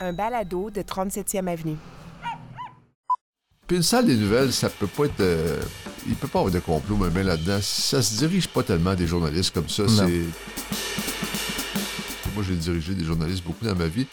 Un 0.00 0.12
balado 0.12 0.70
de 0.70 0.82
37e 0.82 1.46
Avenue. 1.48 1.76
Puis 3.66 3.76
une 3.78 3.82
salle 3.82 4.06
des 4.06 4.16
nouvelles, 4.16 4.52
ça 4.52 4.68
peut 4.68 4.86
pas 4.86 5.04
être. 5.06 5.20
euh, 5.20 5.58
il 6.06 6.14
peut 6.16 6.28
pas 6.28 6.40
avoir 6.40 6.52
de 6.52 6.58
complot, 6.60 6.96
mais 7.00 7.08
ben 7.08 7.26
là-dedans, 7.26 7.58
ça 7.62 8.02
se 8.02 8.16
dirige 8.16 8.46
pas 8.48 8.62
tellement 8.62 8.94
des 8.94 9.06
journalistes 9.06 9.54
comme 9.54 9.68
ça. 9.68 9.84
C'est. 9.88 10.24
Moi, 12.34 12.44
j'ai 12.46 12.56
dirigé 12.56 12.94
des 12.94 13.04
journalistes 13.04 13.42
beaucoup 13.44 13.64
dans 13.64 13.74
ma 13.76 13.86
vie. 13.86 14.06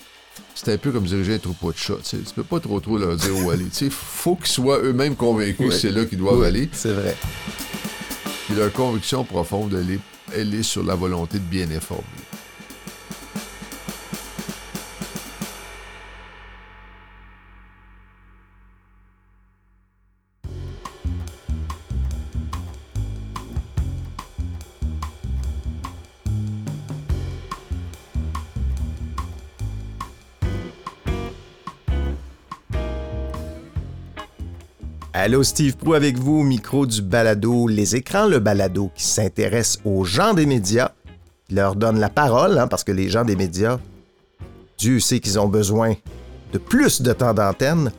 C'est 0.56 0.72
un 0.72 0.78
peu 0.78 0.92
comme 0.92 1.04
diriger 1.06 1.34
un 1.36 1.40
troupeau 1.40 1.72
de 1.74 1.78
chats. 1.78 1.96
tu 2.04 2.18
peux 2.36 2.44
pas 2.44 2.60
trop 2.60 2.80
trop 2.80 2.98
leur 2.98 3.16
dire 3.18 3.36
où 3.44 3.50
aller. 3.50 3.66
Il 3.82 3.90
faut 3.92 4.36
qu'ils 4.36 4.46
soient 4.48 4.80
eux-mêmes 4.80 5.16
convaincus 5.16 5.70
que 5.70 5.74
c'est 5.74 5.92
là 5.92 6.06
qu'ils 6.06 6.20
doivent 6.20 6.44
aller. 6.44 6.70
C'est 6.72 6.94
vrai. 6.94 7.18
Puis 8.46 8.56
leur 8.56 8.72
conviction 8.72 9.24
profonde, 9.24 9.74
elle 9.74 9.96
est, 9.96 10.00
elle 10.36 10.54
est 10.54 10.64
sur 10.64 10.84
la 10.84 10.96
volonté 10.96 11.40
de 11.40 11.44
bien 11.44 11.70
informer. 11.72 12.04
Allô, 35.24 35.44
Steve 35.44 35.78
Prou 35.78 35.94
avec 35.94 36.18
vous 36.18 36.40
au 36.40 36.44
micro 36.44 36.88
du 36.88 37.00
balado 37.04 37.68
Les 37.68 37.96
Écrans, 37.96 38.26
le 38.26 38.40
balado 38.40 38.90
qui 38.96 39.04
s'intéresse 39.04 39.78
aux 39.86 40.04
gens 40.04 40.34
des 40.34 40.48
médias, 40.48 40.94
qui 41.48 41.54
leur 41.54 41.76
donne 41.76 42.00
la 42.00 42.10
parole, 42.10 42.58
hein, 42.58 42.66
parce 42.68 42.84
que 42.84 42.92
les 42.92 43.08
gens 43.08 43.24
des 43.24 43.36
médias, 43.36 43.78
Dieu 44.80 45.00
sait 45.00 45.20
qu'ils 45.20 45.40
ont 45.40 45.48
besoin 45.48 45.94
de 46.54 46.58
plus 46.58 47.04
de 47.04 47.14
temps 47.14 47.36
d'antenne. 47.36 47.92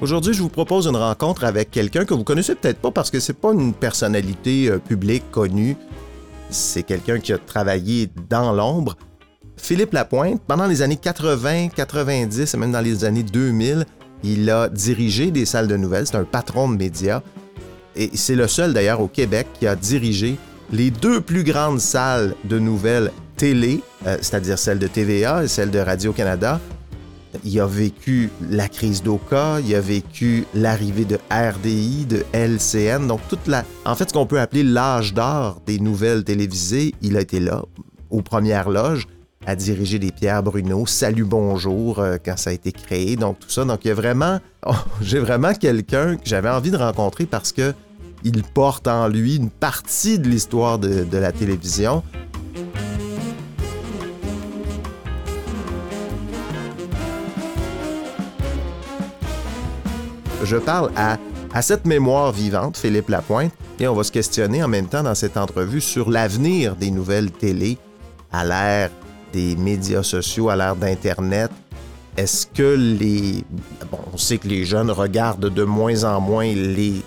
Aujourd'hui, 0.00 0.34
je 0.34 0.42
vous 0.42 0.48
propose 0.48 0.88
une 0.88 0.96
rencontre 0.96 1.44
avec 1.44 1.70
quelqu'un 1.70 2.04
que 2.04 2.14
vous 2.14 2.24
connaissez 2.24 2.56
peut-être 2.56 2.80
pas 2.80 2.90
parce 2.90 3.12
que 3.12 3.20
c'est 3.20 3.32
pas 3.32 3.52
une 3.52 3.74
personnalité 3.74 4.70
euh, 4.70 4.78
publique 4.78 5.30
connue. 5.30 5.76
C'est 6.50 6.82
quelqu'un 6.82 7.20
qui 7.20 7.32
a 7.32 7.38
travaillé 7.38 8.10
dans 8.28 8.52
l'ombre. 8.52 8.96
Philippe 9.62 9.92
Lapointe, 9.92 10.40
pendant 10.46 10.66
les 10.66 10.82
années 10.82 10.96
80, 10.96 11.68
90 11.68 12.54
et 12.54 12.56
même 12.56 12.72
dans 12.72 12.80
les 12.80 13.04
années 13.04 13.22
2000, 13.22 13.84
il 14.24 14.50
a 14.50 14.68
dirigé 14.68 15.30
des 15.30 15.46
salles 15.46 15.68
de 15.68 15.76
nouvelles. 15.76 16.06
C'est 16.06 16.16
un 16.16 16.24
patron 16.24 16.68
de 16.68 16.76
médias. 16.76 17.22
Et 17.96 18.10
c'est 18.14 18.34
le 18.34 18.48
seul 18.48 18.72
d'ailleurs 18.72 19.00
au 19.00 19.08
Québec 19.08 19.46
qui 19.58 19.66
a 19.66 19.76
dirigé 19.76 20.36
les 20.72 20.90
deux 20.90 21.20
plus 21.20 21.44
grandes 21.44 21.80
salles 21.80 22.34
de 22.44 22.58
nouvelles 22.58 23.10
télé, 23.40 23.80
euh, 24.06 24.18
c'est-à-dire 24.20 24.58
celle 24.58 24.78
de 24.78 24.86
TVA 24.86 25.44
et 25.44 25.48
celle 25.48 25.70
de 25.70 25.78
Radio-Canada. 25.78 26.60
Il 27.42 27.58
a 27.58 27.66
vécu 27.66 28.28
la 28.50 28.68
crise 28.68 29.02
d'Oka, 29.02 29.60
il 29.60 29.74
a 29.74 29.80
vécu 29.80 30.44
l'arrivée 30.54 31.06
de 31.06 31.18
RDI, 31.30 32.04
de 32.04 32.22
LCN, 32.34 33.06
donc 33.06 33.20
toute 33.30 33.46
la, 33.46 33.64
en 33.86 33.94
fait, 33.94 34.10
ce 34.10 34.12
qu'on 34.12 34.26
peut 34.26 34.38
appeler 34.40 34.62
l'âge 34.62 35.14
d'or 35.14 35.62
des 35.64 35.78
nouvelles 35.78 36.22
télévisées, 36.22 36.94
il 37.00 37.16
a 37.16 37.22
été 37.22 37.40
là, 37.40 37.62
aux 38.10 38.20
premières 38.20 38.68
loges, 38.68 39.06
à 39.46 39.56
diriger 39.56 39.98
les 39.98 40.12
Pierre 40.12 40.42
Bruno, 40.42 40.84
Salut 40.86 41.24
Bonjour, 41.24 41.98
euh, 41.98 42.18
quand 42.22 42.36
ça 42.36 42.50
a 42.50 42.52
été 42.52 42.72
créé, 42.72 43.16
donc 43.16 43.38
tout 43.38 43.48
ça. 43.48 43.64
Donc 43.64 43.80
il 43.84 43.88
y 43.88 43.90
a 43.90 43.94
vraiment, 43.94 44.38
oh, 44.66 44.74
j'ai 45.00 45.18
vraiment 45.18 45.54
quelqu'un 45.54 46.16
que 46.16 46.24
j'avais 46.26 46.50
envie 46.50 46.70
de 46.70 46.76
rencontrer 46.76 47.24
parce 47.24 47.52
que 47.52 47.72
il 48.22 48.42
porte 48.42 48.86
en 48.86 49.08
lui 49.08 49.36
une 49.36 49.48
partie 49.48 50.18
de 50.18 50.28
l'histoire 50.28 50.78
de, 50.78 51.04
de 51.04 51.18
la 51.18 51.32
télévision. 51.32 52.02
Je 60.44 60.56
parle 60.58 60.90
à, 60.96 61.16
à 61.54 61.62
cette 61.62 61.86
mémoire 61.86 62.32
vivante, 62.32 62.76
Philippe 62.76 63.08
Lapointe, 63.08 63.52
et 63.78 63.88
on 63.88 63.94
va 63.94 64.04
se 64.04 64.12
questionner 64.12 64.62
en 64.62 64.68
même 64.68 64.86
temps 64.86 65.02
dans 65.02 65.14
cette 65.14 65.38
entrevue 65.38 65.80
sur 65.80 66.10
l'avenir 66.10 66.76
des 66.76 66.90
nouvelles 66.90 67.30
télé 67.30 67.78
à 68.32 68.44
l'ère 68.44 68.90
des 69.32 69.56
médias 69.56 70.02
sociaux, 70.02 70.50
à 70.50 70.56
l'ère 70.56 70.76
d'Internet. 70.76 71.50
Est-ce 72.16 72.46
que 72.46 72.74
les... 72.74 73.44
Bon, 73.90 73.98
on 74.12 74.16
sait 74.16 74.38
que 74.38 74.48
les 74.48 74.64
jeunes 74.64 74.90
regardent 74.90 75.52
de 75.52 75.64
moins 75.64 76.04
en 76.04 76.20
moins 76.20 76.52
les 76.52 77.02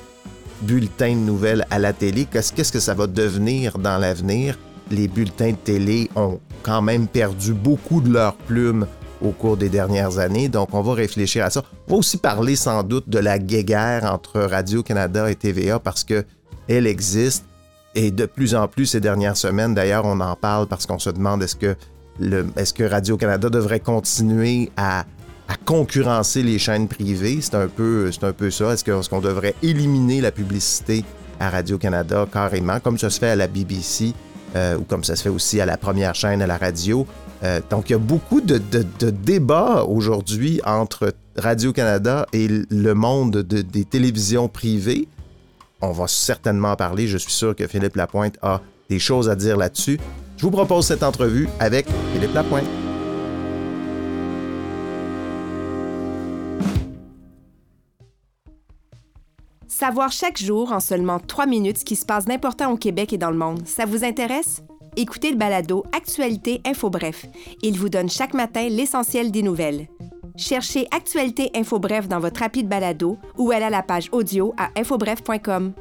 bulletins 0.62 1.13
de 1.13 1.19
nouvelles 1.19 1.66
à 1.69 1.79
la 1.79 1.94
télé. 1.94 2.25
Qu'est-ce 2.25 2.72
que 2.72 2.79
ça 2.79 2.94
va 2.94 3.07
devenir 3.07 3.78
dans 3.78 3.97
l'avenir? 3.97 4.57
Les 4.91 5.07
bulletins 5.07 5.51
de 5.51 5.57
télé 5.57 6.09
ont 6.16 6.39
quand 6.62 6.81
même 6.81 7.07
perdu 7.07 7.53
beaucoup 7.53 8.01
de 8.01 8.12
leur 8.12 8.35
plume 8.35 8.88
au 9.22 9.31
cours 9.31 9.57
des 9.57 9.69
dernières 9.69 10.17
années, 10.19 10.50
donc 10.50 10.73
on 10.73 10.81
va 10.81 10.94
réfléchir 10.94 11.45
à 11.45 11.50
ça. 11.50 11.63
On 11.88 11.94
va 11.94 11.97
aussi 12.00 12.17
parler 12.17 12.56
sans 12.56 12.83
doute 12.83 13.07
de 13.07 13.19
la 13.19 13.39
guéguerre 13.39 14.03
entre 14.12 14.41
Radio-Canada 14.41 15.31
et 15.31 15.35
TVA 15.35 15.79
parce 15.79 16.03
que 16.03 16.25
elle 16.67 16.88
existe 16.88 17.45
et 17.95 18.12
de 18.12 18.25
plus 18.25 18.56
en 18.56 18.67
plus 18.67 18.88
ces 18.88 19.00
dernières 19.00 19.38
semaines, 19.38 19.73
d'ailleurs, 19.73 20.06
on 20.06 20.19
en 20.19 20.35
parle 20.35 20.67
parce 20.67 20.85
qu'on 20.85 21.00
se 21.00 21.09
demande 21.09 21.44
est-ce 21.44 21.56
que, 21.56 21.75
est-ce 22.22 22.74
que 22.74 22.84
Radio-Canada 22.84 23.50
devrait 23.50 23.79
continuer 23.79 24.72
à, 24.78 25.06
concurrencer 25.66 26.44
les 26.44 26.59
chaînes 26.59 26.88
privées? 26.88 27.40
C'est 27.41 27.56
un 27.56 27.68
peu, 27.68 28.09
un 28.22 28.34
peu 28.34 28.51
ça. 28.51 28.74
Est-ce, 28.74 29.09
qu'on 29.09 29.22
devrait 29.22 29.56
éliminer 29.62 30.22
la 30.22 30.31
publicité 30.31 31.03
à 31.40 31.50
Radio-Canada 31.50 32.28
carrément, 32.31 32.79
comme 32.79 32.97
ça 32.97 33.09
se 33.09 33.19
fait 33.19 33.29
à 33.29 33.35
la 33.35 33.47
BBC 33.47 34.13
euh, 34.56 34.78
ou 34.78 34.84
comme 34.84 35.03
ça 35.03 35.16
se 35.16 35.24
fait 35.24 35.29
aussi 35.29 35.59
à 35.59 35.66
la 35.66 35.78
première 35.78 36.16
chaîne 36.16 36.41
à 36.41 36.47
la 36.47 36.57
radio? 36.57 37.06
Euh, 37.44 37.59
donc, 37.69 37.90
il 37.90 37.94
y 37.94 37.96
a 37.96 38.00
beaucoup 38.00 38.41
de, 38.41 38.59
débats 39.09 39.84
aujourd'hui 39.84 40.62
entre 40.66 41.13
Radio-Canada 41.35 42.25
et 42.31 42.47
le 42.47 42.94
monde 42.94 43.38
de- 43.38 43.62
des 43.62 43.85
télévisions 43.85 44.47
privées. 44.47 45.07
On 45.81 45.91
va 45.91 46.07
certainement 46.07 46.72
en 46.72 46.75
parler. 46.75 47.07
Je 47.07 47.18
suis 47.18 47.31
sûr 47.31 47.56
que 47.56 47.68
Philippe 47.68 47.95
Lapointe 47.95 48.38
a 48.41 48.62
des 48.90 49.00
choses 49.00 49.30
à 49.30 49.35
dire 49.35 49.57
là-dessus. 49.57 50.00
Je 50.43 50.45
vous 50.49 50.51
propose 50.51 50.85
cette 50.85 51.03
entrevue 51.03 51.47
avec 51.57 51.85
Philippe 52.11 52.33
Lapointe. 52.33 52.65
Savoir 59.67 60.11
chaque 60.11 60.37
jour 60.37 60.73
en 60.73 60.81
seulement 60.81 61.21
3 61.21 61.45
minutes 61.45 61.77
ce 61.77 61.85
qui 61.85 61.95
se 61.95 62.05
passe 62.05 62.25
d'important 62.25 62.73
au 62.73 62.75
Québec 62.75 63.13
et 63.13 63.17
dans 63.17 63.31
le 63.31 63.37
monde, 63.37 63.65
ça 63.65 63.85
vous 63.85 64.03
intéresse? 64.03 64.61
Écoutez 64.97 65.31
le 65.31 65.37
balado 65.37 65.85
Actualité 65.95 66.59
Info 66.65 66.89
Bref. 66.89 67.25
Il 67.61 67.79
vous 67.79 67.87
donne 67.87 68.09
chaque 68.09 68.33
matin 68.33 68.67
l'essentiel 68.67 69.31
des 69.31 69.43
nouvelles. 69.43 69.87
Cherchez 70.35 70.89
Actualité 70.91 71.51
Info 71.55 71.79
Bref 71.79 72.09
dans 72.09 72.19
votre 72.19 72.41
rapide 72.41 72.67
balado 72.67 73.17
ou 73.37 73.51
allez 73.51 73.63
à 73.63 73.69
la 73.69 73.81
page 73.81 74.09
audio 74.11 74.53
à 74.57 74.77
infobref.com. 74.77 75.71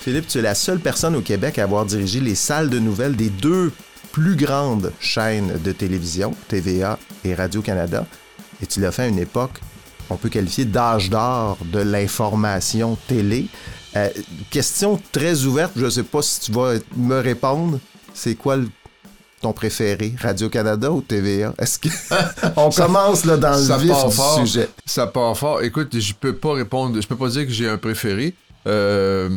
Philippe, 0.00 0.26
tu 0.28 0.38
es 0.38 0.42
la 0.42 0.54
seule 0.54 0.78
personne 0.80 1.14
au 1.14 1.20
Québec 1.20 1.58
à 1.58 1.64
avoir 1.64 1.84
dirigé 1.84 2.20
les 2.20 2.34
salles 2.34 2.70
de 2.70 2.78
nouvelles 2.78 3.16
des 3.16 3.28
deux 3.28 3.70
plus 4.12 4.34
grandes 4.34 4.92
chaînes 4.98 5.58
de 5.62 5.72
télévision, 5.72 6.34
TVA 6.48 6.98
et 7.24 7.34
Radio-Canada. 7.34 8.06
Et 8.62 8.66
tu 8.66 8.80
l'as 8.80 8.92
fait 8.92 9.02
à 9.02 9.06
une 9.08 9.18
époque 9.18 9.60
qu'on 10.08 10.16
peut 10.16 10.28
qualifier 10.30 10.64
d'âge 10.64 11.10
d'or 11.10 11.58
de 11.64 11.80
l'information 11.80 12.96
télé. 13.06 13.46
Euh, 13.96 14.08
question 14.50 15.00
très 15.12 15.44
ouverte, 15.44 15.72
je 15.76 15.84
ne 15.84 15.90
sais 15.90 16.02
pas 16.02 16.22
si 16.22 16.40
tu 16.40 16.52
vas 16.52 16.74
me 16.96 17.20
répondre. 17.20 17.78
C'est 18.14 18.34
quoi 18.34 18.56
le- 18.56 18.68
ton 19.42 19.52
préféré, 19.52 20.14
Radio-Canada 20.20 20.90
ou 20.90 21.00
TVA? 21.02 21.54
Est-ce 21.58 21.78
que. 21.78 21.88
On 22.56 22.70
commence 22.70 23.24
là, 23.24 23.36
dans 23.36 23.52
le 23.56 23.78
vif 23.82 23.90
part 23.92 24.08
du 24.08 24.14
fort. 24.16 24.40
sujet? 24.46 24.68
Ça 24.86 25.06
part 25.06 25.36
fort. 25.36 25.62
Écoute, 25.62 25.98
je 25.98 26.12
peux 26.14 26.34
pas 26.34 26.54
répondre, 26.54 27.00
je 27.00 27.06
peux 27.06 27.16
pas 27.16 27.28
dire 27.28 27.46
que 27.46 27.52
j'ai 27.52 27.68
un 27.68 27.78
préféré. 27.78 28.34
Euh, 28.66 29.30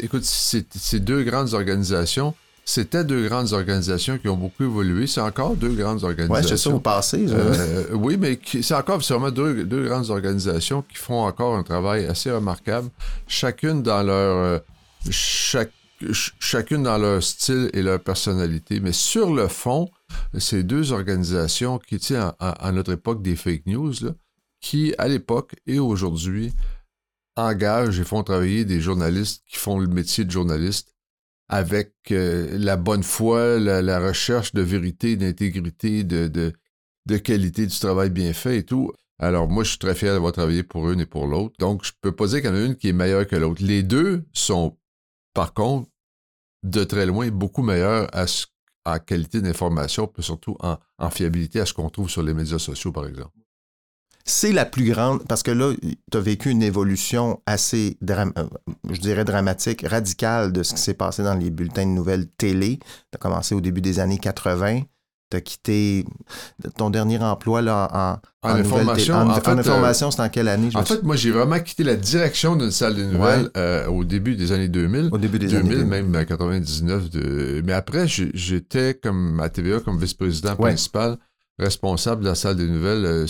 écoute, 0.00 0.24
c'est 0.24 1.00
deux 1.00 1.22
grandes 1.22 1.54
organisations. 1.54 2.34
C'était 2.64 3.02
deux 3.04 3.26
grandes 3.28 3.52
organisations 3.52 4.18
qui 4.18 4.28
ont 4.28 4.36
beaucoup 4.36 4.62
évolué. 4.62 5.06
C'est 5.06 5.20
encore 5.20 5.56
deux 5.56 5.70
grandes 5.74 6.04
organisations. 6.04 6.56
c'est 6.56 6.56
ça 6.56 6.70
au 6.70 6.78
passé. 6.80 7.26
Euh, 7.28 7.84
oui, 7.94 8.16
mais 8.16 8.38
c'est 8.62 8.74
encore 8.74 8.98
vraiment 9.00 9.30
deux, 9.30 9.64
deux 9.64 9.86
grandes 9.88 10.10
organisations 10.10 10.82
qui 10.82 10.96
font 10.96 11.22
encore 11.22 11.56
un 11.56 11.62
travail 11.64 12.06
assez 12.06 12.30
remarquable, 12.30 12.88
chacune 13.26 13.82
dans 13.82 14.02
leur 14.04 14.36
euh, 14.36 14.58
chaque- 15.10 15.72
ch- 16.00 16.34
chacune 16.38 16.84
dans 16.84 16.98
leur 16.98 17.22
style 17.22 17.70
et 17.72 17.82
leur 17.82 17.98
personnalité. 18.00 18.78
Mais 18.78 18.92
sur 18.92 19.34
le 19.34 19.48
fond, 19.48 19.88
ces 20.38 20.62
deux 20.62 20.92
organisations 20.92 21.78
qui, 21.78 21.98
tu 21.98 22.06
sais, 22.08 22.16
à, 22.16 22.36
à- 22.38 22.68
à 22.68 22.72
notre 22.72 22.92
époque 22.92 23.20
des 23.22 23.34
fake 23.36 23.62
news, 23.66 23.92
là, 24.02 24.10
qui, 24.60 24.94
à 24.98 25.08
l'époque 25.08 25.54
et 25.66 25.78
aujourd'hui, 25.80 26.52
engagent 27.46 27.98
et 28.00 28.04
font 28.04 28.22
travailler 28.22 28.64
des 28.64 28.80
journalistes 28.80 29.42
qui 29.46 29.56
font 29.56 29.78
le 29.78 29.86
métier 29.86 30.24
de 30.24 30.30
journaliste 30.30 30.94
avec 31.48 31.94
euh, 32.12 32.56
la 32.58 32.76
bonne 32.76 33.02
foi, 33.02 33.58
la, 33.58 34.00
recherche 34.00 34.54
de 34.54 34.62
vérité, 34.62 35.16
d'intégrité, 35.16 36.04
de, 36.04 36.52
qualité 37.24 37.66
du 37.66 37.76
travail 37.78 38.10
bien 38.10 38.32
fait 38.32 38.58
et 38.58 38.64
tout. 38.64 38.92
Alors, 39.18 39.48
moi, 39.48 39.64
je 39.64 39.70
suis 39.70 39.78
très 39.78 39.94
fier 39.94 40.12
d'avoir 40.12 40.32
travaillé 40.32 40.62
pour 40.62 40.90
une 40.90 41.00
et 41.00 41.06
pour 41.06 41.26
l'autre. 41.26 41.54
Donc, 41.58 41.84
je 41.84 41.92
peux 42.00 42.12
pas 42.12 42.28
dire 42.28 42.40
qu'il 42.40 42.50
y 42.50 42.52
en 42.52 42.56
a 42.56 42.64
une 42.64 42.76
qui 42.76 42.88
est 42.88 42.92
meilleure 42.92 43.26
que 43.26 43.36
l'autre. 43.36 43.62
Les 43.64 43.82
deux 43.82 44.24
sont, 44.32 44.78
par 45.34 45.52
contre, 45.52 45.90
de 46.62 46.84
très 46.84 47.04
loin, 47.04 47.28
beaucoup 47.30 47.62
meilleurs 47.62 48.08
à, 48.14 48.26
à 48.84 48.98
qualité 49.00 49.40
d'information, 49.40 50.06
puis 50.06 50.22
surtout 50.22 50.56
en 50.60 51.10
fiabilité 51.10 51.60
à 51.60 51.66
ce 51.66 51.74
qu'on 51.74 51.90
trouve 51.90 52.08
sur 52.08 52.22
les 52.22 52.32
médias 52.32 52.58
sociaux, 52.58 52.92
par 52.92 53.06
exemple 53.06 53.39
c'est 54.24 54.52
la 54.52 54.64
plus 54.64 54.84
grande, 54.90 55.24
parce 55.26 55.42
que 55.42 55.50
là, 55.50 55.72
tu 56.10 56.18
as 56.18 56.20
vécu 56.20 56.50
une 56.50 56.62
évolution 56.62 57.40
assez, 57.46 57.96
euh, 58.08 58.24
je 58.90 59.00
dirais, 59.00 59.24
dramatique, 59.24 59.84
radicale 59.86 60.52
de 60.52 60.62
ce 60.62 60.74
qui 60.74 60.80
s'est 60.80 60.94
passé 60.94 61.22
dans 61.22 61.34
les 61.34 61.50
bulletins 61.50 61.86
de 61.86 61.90
nouvelles 61.90 62.26
télé. 62.26 62.78
Tu 62.78 63.16
as 63.16 63.18
commencé 63.18 63.54
au 63.54 63.60
début 63.60 63.80
des 63.80 63.98
années 63.98 64.18
80. 64.18 64.82
Tu 65.30 65.36
as 65.36 65.40
quitté 65.40 66.04
ton 66.76 66.90
dernier 66.90 67.18
emploi 67.18 67.62
là, 67.62 68.20
en, 68.42 68.48
en, 68.48 68.54
information. 68.56 69.14
En, 69.14 69.28
en, 69.28 69.58
information, 69.58 70.08
euh, 70.08 70.10
c'était 70.10 70.22
en 70.22 70.28
quelle 70.28 70.48
année? 70.48 70.70
en 70.74 70.84
fait, 70.84 71.02
moi, 71.04 71.14
j'ai 71.14 71.30
vraiment 71.30 71.60
quitté 71.60 71.84
la 71.84 71.94
direction 71.94 72.56
d'une 72.56 72.72
salle 72.72 72.96
de 72.96 73.04
nouvelles 73.04 73.48
euh, 73.56 73.86
au 73.86 74.04
début 74.04 74.34
des 74.34 74.50
années 74.50 74.68
2000. 74.68 75.10
Au 75.12 75.18
début 75.18 75.38
des 75.38 75.46
2000, 75.46 75.58
années 75.60 75.84
2000. 75.84 76.12
même 76.12 76.26
99. 76.26 77.10
De... 77.10 77.62
Mais 77.64 77.72
après, 77.72 78.06
j'étais 78.08 78.94
comme 78.94 79.40
à 79.40 79.48
TVA 79.48 79.78
comme 79.80 79.98
vice-président 79.98 80.56
principal 80.56 81.16
responsable 81.60 82.22
de 82.22 82.28
la 82.28 82.34
salle 82.34 82.56
des 82.56 82.66
nouvelles, 82.66 83.04
euh, 83.04 83.26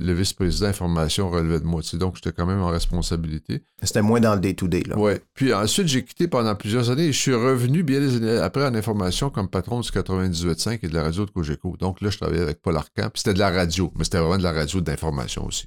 le, 0.00 0.12
vice-président 0.12 0.66
information 0.66 1.30
relevait 1.30 1.60
de 1.60 1.64
moi. 1.64 1.80
donc, 1.94 2.16
j'étais 2.16 2.32
quand 2.32 2.46
même 2.46 2.60
en 2.60 2.68
responsabilité. 2.68 3.62
C'était 3.82 4.02
moins 4.02 4.20
dans 4.20 4.34
le 4.34 4.40
day-to-day, 4.40 4.82
là. 4.86 4.96
Oui. 4.98 5.12
Puis 5.34 5.54
ensuite, 5.54 5.88
j'ai 5.88 6.04
quitté 6.04 6.28
pendant 6.28 6.54
plusieurs 6.54 6.90
années 6.90 7.06
et 7.06 7.12
je 7.12 7.18
suis 7.18 7.34
revenu 7.34 7.82
bien 7.82 8.00
des 8.00 8.16
années 8.16 8.38
après 8.38 8.66
en 8.66 8.74
information 8.74 9.30
comme 9.30 9.48
patron 9.48 9.80
du 9.80 9.88
98.5 9.88 10.80
et 10.82 10.88
de 10.88 10.94
la 10.94 11.04
radio 11.04 11.24
de 11.24 11.30
Cogeco. 11.30 11.76
Donc 11.78 12.00
là, 12.00 12.10
je 12.10 12.18
travaillais 12.18 12.42
avec 12.42 12.60
Paul 12.60 12.76
Arcand. 12.76 13.08
Puis 13.10 13.22
c'était 13.22 13.34
de 13.34 13.38
la 13.38 13.50
radio, 13.50 13.92
mais 13.96 14.04
c'était 14.04 14.18
vraiment 14.18 14.38
de 14.38 14.42
la 14.42 14.52
radio 14.52 14.80
d'information 14.80 15.46
aussi. 15.46 15.66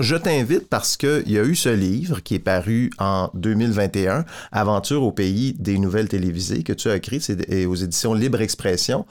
je 0.00 0.16
t'invite 0.16 0.68
parce 0.68 0.96
qu'il 0.96 1.30
y 1.30 1.38
a 1.38 1.44
eu 1.44 1.54
ce 1.54 1.68
livre 1.68 2.20
qui 2.20 2.34
est 2.34 2.40
paru 2.40 2.90
en 2.98 3.30
2021, 3.34 4.24
Aventure 4.52 5.02
au 5.02 5.12
pays 5.12 5.54
des 5.58 5.78
nouvelles 5.78 6.08
télévisées, 6.08 6.62
que 6.62 6.72
tu 6.72 6.88
as 6.88 6.96
écrit 6.96 7.20
c'est 7.20 7.66
aux 7.66 7.74
éditions 7.74 8.14
Libre 8.14 8.40
Expression 8.40 9.06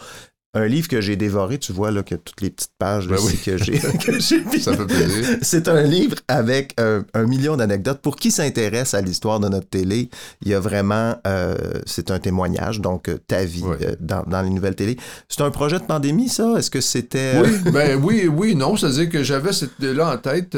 un 0.56 0.68
livre 0.68 0.88
que 0.88 1.02
j'ai 1.02 1.18
dévoré, 1.18 1.60
tu 1.60 1.74
vois 1.74 1.92
là 1.92 2.02
que 2.02 2.16
toutes 2.16 2.42
les 2.42 2.50
petites 2.50 2.72
pages 2.80 3.07
ben 3.07 3.18
oui. 3.22 3.38
que 3.44 3.57
j'ai 3.57 3.78
Ça 3.80 4.75
fait 4.75 4.86
plaisir. 4.86 5.38
C'est 5.42 5.68
un 5.68 5.84
livre 5.84 6.16
avec 6.30 6.74
un, 6.80 7.04
million 7.25 7.57
d'anecdotes. 7.57 8.02
Pour 8.02 8.16
qui 8.16 8.31
s'intéresse 8.31 8.94
à 8.94 9.02
l'histoire 9.02 9.42
de 9.42 9.50
notre 9.50 9.68
télé, 9.68 10.10
il 10.42 10.50
y 10.50 10.54
a 10.54 10.60
vraiment, 10.62 11.16
euh, 11.28 11.56
c'est 11.86 12.10
un 12.10 12.19
témoignage, 12.19 12.80
donc 12.80 13.10
euh, 13.10 13.18
ta 13.28 13.44
vie 13.44 13.63
euh, 13.66 13.96
dans, 14.00 14.24
dans, 14.24 14.42
les 14.42 14.50
nouvelles 14.50 14.75
télé. 14.75 14.98
C'est 15.28 15.42
un 15.42 15.52
projet 15.52 15.78
de 15.78 15.84
pandémie, 15.84 16.30
ça? 16.30 16.56
Est-ce 16.58 16.72
que 16.72 16.81
c'était... 16.81 17.34
Oui, 17.42 17.72
ben 17.72 18.01
oui, 18.01 18.28
oui, 18.28 18.56
non. 18.56 18.78
C'est-à-dire 18.78 19.10
que 19.10 19.24
j'avais 19.24 19.51
cette 19.51 19.78
idée-là 19.80 20.13
en 20.13 20.18
tête. 20.18 20.58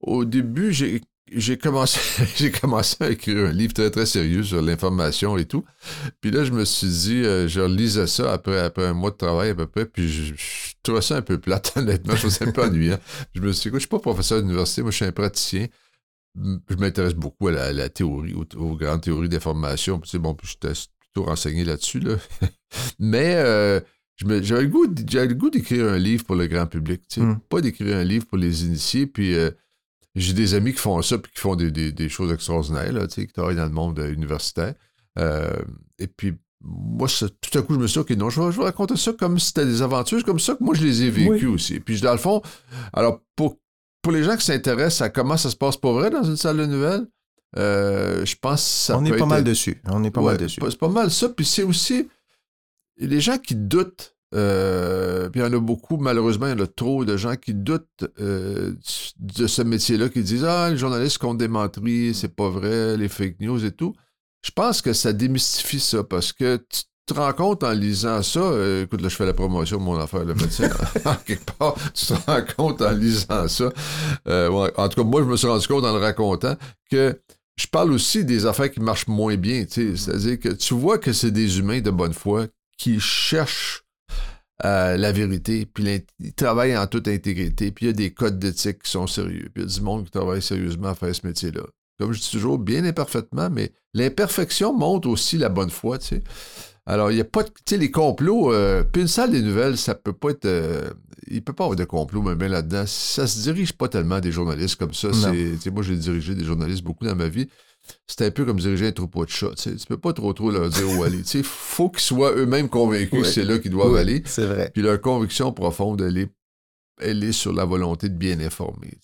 au 0.00 0.24
début, 0.24 0.72
j'ai 0.72 1.00
j'ai 1.32 1.58
commencé, 1.58 2.00
j'ai 2.36 2.50
commencé 2.50 2.96
à 3.00 3.10
écrire 3.10 3.46
un 3.46 3.52
livre 3.52 3.72
très, 3.72 3.90
très 3.90 4.06
sérieux 4.06 4.42
sur 4.42 4.60
l'information 4.62 5.36
et 5.36 5.44
tout. 5.44 5.64
Puis 6.20 6.30
là, 6.30 6.44
je 6.44 6.52
me 6.52 6.64
suis 6.64 6.88
dit, 6.88 7.22
euh, 7.24 7.48
je 7.48 7.60
lisais 7.60 8.06
ça 8.06 8.32
après, 8.32 8.58
après 8.58 8.86
un 8.86 8.94
mois 8.94 9.10
de 9.10 9.16
travail 9.16 9.50
à 9.50 9.54
peu 9.54 9.66
près, 9.66 9.86
puis 9.86 10.08
je, 10.08 10.34
trouvais 10.82 11.02
ça 11.02 11.16
un 11.16 11.22
peu 11.22 11.38
plate, 11.38 11.72
honnêtement. 11.76 12.14
Je 12.14 12.20
trouvais 12.20 12.34
ça 12.34 12.44
un 12.46 12.52
peu 12.52 12.62
ennuyant. 12.62 12.98
Je 13.34 13.40
me 13.40 13.52
suis 13.52 13.62
dit, 13.62 13.68
écoute, 13.68 13.78
je 13.78 13.86
suis 13.86 13.88
pas 13.88 14.00
professeur 14.00 14.42
d'université, 14.42 14.82
moi, 14.82 14.90
je 14.90 14.96
suis 14.96 15.04
un 15.04 15.12
praticien. 15.12 15.66
Je 16.36 16.76
m'intéresse 16.76 17.14
beaucoup 17.14 17.48
à 17.48 17.72
la, 17.72 17.88
théorie, 17.88 18.34
aux, 18.34 18.76
grandes 18.76 19.02
théories 19.02 19.28
d'information. 19.28 19.98
Puis, 19.98 20.18
bon, 20.18 20.34
puis 20.34 20.48
j'étais 20.48 20.78
plutôt 20.98 21.24
renseigné 21.24 21.64
là-dessus, 21.64 22.00
là. 22.00 22.16
Mais 22.98 23.34
euh, 23.36 23.80
j'avais 24.16 24.62
le 24.62 24.68
goût, 24.68 24.84
le 24.84 25.34
goût 25.34 25.50
d'écrire 25.50 25.86
un 25.86 25.98
livre 25.98 26.24
pour 26.24 26.36
le 26.36 26.46
grand 26.46 26.66
public, 26.66 27.02
tu 27.08 27.20
sais. 27.20 27.26
Hmm. 27.26 27.40
Pas 27.48 27.60
d'écrire 27.60 27.96
un 27.96 28.04
livre 28.04 28.26
pour 28.26 28.38
les 28.38 28.64
initiés, 28.64 29.06
puis... 29.06 29.34
Euh, 29.34 29.50
j'ai 30.14 30.32
des 30.32 30.54
amis 30.54 30.72
qui 30.72 30.78
font 30.78 31.00
ça 31.02 31.18
puis 31.18 31.32
qui 31.32 31.40
font 31.40 31.56
des, 31.56 32.08
choses 32.08 32.32
extraordinaires, 32.32 32.92
là, 32.92 33.06
qui 33.06 33.26
travaillent 33.28 33.56
dans 33.56 33.64
le 33.64 33.70
monde 33.70 33.98
universitaire. 33.98 34.74
Euh, 35.18 35.62
et 35.98 36.06
puis, 36.06 36.34
moi, 36.62 37.08
tout 37.40 37.58
à 37.58 37.62
coup, 37.62 37.74
je 37.74 37.78
me 37.78 37.86
suis 37.86 38.02
dit, 38.02 38.12
OK, 38.12 38.18
non, 38.18 38.28
je 38.30 38.40
vais, 38.40 38.52
je 38.52 38.60
raconter 38.60 38.96
ça 38.96 39.12
comme 39.12 39.38
si 39.38 39.48
c'était 39.48 39.64
des 39.64 39.82
aventures, 39.82 40.22
comme 40.24 40.40
ça 40.40 40.54
que 40.54 40.62
moi, 40.62 40.74
je 40.74 40.84
les 40.84 41.04
ai 41.04 41.10
vécues 41.10 41.46
aussi. 41.46 41.80
Puis, 41.80 42.00
dans 42.00 42.12
le 42.12 42.18
fond, 42.18 42.42
alors, 42.92 43.20
pour, 43.36 43.58
pour 44.02 44.12
les 44.12 44.24
gens 44.24 44.36
qui 44.36 44.44
s'intéressent 44.44 45.02
à 45.02 45.10
comment 45.10 45.36
ça 45.36 45.50
se 45.50 45.56
passe 45.56 45.76
pour 45.76 45.94
vrai 45.94 46.10
dans 46.10 46.24
une 46.24 46.36
salle 46.36 46.58
de 46.58 46.66
nouvelles, 46.66 47.06
euh, 47.56 48.24
je 48.24 48.36
pense 48.36 48.62
que 48.62 48.68
ça 48.68 48.98
On 48.98 49.04
est 49.04 49.16
pas 49.16 49.26
mal 49.26 49.42
dessus. 49.42 49.80
On 49.86 50.04
est 50.04 50.10
pas 50.10 50.22
mal 50.22 50.36
dessus. 50.36 50.60
C'est 50.62 50.78
pas 50.78 50.88
mal 50.88 51.10
ça. 51.10 51.28
Puis, 51.28 51.46
c'est 51.46 51.62
aussi 51.62 52.08
les 52.98 53.20
gens 53.20 53.38
qui 53.38 53.54
doutent 53.54 54.16
euh, 54.34 55.28
puis 55.28 55.40
il 55.40 55.44
y 55.44 55.46
en 55.46 55.52
a 55.52 55.58
beaucoup, 55.58 55.96
malheureusement, 55.96 56.46
il 56.46 56.50
y 56.50 56.60
en 56.60 56.64
a 56.64 56.66
trop 56.66 57.04
de 57.04 57.16
gens 57.16 57.36
qui 57.36 57.54
doutent 57.54 58.04
euh, 58.20 58.74
de 59.18 59.46
ce 59.46 59.62
métier-là, 59.62 60.08
qui 60.08 60.22
disent 60.22 60.44
Ah, 60.44 60.70
les 60.70 60.76
journalistes 60.76 61.18
comptent 61.18 61.38
des 61.38 61.48
menteries, 61.48 62.14
c'est 62.14 62.34
pas 62.34 62.48
vrai, 62.48 62.96
les 62.96 63.08
fake 63.08 63.40
news 63.40 63.64
et 63.64 63.72
tout. 63.72 63.94
Je 64.42 64.50
pense 64.52 64.82
que 64.82 64.92
ça 64.92 65.12
démystifie 65.12 65.80
ça 65.80 66.04
parce 66.04 66.32
que 66.32 66.56
tu 66.56 66.82
te 67.06 67.14
rends 67.14 67.32
compte 67.32 67.64
en 67.64 67.72
lisant 67.72 68.22
ça, 68.22 68.40
euh, 68.40 68.84
écoute, 68.84 69.02
là, 69.02 69.08
je 69.08 69.16
fais 69.16 69.26
la 69.26 69.34
promotion 69.34 69.78
de 69.78 69.82
mon 69.82 69.98
affaire, 69.98 70.24
le 70.24 70.34
médecin, 70.34 70.70
en 71.04 71.16
quelque 71.16 71.50
part, 71.58 71.74
tu 71.92 72.06
te 72.06 72.14
rends 72.14 72.44
compte 72.56 72.82
en 72.82 72.92
lisant 72.92 73.48
ça. 73.48 73.70
En 74.26 74.88
tout 74.88 75.02
cas, 75.02 75.04
moi, 75.04 75.22
je 75.22 75.26
me 75.26 75.36
suis 75.36 75.48
rendu 75.48 75.66
compte 75.66 75.84
en 75.84 75.92
le 75.92 76.00
racontant 76.00 76.54
que 76.88 77.20
je 77.56 77.66
parle 77.66 77.92
aussi 77.92 78.24
des 78.24 78.46
affaires 78.46 78.70
qui 78.70 78.80
marchent 78.80 79.08
moins 79.08 79.36
bien. 79.36 79.66
C'est-à-dire 79.68 80.38
que 80.38 80.48
tu 80.50 80.74
vois 80.74 80.98
que 80.98 81.12
c'est 81.12 81.32
des 81.32 81.58
humains 81.58 81.80
de 81.80 81.90
bonne 81.90 82.14
foi 82.14 82.46
qui 82.78 82.98
cherchent 83.00 83.84
euh, 84.64 84.96
la 84.96 85.12
vérité, 85.12 85.66
puis 85.66 86.04
ils 86.18 86.32
travaillent 86.32 86.76
en 86.76 86.86
toute 86.86 87.08
intégrité, 87.08 87.70
puis 87.70 87.86
il 87.86 87.88
y 87.88 87.90
a 87.90 87.94
des 87.94 88.10
codes 88.12 88.38
d'éthique 88.38 88.82
qui 88.82 88.90
sont 88.90 89.06
sérieux, 89.06 89.48
puis 89.54 89.62
il 89.64 89.68
y 89.68 89.72
a 89.72 89.74
du 89.74 89.80
monde 89.80 90.04
qui 90.04 90.10
travaille 90.10 90.42
sérieusement 90.42 90.88
à 90.88 90.94
faire 90.94 91.14
ce 91.14 91.26
métier-là. 91.26 91.62
Comme 91.98 92.12
je 92.12 92.20
dis 92.20 92.30
toujours, 92.30 92.58
bien 92.58 92.84
imparfaitement, 92.84 93.50
mais 93.50 93.72
l'imperfection 93.94 94.72
montre 94.76 95.08
aussi 95.08 95.36
la 95.36 95.48
bonne 95.50 95.70
foi, 95.70 95.98
tu 95.98 96.06
sais. 96.06 96.22
Alors, 96.86 97.10
il 97.10 97.14
n'y 97.14 97.20
a 97.20 97.24
pas 97.24 97.42
de. 97.42 97.48
Tu 97.48 97.54
sais, 97.68 97.76
les 97.76 97.90
complots, 97.90 98.52
euh, 98.52 98.82
puis 98.82 99.02
une 99.02 99.08
salle 99.08 99.30
des 99.30 99.42
nouvelles, 99.42 99.76
ça 99.76 99.94
peut 99.94 100.12
pas 100.12 100.30
être. 100.30 100.46
Euh, 100.46 100.90
il 101.28 101.44
peut 101.44 101.52
pas 101.52 101.64
avoir 101.64 101.76
de 101.76 101.84
complot, 101.84 102.22
mais 102.22 102.34
bien 102.34 102.48
là-dedans. 102.48 102.84
Ça 102.86 103.26
se 103.26 103.42
dirige 103.42 103.74
pas 103.74 103.88
tellement 103.88 104.18
des 104.18 104.32
journalistes 104.32 104.76
comme 104.76 104.94
ça. 104.94 105.10
C'est, 105.12 105.70
moi, 105.70 105.82
j'ai 105.82 105.96
dirigé 105.96 106.34
des 106.34 106.44
journalistes 106.44 106.82
beaucoup 106.82 107.04
dans 107.04 107.14
ma 107.14 107.28
vie 107.28 107.48
c'est 108.06 108.22
un 108.22 108.30
peu 108.30 108.44
comme 108.44 108.58
diriger 108.58 108.88
un 108.88 108.92
troupeau 108.92 109.24
de 109.24 109.30
chats. 109.30 109.54
Tu 109.56 109.74
peux 109.88 109.98
pas 109.98 110.12
trop 110.12 110.32
trop 110.32 110.50
leur 110.50 110.68
dire 110.68 110.88
où 110.98 111.02
aller. 111.02 111.22
Il 111.34 111.44
faut 111.44 111.90
qu'ils 111.90 112.00
soient 112.00 112.32
eux-mêmes 112.34 112.68
convaincus 112.68 113.22
que 113.22 113.26
c'est 113.26 113.44
là 113.44 113.58
qu'ils 113.58 113.70
doivent 113.70 113.96
aller. 113.96 114.22
C'est 114.26 114.46
vrai. 114.46 114.70
Puis 114.72 114.82
leur 114.82 115.00
conviction 115.00 115.52
profonde, 115.52 116.00
elle 116.00 116.18
est, 116.18 116.30
elle 117.00 117.24
est 117.24 117.32
sur 117.32 117.52
la 117.52 117.64
volonté 117.64 118.08
de 118.08 118.16
bien 118.16 118.40
informer. 118.40 118.98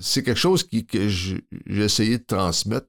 c'est 0.00 0.22
quelque 0.22 0.38
chose 0.38 0.64
qui, 0.64 0.86
que 0.86 1.08
j'ai 1.08 1.42
essayé 1.68 2.18
de 2.18 2.24
transmettre. 2.24 2.86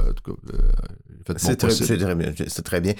En 0.00 0.12
tout 0.12 0.32
cas, 0.32 0.54
euh, 0.54 1.34
c'est 1.36 1.56
très, 1.56 2.14
bien. 2.14 2.32
C'est 2.46 2.62
très 2.62 2.80
bien 2.80 2.94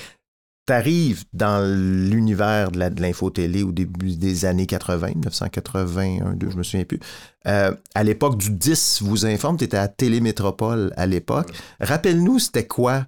t'arrives 0.69 1.25
dans 1.33 1.65
l'univers 1.65 2.71
de 2.71 3.01
l'info-télé 3.01 3.63
au 3.63 3.73
début 3.73 4.17
des 4.17 4.45
années 4.45 4.67
80, 4.67 5.09
1981, 5.15 6.35
2, 6.35 6.51
je 6.51 6.57
me 6.59 6.63
souviens 6.63 6.85
plus. 6.85 7.01
Euh, 7.47 7.73
à 7.95 8.05
l'époque 8.05 8.37
du 8.37 8.51
10 8.51 9.01
vous 9.01 9.25
informe, 9.25 9.57
tu 9.57 9.65
étais 9.65 9.79
à 9.79 9.89
Télémétropole 9.89 10.93
à 10.99 11.07
l'époque. 11.07 11.49
Rappelle-nous, 11.81 12.39
c'était 12.39 12.67
quoi 12.67 13.07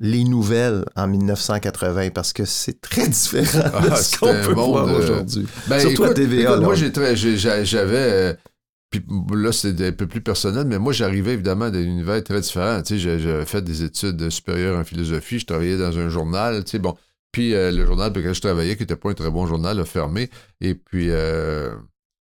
les 0.00 0.24
nouvelles 0.24 0.84
en 0.96 1.06
1980 1.06 2.10
parce 2.10 2.32
que 2.32 2.44
c'est 2.44 2.80
très 2.80 3.06
différent 3.06 3.80
de 3.80 3.90
ah, 3.92 3.96
ce 3.96 4.18
qu'on 4.18 4.26
peut 4.26 4.54
voir 4.54 4.92
aujourd'hui. 4.92 5.46
Ben, 5.68 5.78
Surtout 5.78 6.02
à 6.02 6.14
TVA. 6.14 6.56
moi, 6.56 6.74
j'avais 6.74 7.96
euh, 7.96 8.34
puis 8.90 9.04
là, 9.34 9.52
c'est 9.52 9.80
un 9.86 9.92
peu 9.92 10.06
plus 10.06 10.22
personnel, 10.22 10.66
mais 10.66 10.78
moi, 10.78 10.92
j'arrivais 10.92 11.34
évidemment 11.34 11.68
d'un 11.70 11.82
univers 11.82 12.22
très 12.24 12.40
différent. 12.40 12.80
Tu 12.82 12.98
sais, 12.98 13.18
j'avais 13.18 13.44
fait 13.44 13.62
des 13.62 13.82
études 13.82 14.30
supérieures 14.30 14.78
en 14.78 14.84
philosophie, 14.84 15.38
je 15.38 15.46
travaillais 15.46 15.76
dans 15.76 15.98
un 15.98 16.08
journal, 16.08 16.64
tu 16.64 16.70
sais, 16.70 16.78
bon. 16.78 16.96
Puis 17.30 17.54
euh, 17.54 17.70
le 17.70 17.84
journal 17.84 18.10
pour 18.10 18.20
lequel 18.20 18.34
je 18.34 18.40
travaillais, 18.40 18.76
qui 18.76 18.82
n'était 18.82 18.96
pas 18.96 19.10
un 19.10 19.14
très 19.14 19.30
bon 19.30 19.46
journal, 19.46 19.78
a 19.78 19.84
fermé. 19.84 20.30
Et 20.60 20.74
puis. 20.74 21.10
Euh, 21.10 21.74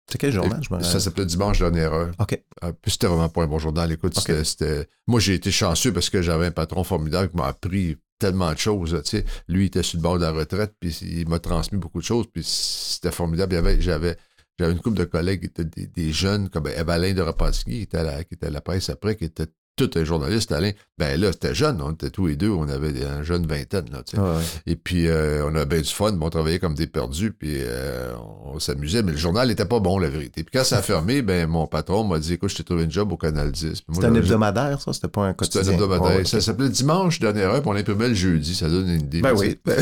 c'est 0.10 0.20
quel 0.20 0.32
journal, 0.32 0.62
je 0.62 0.74
me 0.74 0.82
Ça 0.82 1.00
s'appelait 1.00 1.26
Dimanche 1.26 1.60
Dernière 1.60 1.92
Heure. 1.92 2.12
OK. 2.20 2.40
Euh, 2.64 2.72
puis 2.82 2.92
c'était 2.92 3.08
vraiment 3.08 3.28
pas 3.28 3.44
un 3.44 3.48
bon 3.48 3.60
journal. 3.60 3.92
Écoute, 3.92 4.18
c'était. 4.44 4.88
Moi, 5.08 5.20
j'ai 5.20 5.34
été 5.34 5.52
chanceux 5.52 5.92
parce 5.92 6.10
que 6.10 6.22
j'avais 6.22 6.46
un 6.46 6.52
patron 6.52 6.84
formidable 6.84 7.30
qui 7.32 7.38
m'a 7.38 7.48
appris 7.48 7.98
tellement 8.20 8.54
de 8.54 8.58
choses. 8.58 9.02
Tu 9.04 9.18
sais. 9.18 9.26
Lui, 9.50 9.64
il 9.64 9.68
était 9.68 9.84
sur 9.84 9.98
le 9.98 10.04
bord 10.04 10.16
de 10.16 10.22
la 10.22 10.32
retraite, 10.32 10.74
puis 10.80 10.96
il 11.02 11.28
m'a 11.28 11.40
transmis 11.40 11.80
beaucoup 11.80 12.00
de 12.00 12.06
choses, 12.06 12.28
puis 12.32 12.44
c'était 12.46 13.12
formidable. 13.12 13.82
J'avais 13.82 14.16
j'avais 14.58 14.74
une 14.74 14.80
couple 14.80 14.98
de 14.98 15.06
collègues 15.06 15.42
qui 15.42 15.62
étaient 15.62 15.88
des, 15.88 16.12
jeunes, 16.12 16.50
comme 16.50 16.68
Evalin 16.68 17.14
de 17.14 17.22
Repentigny, 17.22 17.78
qui 17.78 17.84
était, 17.84 17.98
à 17.98 18.04
la, 18.04 18.24
qui 18.24 18.36
était 18.36 18.48
à 18.48 18.52
la 18.52 18.62
presse 18.62 18.90
après, 18.90 19.16
qui 19.16 19.26
était 19.26 19.48
tout 19.76 19.90
un 19.96 20.04
journaliste, 20.04 20.52
Alain. 20.52 20.72
Ben 20.98 21.20
là, 21.20 21.34
c'était 21.34 21.54
jeune, 21.54 21.82
on 21.82 21.92
était 21.92 22.10
tous 22.10 22.28
les 22.28 22.38
deux, 22.38 22.50
on 22.50 22.70
avait 22.70 22.94
un 23.06 23.22
jeune 23.22 23.46
vingtaine, 23.46 23.86
là. 23.92 24.02
Ouais, 24.14 24.38
ouais. 24.38 24.44
Et 24.66 24.78
puis, 24.78 25.08
euh, 25.08 25.44
on 25.46 25.54
avait 25.56 25.66
bien 25.66 25.82
du 25.82 25.90
fun, 25.90 26.14
mais 26.14 26.24
on 26.26 26.30
travaillait 26.30 26.60
comme 26.60 26.76
des 26.76 26.88
perdus, 26.88 27.32
puis 27.32 27.56
euh, 27.58 28.14
on 28.46 28.60
s'amusait, 28.60 29.04
mais 29.04 29.12
le 29.12 29.18
journal 29.18 29.50
n'était 29.50 29.66
pas 29.66 29.80
bon, 29.82 30.00
la 30.00 30.08
vérité. 30.08 30.44
Puis 30.44 30.58
quand 30.58 30.64
ça 30.64 30.78
a 30.78 30.82
fermé, 30.82 31.22
ben 31.22 31.48
mon 31.50 31.68
patron 31.68 32.06
m'a 32.06 32.20
dit, 32.20 32.34
écoute, 32.34 32.50
je 32.52 32.56
t'ai 32.56 32.64
trouvé 32.64 32.84
une 32.86 32.92
job 32.92 33.12
au 33.12 33.18
Canal 33.18 33.52
10. 33.52 33.62
Puis 33.62 33.84
moi, 33.90 33.96
C'était 33.96 34.08
un 34.08 34.16
hebdomadaire, 34.16 34.80
ça? 34.82 34.94
C'était 34.94 35.10
pas 35.10 35.22
un 35.24 35.36
C'était 35.42 35.60
quotidien? 35.60 35.72
un 35.72 35.76
hebdomadaire. 35.76 36.28
Ça 36.28 36.40
s'appelait 36.40 36.70
Dimanche, 36.70 37.20
dernière 37.20 37.50
heure, 37.52 37.62
puis 37.62 37.70
on 37.70 37.76
imprimait 37.76 38.08
le 38.08 38.14
jeudi. 38.14 38.56
Ça 38.56 38.70
donne 38.70 38.88
une 38.88 39.02
idée. 39.02 39.22
Ben 39.22 39.34
oui. 39.36 39.60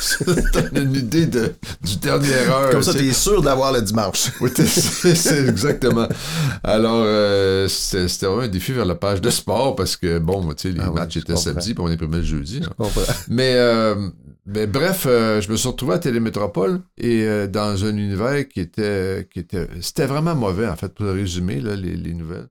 Ça 0.00 0.24
donne 0.24 0.84
une 0.86 0.94
idée 0.96 1.26
de, 1.26 1.54
du 1.82 1.96
dernière 1.98 2.52
heure. 2.52 2.70
Comme 2.70 2.82
ça, 2.82 2.92
t'es 2.94 3.12
sûr 3.12 3.40
d'avoir 3.42 3.72
le 3.72 3.82
dimanche. 3.82 4.32
Oui, 4.40 4.50
c'est 4.56 5.46
exactement. 5.48 6.08
Alors, 6.64 7.02
euh, 7.04 7.68
c'était 7.68 8.08
c'était 8.08 8.26
vraiment 8.26 8.42
un 8.42 8.48
défi 8.48 8.72
vers 8.72 8.84
la 8.84 8.94
page 8.96 9.19
de 9.20 9.30
sport 9.30 9.76
parce 9.76 9.96
que, 9.96 10.18
bon, 10.18 10.48
tu 10.54 10.68
sais, 10.68 10.70
les 10.72 10.80
Ah 10.82 10.90
matchs 10.90 11.16
étaient 11.18 11.36
samedi, 11.36 11.74
puis 11.74 11.82
on 11.84 11.88
imprimait 11.88 12.18
le 12.18 12.22
jeudi. 12.22 12.60
hein. 12.64 12.84
Mais, 13.28 13.54
euh, 13.56 13.94
mais 14.46 14.66
bref, 14.66 15.04
euh, 15.06 15.40
je 15.40 15.50
me 15.50 15.56
suis 15.56 15.68
retrouvé 15.68 15.94
à 15.94 15.98
Télémétropole 15.98 16.80
et 16.98 17.24
euh, 17.24 17.46
dans 17.46 17.84
un 17.84 17.96
univers 17.96 18.48
qui 18.48 18.60
était. 18.60 19.28
Qui 19.32 19.40
était 19.40 19.68
c'était 19.80 20.06
vraiment 20.06 20.34
mauvais, 20.34 20.66
en 20.68 20.76
fait, 20.76 20.92
pour 20.94 21.04
le 21.06 21.12
résumer, 21.12 21.60
là, 21.60 21.76
les, 21.76 21.96
les 21.96 22.14
nouvelles. 22.14 22.48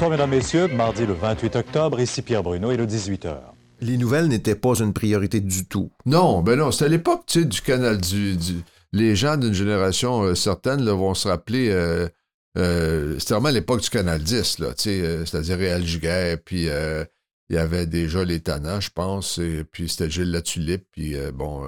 Bonsoir, 0.00 0.12
mesdames, 0.12 0.30
messieurs. 0.30 0.66
Mardi 0.68 1.04
le 1.04 1.12
28 1.12 1.56
octobre, 1.56 2.00
ici 2.00 2.22
Pierre 2.22 2.42
Bruno, 2.42 2.70
et 2.70 2.78
le 2.78 2.86
18h. 2.86 3.36
Les 3.82 3.98
nouvelles 3.98 4.28
n'étaient 4.28 4.54
pas 4.54 4.72
une 4.78 4.94
priorité 4.94 5.40
du 5.42 5.66
tout. 5.66 5.90
Non, 6.06 6.40
ben 6.40 6.56
non, 6.58 6.70
c'était 6.72 6.88
l'époque, 6.88 7.24
du 7.36 7.60
canal 7.60 8.00
du, 8.00 8.34
du- 8.34 8.62
Les 8.94 9.14
gens 9.14 9.36
d'une 9.36 9.52
génération 9.52 10.22
euh, 10.22 10.34
certaine 10.34 10.82
vont 10.88 11.12
se 11.12 11.28
rappeler. 11.28 11.68
euh, 11.68 12.08
euh, 12.56 13.18
c'était 13.18 13.34
vraiment 13.34 13.50
l'époque 13.50 13.82
du 13.82 13.90
canal 13.90 14.22
10, 14.22 14.60
là, 14.60 14.68
tu 14.68 14.84
sais, 14.84 15.26
c'est-à-dire 15.26 15.58
Réal 15.58 15.84
Giguère, 15.84 16.38
puis 16.42 16.62
il 17.50 17.54
y 17.54 17.58
avait 17.58 17.84
déjà 17.84 18.24
les 18.24 18.40
Tannants, 18.40 18.80
je 18.80 18.88
pense, 18.88 19.36
et 19.36 19.64
puis 19.70 19.86
c'était 19.90 20.08
Gilles 20.08 20.30
Latulippe, 20.30 20.86
puis 20.92 21.14
bon, 21.34 21.66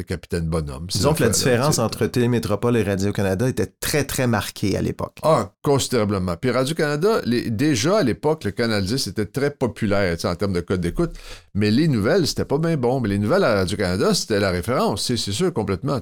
le 0.00 0.04
capitaine 0.04 0.46
Bonhomme. 0.46 0.86
Disons 0.88 1.14
que 1.14 1.22
la 1.22 1.28
différence 1.28 1.78
entre 1.78 2.06
Télémétropole 2.06 2.76
et 2.76 2.82
Radio-Canada 2.82 3.48
était 3.48 3.66
très, 3.66 4.04
très 4.04 4.26
marquée 4.26 4.76
à 4.76 4.82
l'époque. 4.82 5.18
Ah, 5.22 5.52
considérablement. 5.62 6.36
Puis 6.36 6.50
Radio-Canada, 6.50 7.20
déjà 7.48 7.98
à 7.98 8.02
l'époque, 8.02 8.44
le 8.44 8.50
Canal 8.50 8.84
10 8.84 9.08
était 9.08 9.26
très 9.26 9.50
populaire 9.50 10.16
en 10.24 10.34
termes 10.34 10.54
de 10.54 10.60
code 10.60 10.80
d'écoute, 10.80 11.12
mais 11.54 11.70
les 11.70 11.86
nouvelles, 11.86 12.26
c'était 12.26 12.44
pas 12.44 12.58
bien 12.58 12.76
bon. 12.76 13.00
Mais 13.00 13.10
les 13.10 13.18
nouvelles 13.18 13.44
à 13.44 13.54
Radio-Canada, 13.54 14.14
c'était 14.14 14.40
la 14.40 14.50
référence, 14.50 15.04
c'est 15.04 15.16
sûr, 15.16 15.52
complètement. 15.52 16.00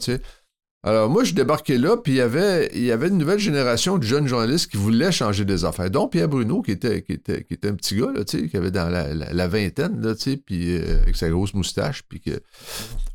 Alors 0.88 1.10
moi, 1.10 1.22
je 1.22 1.34
débarquais 1.34 1.76
là, 1.76 1.98
puis 1.98 2.14
il 2.14 2.16
y 2.16 2.20
avait, 2.22 2.70
il 2.74 2.82
y 2.82 2.90
avait 2.92 3.08
une 3.08 3.18
nouvelle 3.18 3.38
génération 3.38 3.98
de 3.98 4.04
jeunes 4.04 4.26
journalistes 4.26 4.70
qui 4.70 4.78
voulaient 4.78 5.12
changer 5.12 5.44
des 5.44 5.66
affaires, 5.66 5.90
dont 5.90 6.08
Pierre 6.08 6.28
Bruno, 6.30 6.62
qui 6.62 6.70
était, 6.70 7.02
qui 7.02 7.12
était, 7.12 7.44
qui 7.44 7.52
était 7.52 7.68
un 7.68 7.74
petit 7.74 7.94
gars, 7.94 8.08
qui 8.24 8.56
avait 8.56 8.70
dans 8.70 8.88
la, 8.88 9.12
la- 9.12 9.48
vingtaine, 9.48 10.00
là, 10.00 10.14
puis 10.46 10.78
euh, 10.78 11.02
avec 11.02 11.14
sa 11.14 11.28
grosse 11.28 11.52
moustache, 11.52 12.04
puis 12.08 12.22
que 12.22 12.40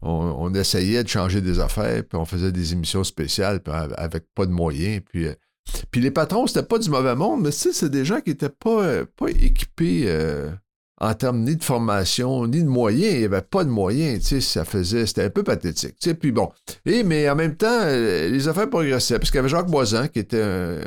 on, 0.03 0.53
essayait 0.53 1.03
de 1.03 1.09
changer 1.09 1.41
des 1.41 1.59
affaires, 1.59 2.03
puis 2.03 2.15
on 2.19 2.25
faisait 2.25 2.51
des 2.51 2.73
émissions 2.73 3.03
spéciales, 3.03 3.59
puis 3.59 3.73
av- 3.73 3.95
avec 3.97 4.25
pas 4.35 4.45
de 4.45 4.51
moyens, 4.51 5.01
puis... 5.09 5.25
euh, 5.25 5.33
puis 5.89 5.99
les 5.99 6.11
patrons, 6.11 6.45
c'était 6.45 6.61
pas 6.61 6.77
du 6.77 6.91
mauvais 6.91 7.15
monde, 7.15 7.41
mais 7.41 7.49
c'est 7.51 7.89
des 7.89 8.05
gens 8.05 8.21
qui 8.21 8.29
étaient 8.29 8.49
pas, 8.49 8.83
euh, 8.83 9.05
pas 9.17 9.29
équipés 9.29 10.03
en 11.01 11.13
termes 11.15 11.39
ni 11.43 11.55
de 11.55 11.63
formation, 11.63 12.47
ni 12.47 12.63
de 12.63 12.67
moyens. 12.69 13.13
Il 13.13 13.19
n'y 13.19 13.25
avait 13.25 13.41
pas 13.41 13.63
de 13.63 13.69
moyens, 13.69 14.19
tu 14.21 14.25
sais, 14.27 14.41
ça 14.41 14.63
faisait, 14.65 15.05
c'était 15.05 15.23
un 15.23 15.29
peu 15.29 15.43
pathétique, 15.43 15.95
tu 15.99 16.09
sais. 16.09 16.13
Puis 16.15 16.31
bon, 16.31 16.49
et, 16.85 17.03
mais 17.03 17.29
en 17.29 17.35
même 17.35 17.55
temps, 17.55 17.67
euh, 17.81 18.29
les 18.29 18.47
affaires 18.47 18.69
progressaient, 18.69 19.19
parce 19.19 19.29
qu'il 19.31 19.37
y 19.37 19.39
avait 19.39 19.49
Jacques 19.49 19.69
Boisan, 19.69 20.07
qui 20.07 20.19
était 20.19 20.41
un- 20.41 20.79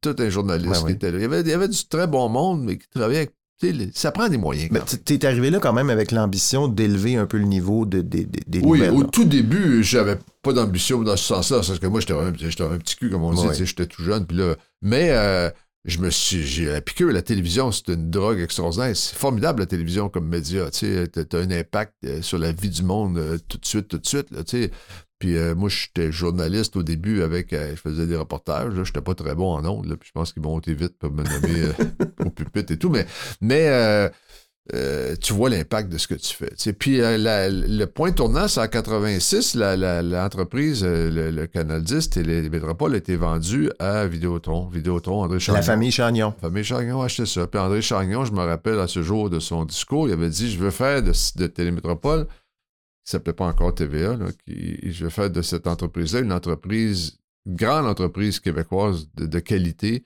tout 0.00 0.16
un 0.18 0.28
journaliste 0.30 0.86
qui 0.86 0.92
était 0.92 1.10
là. 1.10 1.18
Il 1.18 1.22
y, 1.22 1.24
avait, 1.24 1.40
il 1.42 1.48
y 1.48 1.52
avait 1.52 1.68
du 1.68 1.84
très 1.86 2.06
bon 2.06 2.28
monde, 2.28 2.62
mais 2.64 2.78
qui 2.78 2.88
travaillait 2.88 3.18
avec, 3.20 3.32
tu 3.60 3.90
ça 3.94 4.10
prend 4.10 4.28
des 4.28 4.38
moyens. 4.38 4.68
Mais 4.72 4.78
même. 4.80 4.86
t- 4.88 5.18
t'es 5.18 5.24
arrivé 5.26 5.50
là 5.50 5.58
quand 5.60 5.72
même 5.72 5.90
avec 5.90 6.10
l'ambition 6.10 6.66
d'élever 6.66 7.14
un 7.16 7.26
peu 7.26 7.36
le 7.38 7.44
niveau 7.44 7.84
de- 7.86 8.00
de- 8.00 8.18
de- 8.24 8.26
des 8.46 8.60
Oui, 8.60 8.78
nouvelles. 8.80 8.90
au 8.94 9.02
là. 9.02 9.08
tout 9.12 9.24
début, 9.24 9.84
j'avais 9.84 10.18
pas 10.42 10.52
d'ambition 10.52 11.00
dans 11.02 11.16
ce 11.16 11.24
sens-là, 11.24 11.58
parce 11.58 11.78
que 11.78 11.86
moi, 11.86 12.00
j'étais 12.00 12.12
un, 12.14 12.26
un 12.26 12.78
petit 12.78 12.96
cul, 12.96 13.10
comme 13.10 13.22
on 13.22 13.34
dit, 13.34 13.46
Ouais. 13.46 13.54
tu 13.54 13.66
j'étais 13.66 13.86
tout 13.86 14.02
jeune, 14.02 14.26
puis 14.26 14.36
là, 14.38 14.54
mais 14.80 15.10
euh, 15.10 15.48
je 15.84 15.98
me 15.98 16.10
suis, 16.10 16.42
j'ai 16.42 16.66
la 16.66 16.80
piqûre, 16.80 17.12
la 17.12 17.22
télévision, 17.22 17.72
c'est 17.72 17.88
une 17.88 18.10
drogue 18.10 18.38
extraordinaire, 18.38 18.96
c'est 18.96 19.16
formidable, 19.16 19.60
la 19.60 19.66
télévision, 19.66 20.08
comme 20.08 20.28
média, 20.28 20.70
tu 20.70 20.78
sais, 20.78 21.08
t'as, 21.08 21.24
t'as 21.24 21.40
un 21.40 21.50
impact 21.50 21.94
euh, 22.04 22.22
sur 22.22 22.38
la 22.38 22.52
vie 22.52 22.70
du 22.70 22.82
monde 22.82 23.18
euh, 23.18 23.38
tout 23.48 23.58
de 23.58 23.66
suite, 23.66 23.88
tout 23.88 23.98
de 23.98 24.06
suite, 24.06 24.30
là, 24.30 24.44
tu 24.44 24.62
sais, 24.62 24.70
puis 25.22 25.36
euh, 25.36 25.54
moi, 25.54 25.68
j'étais 25.68 26.10
journaliste 26.10 26.74
au 26.74 26.82
début 26.82 27.22
avec, 27.22 27.52
euh, 27.52 27.76
je 27.76 27.80
faisais 27.80 28.08
des 28.08 28.16
reportages, 28.16 28.74
là, 28.74 28.82
j'étais 28.82 29.00
pas 29.00 29.14
très 29.14 29.36
bon 29.36 29.52
en 29.54 29.64
ondes, 29.64 29.86
là, 29.86 29.96
puis 29.96 30.08
je 30.08 30.12
pense 30.12 30.32
qu'ils 30.32 30.42
vont 30.42 30.50
monter 30.50 30.74
vite 30.74 30.98
pour 30.98 31.12
me 31.12 31.22
nommer 31.22 31.62
euh, 31.62 31.72
au 32.26 32.30
pupitre 32.30 32.72
et 32.72 32.76
tout, 32.76 32.90
mais, 32.90 33.06
mais 33.40 34.10
euh, 34.74 35.16
tu 35.20 35.32
vois 35.32 35.50
l'impact 35.50 35.90
de 35.90 35.98
ce 35.98 36.06
que 36.06 36.14
tu 36.14 36.32
fais. 36.34 36.50
tu 36.50 36.54
sais. 36.58 36.72
Puis 36.72 37.00
euh, 37.00 37.18
la- 37.18 37.48
le 37.50 37.84
point 37.86 38.12
tournant, 38.12 38.46
c'est 38.46 38.60
en 38.60 38.68
86, 38.68 39.54
la- 39.56 39.76
la- 39.76 40.02
l'entreprise, 40.02 40.84
euh, 40.84 41.10
le, 41.10 41.30
le 41.32 41.46
Canal 41.48 41.82
10, 41.82 42.10
Télé 42.10 42.48
Métropole, 42.48 42.94
a 42.94 42.98
été 42.98 43.16
vendue 43.16 43.70
à 43.80 44.06
Vidéotron. 44.06 44.68
Vidéotron, 44.68 45.22
André 45.24 45.40
Chagnon. 45.40 45.56
La 45.58 45.62
famille 45.62 45.90
Chagnon. 45.90 46.34
La 46.42 46.48
famille 46.48 46.62
Chagnon 46.64 47.02
a 47.02 47.06
acheté 47.06 47.26
ça. 47.26 47.46
Puis 47.48 47.58
André 47.60 47.82
Chagnon, 47.82 48.24
je 48.24 48.32
me 48.32 48.38
rappelle 48.40 48.78
à 48.78 48.86
ce 48.86 49.02
jour 49.02 49.28
de 49.30 49.40
son 49.40 49.64
discours, 49.64 50.08
il 50.08 50.12
avait 50.12 50.30
dit 50.30 50.50
Je 50.50 50.58
veux 50.58 50.70
faire 50.70 51.02
de, 51.02 51.12
de 51.36 51.46
Télémétropole, 51.48 52.26
qui 53.04 53.10
s'appelait 53.10 53.32
pas 53.32 53.46
encore 53.46 53.74
TVA, 53.74 54.14
là, 54.16 54.26
qui- 54.46 54.92
je 54.92 55.04
veux 55.04 55.10
faire 55.10 55.28
de 55.30 55.42
cette 55.42 55.66
entreprise-là 55.66 56.20
une 56.20 56.32
entreprise, 56.32 57.18
une 57.46 57.56
grande 57.56 57.86
entreprise 57.86 58.38
québécoise 58.38 59.08
de, 59.16 59.26
de 59.26 59.38
qualité 59.40 60.04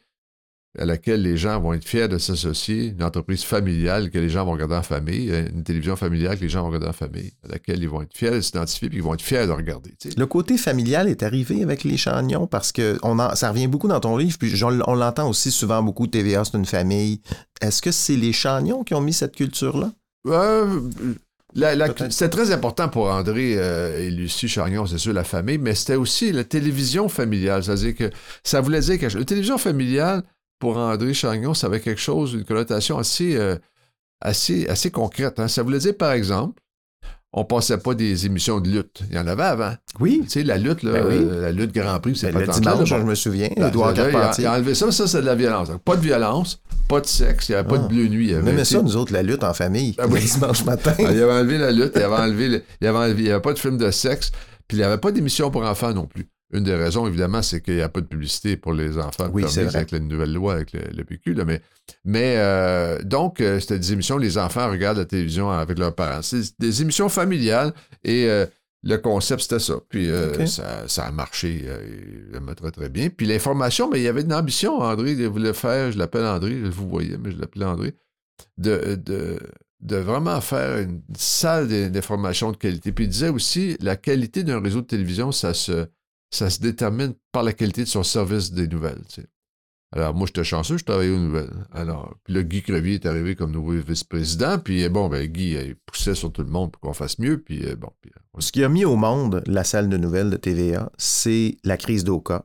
à 0.78 0.84
laquelle 0.84 1.22
les 1.22 1.36
gens 1.36 1.60
vont 1.60 1.72
être 1.72 1.84
fiers 1.86 2.08
de 2.08 2.18
s'associer, 2.18 2.88
une 2.96 3.02
entreprise 3.02 3.42
familiale 3.44 4.10
que 4.10 4.18
les 4.18 4.28
gens 4.28 4.44
vont 4.44 4.52
regarder 4.52 4.74
en 4.74 4.82
famille, 4.82 5.30
euh, 5.30 5.48
une 5.54 5.62
télévision 5.64 5.96
familiale 5.96 6.36
que 6.36 6.42
les 6.42 6.48
gens 6.48 6.60
vont 6.62 6.68
regarder 6.68 6.88
en 6.88 6.92
famille, 6.92 7.32
à 7.44 7.52
laquelle 7.52 7.82
ils 7.82 7.88
vont 7.88 8.02
être 8.02 8.14
fiers 8.14 8.30
de 8.30 8.40
s'identifier 8.40 8.88
puis 8.88 8.98
ils 8.98 9.02
vont 9.04 9.14
être 9.14 9.22
fiers 9.22 9.46
de 9.46 9.52
regarder. 9.52 9.94
Le 10.16 10.26
côté 10.26 10.58
familial 10.58 11.08
est 11.08 11.22
arrivé 11.22 11.62
avec 11.62 11.84
les 11.84 11.96
Chagnons 11.96 12.46
parce 12.46 12.72
que 12.72 12.98
on 13.02 13.18
en- 13.18 13.34
ça 13.34 13.50
revient 13.50 13.66
beaucoup 13.68 13.88
dans 13.88 14.00
ton 14.00 14.16
livre, 14.16 14.36
puis 14.38 14.52
on 14.62 14.94
l'entend 14.94 15.28
aussi 15.28 15.50
souvent 15.50 15.82
beaucoup, 15.82 16.06
TVA, 16.06 16.44
c'est 16.44 16.56
une 16.58 16.66
famille. 16.66 17.20
Est-ce 17.60 17.80
que 17.82 17.90
c'est 17.90 18.16
les 18.16 18.32
Chagnons 18.32 18.84
qui 18.84 18.94
ont 18.94 19.00
mis 19.00 19.12
cette 19.12 19.34
culture-là? 19.34 19.92
Euh, 20.28 20.80
c'était 22.10 22.28
très 22.28 22.50
important 22.52 22.88
pour 22.88 23.08
André 23.10 23.54
euh, 23.56 23.98
et 24.00 24.10
Lucie 24.10 24.48
Chagnon, 24.48 24.84
c'est 24.86 24.98
sûr, 24.98 25.14
la 25.14 25.24
famille, 25.24 25.56
mais 25.56 25.74
c'était 25.74 25.94
aussi 25.94 26.30
la 26.32 26.44
télévision 26.44 27.08
familiale. 27.08 27.64
C'est-à-dire 27.64 27.94
que 27.96 28.10
ça 28.44 28.60
voulait 28.60 28.80
dire 28.80 29.00
chose. 29.00 29.16
La 29.16 29.24
télévision 29.24 29.56
familiale, 29.56 30.22
pour 30.58 30.76
André 30.78 31.14
Chagnon, 31.14 31.54
ça 31.54 31.66
avait 31.66 31.80
quelque 31.80 32.00
chose, 32.00 32.32
une 32.34 32.44
connotation 32.44 32.98
assez, 32.98 33.36
euh, 33.36 33.56
assez, 34.20 34.66
assez 34.68 34.90
concrète. 34.90 35.38
hein. 35.40 35.48
Ça 35.48 35.62
voulait 35.62 35.78
dire, 35.78 35.96
par 35.96 36.12
exemple, 36.12 36.60
on 37.32 37.44
passait 37.44 37.76
pas 37.76 37.92
des 37.94 38.24
émissions 38.24 38.60
de 38.60 38.70
lutte. 38.70 39.00
Il 39.10 39.16
y 39.16 39.18
en 39.18 39.26
avait 39.26 39.42
avant. 39.42 39.74
Oui. 40.00 40.20
Tu 40.24 40.30
sais, 40.30 40.42
la 40.42 40.56
lutte, 40.56 40.82
là, 40.82 40.92
Ben 40.92 41.06
oui. 41.06 41.16
euh, 41.18 41.42
la 41.42 41.52
lutte 41.52 41.74
Grand 41.74 42.00
Prix, 42.00 42.16
c'est 42.16 42.32
Ben, 42.32 42.46
pas 42.46 42.52
le 42.54 42.60
dimanche, 42.60 42.90
là, 42.90 42.98
je 43.00 43.04
me 43.04 43.14
souviens, 43.14 43.50
Ben, 43.54 43.68
Édouard 43.68 43.92
là, 43.92 43.94
il 43.94 44.00
a- 44.00 44.10
Carpentier. 44.12 44.44
Il 44.44 44.46
a 44.46 44.52
enlevé 44.54 44.74
ça, 44.74 44.90
ça, 44.90 45.06
c'est 45.06 45.20
de 45.20 45.26
la 45.26 45.34
violence. 45.34 45.68
Donc, 45.68 45.82
pas 45.82 45.96
de 45.96 46.00
violence, 46.00 46.62
pas 46.88 47.00
de 47.02 47.06
sexe, 47.06 47.48
il 47.48 47.52
n'y 47.52 47.56
avait 47.56 47.68
pas 47.68 47.76
Ah. 47.78 47.82
de 47.82 47.88
bleu 47.88 48.06
nuit. 48.08 48.28
il 48.28 48.30
y 48.30 48.34
avait, 48.34 48.56
sais, 48.64 48.76
ça, 48.76 48.82
nous 48.82 48.96
autres, 48.96 49.12
la 49.12 49.22
lutte 49.22 49.44
en 49.44 49.52
famille, 49.52 49.94
Ah 49.98 50.06
oui. 50.08 50.20
le 50.22 50.26
dimanche 50.26 50.64
matin. 50.64 50.94
ah, 50.98 51.02
il 51.12 51.22
avait 51.22 51.32
enlevé 51.32 51.58
la 51.58 51.72
lutte, 51.72 51.92
il 51.96 52.02
avait 52.02 52.14
enlevé, 52.16 52.48
le- 52.48 52.62
il 52.80 52.86
avait 52.86 52.98
enlevé- 52.98 53.18
il 53.18 53.24
n'y 53.24 53.30
avait 53.32 53.42
pas 53.42 53.52
de 53.52 53.58
film 53.58 53.76
de 53.76 53.90
sexe, 53.90 54.30
puis 54.66 54.78
il 54.78 54.80
n'y 54.80 54.84
avait 54.84 54.98
pas 54.98 55.12
d'émission 55.12 55.50
pour 55.50 55.62
enfants 55.62 55.92
non 55.92 56.06
plus. 56.06 56.26
Une 56.52 56.62
des 56.62 56.74
raisons, 56.76 57.06
évidemment, 57.08 57.42
c'est 57.42 57.60
qu'il 57.60 57.74
n'y 57.74 57.80
a 57.82 57.88
pas 57.88 58.00
de 58.00 58.06
publicité 58.06 58.56
pour 58.56 58.72
les 58.72 58.98
enfants 58.98 59.28
Oui, 59.32 59.44
avec 59.58 59.90
la 59.90 59.98
nouvelle 59.98 60.32
loi, 60.32 60.54
avec 60.54 60.72
le, 60.72 60.80
le 60.96 61.04
PQ. 61.04 61.34
là, 61.34 61.44
mais 61.44 61.60
mais 62.04 62.34
euh, 62.38 63.02
donc, 63.02 63.40
euh, 63.40 63.58
c'était 63.58 63.78
des 63.80 63.92
émissions 63.92 64.16
les 64.16 64.38
enfants 64.38 64.70
regardent 64.70 64.98
la 64.98 65.04
télévision 65.06 65.50
avec 65.50 65.78
leurs 65.78 65.94
parents. 65.94 66.22
C'est 66.22 66.42
des 66.60 66.82
émissions 66.82 67.08
familiales 67.08 67.72
et 68.04 68.26
euh, 68.28 68.46
le 68.84 68.96
concept, 68.98 69.42
c'était 69.42 69.58
ça. 69.58 69.74
Puis 69.88 70.08
euh, 70.08 70.46
ça, 70.46 70.86
ça 70.86 71.06
a 71.06 71.10
marché 71.10 71.62
euh, 71.64 72.54
très, 72.54 72.70
très 72.70 72.88
bien. 72.88 73.08
Puis 73.08 73.26
l'information, 73.26 73.90
mais 73.90 73.98
il 73.98 74.04
y 74.04 74.08
avait 74.08 74.22
une 74.22 74.32
ambition. 74.32 74.78
André 74.80 75.12
il 75.12 75.26
voulait 75.26 75.52
faire, 75.52 75.90
je 75.90 75.98
l'appelle 75.98 76.24
André, 76.26 76.54
vous 76.60 76.88
voyez, 76.88 77.16
mais 77.18 77.32
je 77.32 77.38
l'appelais 77.38 77.64
André, 77.64 77.94
de, 78.56 78.94
de, 78.94 79.38
de 79.80 79.96
vraiment 79.96 80.40
faire 80.40 80.78
une 80.78 81.02
salle 81.16 81.66
d'in- 81.66 81.88
d'information 81.90 82.52
de 82.52 82.56
qualité. 82.56 82.92
Puis 82.92 83.06
il 83.06 83.08
disait 83.08 83.30
aussi, 83.30 83.76
la 83.80 83.96
qualité 83.96 84.44
d'un 84.44 84.60
réseau 84.62 84.80
de 84.82 84.86
télévision, 84.86 85.32
ça 85.32 85.52
se, 85.54 85.86
ça 86.30 86.50
se 86.50 86.60
détermine 86.60 87.14
par 87.32 87.42
la 87.42 87.52
qualité 87.52 87.82
de 87.82 87.88
son 87.88 88.02
service 88.02 88.52
des 88.52 88.68
nouvelles. 88.68 89.02
tu 89.08 89.22
sais. 89.22 89.28
Alors, 89.92 90.14
moi, 90.14 90.26
j'étais 90.26 90.42
chanceux, 90.44 90.78
je 90.78 90.84
travaillais 90.84 91.12
aux 91.12 91.18
nouvelles. 91.18 91.52
Alors, 91.72 92.14
puis 92.24 92.34
là, 92.34 92.42
Guy 92.42 92.62
Crevier 92.62 92.94
est 92.94 93.06
arrivé 93.06 93.36
comme 93.36 93.52
nouveau 93.52 93.72
vice-président, 93.72 94.58
puis 94.58 94.84
euh, 94.84 94.88
bon, 94.88 95.08
ben, 95.08 95.24
Guy, 95.26 95.56
euh, 95.56 95.62
il 95.68 95.76
poussait 95.76 96.16
sur 96.16 96.32
tout 96.32 96.42
le 96.42 96.50
monde 96.50 96.72
pour 96.72 96.80
qu'on 96.80 96.92
fasse 96.92 97.18
mieux, 97.18 97.38
puis 97.40 97.64
euh, 97.64 97.76
bon, 97.76 97.88
puis, 98.00 98.10
euh, 98.16 98.40
Ce 98.40 98.50
qui 98.50 98.64
a 98.64 98.68
mis 98.68 98.84
au 98.84 98.96
monde 98.96 99.42
la 99.46 99.62
salle 99.62 99.88
de 99.88 99.96
nouvelles 99.96 100.30
de 100.30 100.36
TVA, 100.36 100.90
c'est 100.98 101.56
la 101.62 101.76
crise 101.76 102.02
d'Oka. 102.02 102.44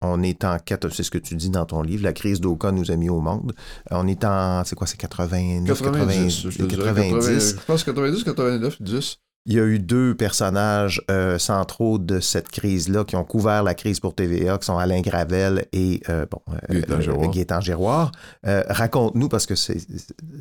on 0.00 0.22
est 0.22 0.44
en 0.44 0.56
c'est 0.90 1.02
ce 1.02 1.10
que 1.10 1.18
tu 1.18 1.36
dis 1.36 1.50
dans 1.50 1.66
ton 1.66 1.82
livre, 1.82 2.04
la 2.04 2.14
crise 2.14 2.40
d'Oka 2.40 2.72
nous 2.72 2.90
a 2.90 2.96
mis 2.96 3.10
au 3.10 3.20
monde. 3.20 3.52
On 3.90 4.08
est 4.08 4.24
en, 4.24 4.64
c'est 4.64 4.74
quoi, 4.74 4.86
c'est 4.86 4.96
89, 4.96 5.78
90, 5.78 6.42
90, 6.56 6.76
90. 6.76 7.56
Je 7.60 7.64
pense 7.66 7.84
90, 7.84 8.24
89, 8.24 8.80
10. 8.80 9.18
Il 9.44 9.54
y 9.54 9.58
a 9.58 9.64
eu 9.64 9.80
deux 9.80 10.14
personnages 10.14 11.02
euh, 11.10 11.36
centraux 11.36 11.98
de 11.98 12.20
cette 12.20 12.48
crise-là 12.48 13.04
qui 13.04 13.16
ont 13.16 13.24
couvert 13.24 13.64
la 13.64 13.74
crise 13.74 13.98
pour 13.98 14.14
TVA, 14.14 14.56
qui 14.56 14.66
sont 14.66 14.78
Alain 14.78 15.00
Gravel 15.00 15.66
et 15.72 16.00
euh, 16.08 16.26
bon, 16.30 16.40
euh, 16.70 17.28
Gaétan 17.28 17.60
Giroir. 17.60 18.12
Raconte-nous, 18.44 19.28
parce 19.28 19.46
que 19.46 19.56
c'est 19.56 19.78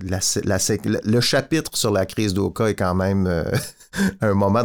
le 0.04 1.20
chapitre 1.20 1.76
sur 1.76 1.92
la 1.92 2.06
crise 2.06 2.36
d'Oka 2.36 2.70
est 2.70 2.76
quand 2.76 2.94
même 2.94 3.28
un 4.22 4.34
moment, 4.36 4.64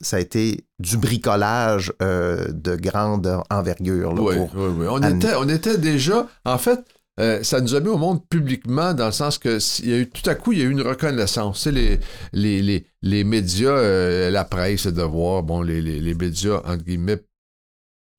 ça 0.00 0.16
a 0.16 0.20
été 0.20 0.64
du 0.78 0.96
bricolage 0.96 1.92
de 2.00 2.76
grande 2.76 3.42
envergure. 3.50 4.14
oui, 4.14 4.36
oui, 4.54 4.68
oui, 4.78 4.86
On, 4.88 5.02
était, 5.02 5.34
on 5.36 5.48
était 5.48 5.76
déjà, 5.76 6.26
en 6.46 6.56
fait, 6.56 6.80
euh, 7.18 7.42
ça 7.42 7.60
nous 7.60 7.74
a 7.74 7.80
mis 7.80 7.88
au 7.88 7.98
monde 7.98 8.20
publiquement 8.28 8.94
dans 8.94 9.06
le 9.06 9.12
sens 9.12 9.38
que 9.38 9.58
il 9.82 9.90
y 9.90 9.92
a 9.92 9.98
eu, 9.98 10.08
tout 10.08 10.28
à 10.28 10.34
coup, 10.34 10.52
il 10.52 10.58
y 10.58 10.62
a 10.62 10.64
eu 10.64 10.70
une 10.70 10.82
reconnaissance. 10.82 11.66
les, 11.66 11.98
les, 12.32 12.62
les, 12.62 12.86
les 13.02 13.24
médias, 13.24 13.70
euh, 13.70 14.30
la 14.30 14.44
presse, 14.44 14.86
le 14.86 14.92
devoir, 14.92 15.42
bon, 15.42 15.62
les, 15.62 15.82
les, 15.82 16.00
les, 16.00 16.14
médias, 16.14 16.58
entre 16.64 16.84
guillemets, 16.84 17.18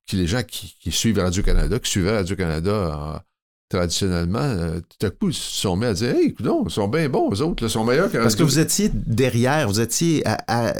qui, 0.06 0.16
les 0.16 0.26
gens 0.26 0.42
qui, 0.42 0.76
qui 0.78 0.92
suivent 0.92 1.18
Radio-Canada, 1.18 1.78
qui 1.78 1.90
suivaient 1.90 2.16
Radio-Canada 2.16 2.70
euh, 2.70 3.18
traditionnellement, 3.70 4.80
tout 4.98 5.06
à 5.06 5.10
coup, 5.10 5.28
ils 5.28 5.34
se 5.34 5.60
sont 5.60 5.76
mis 5.76 5.86
à 5.86 5.94
dire 5.94 6.14
Hey, 6.14 6.26
écoute, 6.26 6.46
ils 6.66 6.70
sont 6.70 6.88
bien 6.88 7.08
bons, 7.08 7.32
eux 7.32 7.42
autres, 7.42 7.62
ils 7.64 7.70
sont 7.70 7.84
meilleurs 7.84 8.10
que 8.10 8.18
Parce 8.18 8.34
que 8.34 8.42
vous 8.42 8.58
étiez 8.58 8.90
derrière, 8.92 9.66
vous 9.66 9.80
étiez 9.80 10.24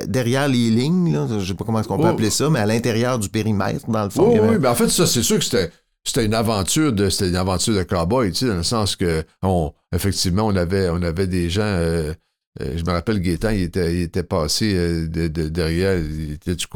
derrière 0.06 0.46
les 0.46 0.68
lignes, 0.68 1.14
là, 1.14 1.26
je 1.26 1.34
ne 1.36 1.44
sais 1.44 1.54
pas 1.54 1.64
comment 1.64 1.80
est-ce 1.80 1.88
qu'on 1.88 1.96
peut 1.96 2.04
oh. 2.04 2.08
appeler 2.08 2.30
ça, 2.30 2.50
mais 2.50 2.58
à 2.58 2.66
l'intérieur 2.66 3.18
du 3.18 3.30
périmètre, 3.30 3.88
dans 3.88 4.04
le 4.04 4.10
fond. 4.10 4.34
Oh, 4.36 4.46
Oui, 4.50 4.56
mais 4.60 4.68
en 4.68 4.74
fait, 4.74 4.90
ça, 4.90 5.06
c'est 5.06 5.22
sûr 5.22 5.38
que 5.38 5.44
c'était 5.44 5.70
c'était 6.04 6.24
une 6.24 6.34
aventure 6.34 6.92
de 6.92 7.08
c'était 7.10 7.28
une 7.28 7.36
aventure 7.36 7.74
de 7.74 7.82
cowboy, 7.82 8.30
tu 8.30 8.38
sais, 8.38 8.46
dans 8.46 8.56
le 8.56 8.62
sens 8.62 8.96
que 8.96 9.24
on 9.42 9.72
effectivement 9.94 10.46
on 10.46 10.56
avait 10.56 10.88
on 10.88 11.02
avait 11.02 11.26
des 11.26 11.50
gens 11.50 11.62
euh, 11.62 12.14
euh, 12.60 12.76
je 12.76 12.84
me 12.84 12.90
rappelle 12.90 13.20
Gaétan, 13.20 13.50
il 13.50 13.62
était, 13.62 13.94
il 13.94 14.02
était 14.02 14.24
passé 14.24 14.74
euh, 14.74 15.06
de, 15.06 15.28
derrière, 15.48 15.96
il 15.96 16.32
était 16.32 16.56
du, 16.56 16.66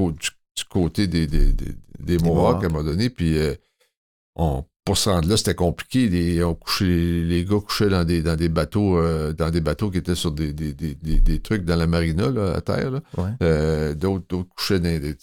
côté 0.71 1.09
des, 1.09 1.27
des, 1.27 1.53
des, 1.53 1.75
des 1.99 2.19
Mohawks 2.19 2.63
à 2.63 2.67
un 2.67 2.69
moment 2.69 2.85
donné, 2.85 3.11
puis 3.11 3.37
on, 4.37 4.65
pour 4.85 4.99
se 4.99 5.09
rendre 5.09 5.29
là, 5.29 5.39
c'était 5.39 5.55
compliqué. 5.55 6.09
Les, 6.11 6.45
on 6.45 6.55
couchait, 6.55 6.85
les 6.85 7.45
gars 7.45 7.57
couchaient 7.67 7.89
dans 7.89 8.05
des, 8.05 8.21
dans 8.21 8.37
des 8.37 8.51
bateaux 8.51 8.99
euh, 8.99 9.33
dans 9.33 9.49
des 9.49 9.63
bateaux 9.63 9.91
qui 9.91 9.97
étaient 9.97 10.15
sur 10.15 10.31
des, 10.31 10.53
des, 10.53 10.75
des, 10.75 10.95
des 10.95 11.41
trucs 11.41 11.65
dans 11.65 11.77
la 11.77 11.87
marina 11.87 12.31
là, 12.31 12.53
à 12.57 12.61
terre. 12.61 12.91
Là. 12.91 13.01
Euh, 13.43 13.95
d'autres, 13.95 14.27
couchaient 14.55 14.81
dans 14.81 15.01
des, 15.01 15.17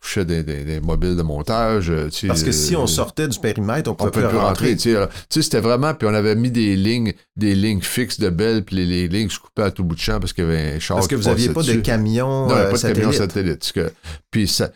couchaient 0.00 0.24
dans 0.24 0.44
des, 0.44 0.80
mobiles 0.80 1.16
de 1.16 1.22
montage. 1.22 1.90
Euh, 1.90 2.08
Parce 2.28 2.44
que 2.44 2.52
si 2.52 2.76
on 2.76 2.86
sortait 2.86 3.26
du 3.26 3.40
périmètre, 3.40 3.90
on 3.90 3.94
pouvait, 3.94 4.28
plus 4.28 4.36
rentrer. 4.36 4.76
Tu 4.76 4.92
sais, 4.92 5.42
c'était 5.42 5.60
vraiment... 5.60 5.94
Puis 5.94 6.06
on 6.06 6.14
avait 6.14 6.36
mis 6.36 6.52
des 6.52 6.76
lignes 6.76 7.12
des 7.34 7.54
lignes 7.54 7.80
fixes 7.80 8.20
de 8.20 8.30
belles, 8.30 8.64
puis 8.64 8.76
les, 8.76 9.08
lignes 9.08 9.30
se 9.30 9.38
coupaient 9.38 9.62
à 9.62 9.70
tout 9.70 9.84
bout 9.84 9.94
de 9.94 10.00
champ 10.00 10.20
parce 10.20 10.32
qu'il 10.32 10.44
y 10.44 10.46
avait 10.46 10.76
un 10.76 10.78
char 10.78 10.96
Parce 10.96 11.08
que 11.08 11.16
vous 11.16 11.24
n'aviez 11.24 11.48
pas 11.50 11.62
de 11.62 11.74
camions 11.74 12.46
Non, 12.46 12.54
pas 12.54 12.72
de 12.72 12.94
camions 12.94 13.12
satellites. 13.12 13.72
Puis 14.30 14.46
ça 14.46 14.70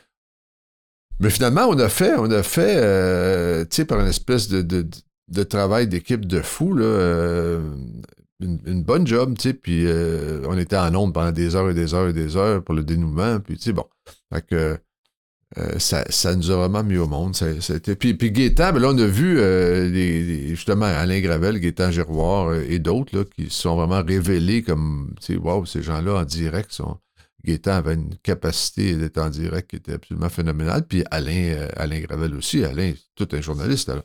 mais 1.22 1.30
finalement, 1.30 1.66
on 1.68 1.78
a 1.78 1.88
fait, 1.88 2.14
on 2.18 2.30
a 2.30 2.42
fait, 2.42 2.74
euh, 2.78 3.62
tu 3.62 3.76
sais, 3.76 3.84
par 3.84 4.00
une 4.00 4.08
espèce 4.08 4.48
de, 4.48 4.62
de, 4.62 5.42
travail 5.44 5.86
d'équipe 5.86 6.26
de 6.26 6.42
fou, 6.42 6.74
là, 6.74 6.84
euh, 6.84 7.60
une, 8.40 8.82
bonne 8.82 9.06
job, 9.06 9.36
tu 9.38 9.50
sais, 9.50 9.54
puis 9.54 9.86
euh, 9.86 10.42
on 10.48 10.58
était 10.58 10.76
en 10.76 10.92
onde 10.96 11.14
pendant 11.14 11.30
des 11.30 11.54
heures 11.54 11.70
et 11.70 11.74
des 11.74 11.94
heures 11.94 12.08
et 12.08 12.12
des 12.12 12.36
heures 12.36 12.64
pour 12.64 12.74
le 12.74 12.82
dénouement, 12.82 13.38
puis 13.38 13.56
tu 13.56 13.62
sais, 13.62 13.72
bon. 13.72 13.84
Fait 14.34 14.44
que 14.44 14.78
ça, 15.78 16.04
ça, 16.08 16.34
nous 16.34 16.50
a 16.50 16.56
vraiment 16.56 16.82
mis 16.82 16.96
au 16.96 17.06
monde. 17.06 17.36
Ça, 17.36 17.46
Puis, 17.98 18.14
puis 18.14 18.32
Gaétan, 18.32 18.72
ben 18.72 18.80
là, 18.80 18.88
on 18.88 18.98
a 18.98 19.06
vu 19.06 19.36
justement 20.48 20.86
Alain 20.86 21.20
Gravel, 21.20 21.60
Gaétan 21.60 21.90
Giroir 21.90 22.54
et 22.54 22.78
d'autres 22.78 23.24
qui 23.24 23.44
se 23.44 23.62
sont 23.62 23.76
vraiment 23.76 24.02
révélés 24.02 24.62
comme, 24.62 25.14
tu 25.20 25.34
sais, 25.34 25.38
wow, 25.38 25.66
ces 25.66 25.82
gens-là 25.82 26.14
en 26.14 26.24
direct 26.24 26.72
sont 26.72 26.96
Gaétan 27.44 27.72
avait 27.72 27.94
une 27.94 28.14
capacité 28.22 28.94
d'être 28.94 29.18
en 29.18 29.28
direct 29.28 29.70
qui 29.70 29.76
était 29.76 29.94
absolument 29.94 30.28
phénoménale. 30.28 30.86
Puis 30.86 31.04
Alain, 31.10 31.54
euh, 31.56 31.68
Alain 31.76 32.00
Gravel 32.00 32.34
aussi. 32.34 32.64
Alain, 32.64 32.92
c'est 32.94 33.26
tout 33.26 33.36
un 33.36 33.40
journaliste. 33.40 33.88
Alors. 33.88 34.04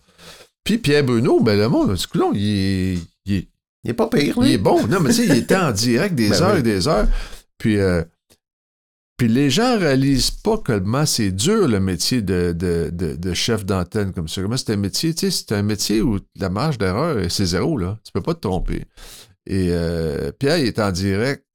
Puis 0.63 0.79
Pierre 0.79 1.03
Bruno, 1.03 1.41
ben 1.41 1.57
le 1.57 1.69
monde, 1.69 1.95
du 1.95 2.07
coup, 2.07 2.33
il 2.33 2.43
est, 2.43 2.97
il 3.25 3.47
est, 3.85 3.93
pas 3.93 4.07
pire. 4.07 4.35
Il 4.41 4.51
est 4.51 4.57
bon. 4.57 4.85
Non, 4.87 4.99
mais 4.99 5.11
tu 5.11 5.17
sais, 5.17 5.25
il 5.25 5.37
était 5.37 5.55
en 5.55 5.71
direct 5.71 6.15
des 6.15 6.29
ben 6.31 6.41
heures 6.41 6.57
et 6.57 6.63
des 6.63 6.87
heures. 6.87 7.07
Puis, 7.57 7.77
euh, 7.77 8.03
puis 9.17 9.27
les 9.27 9.49
gens 9.49 9.79
réalisent 9.79 10.29
pas 10.31 10.57
comment 10.57 11.05
c'est 11.05 11.31
dur 11.31 11.67
le 11.67 11.79
métier 11.79 12.21
de, 12.21 12.53
de, 12.53 12.91
de, 12.91 13.33
chef 13.33 13.65
d'antenne 13.65 14.13
comme 14.13 14.27
ça. 14.27 14.41
Comment 14.41 14.57
c'est 14.57 14.73
un 14.73 14.77
métier, 14.77 15.13
tu 15.13 15.31
sais, 15.31 15.31
c'est 15.31 15.55
un 15.55 15.63
métier 15.63 16.01
où 16.01 16.19
la 16.35 16.49
marge 16.49 16.77
d'erreur, 16.77 17.17
c'est 17.31 17.45
zéro, 17.45 17.77
là. 17.77 17.97
Tu 18.03 18.11
peux 18.11 18.21
pas 18.21 18.35
te 18.35 18.41
tromper. 18.41 18.85
Et 19.47 19.69
euh, 19.71 20.31
Pierre, 20.37 20.57
il 20.57 20.67
est 20.67 20.79
en 20.79 20.91
direct 20.91 21.46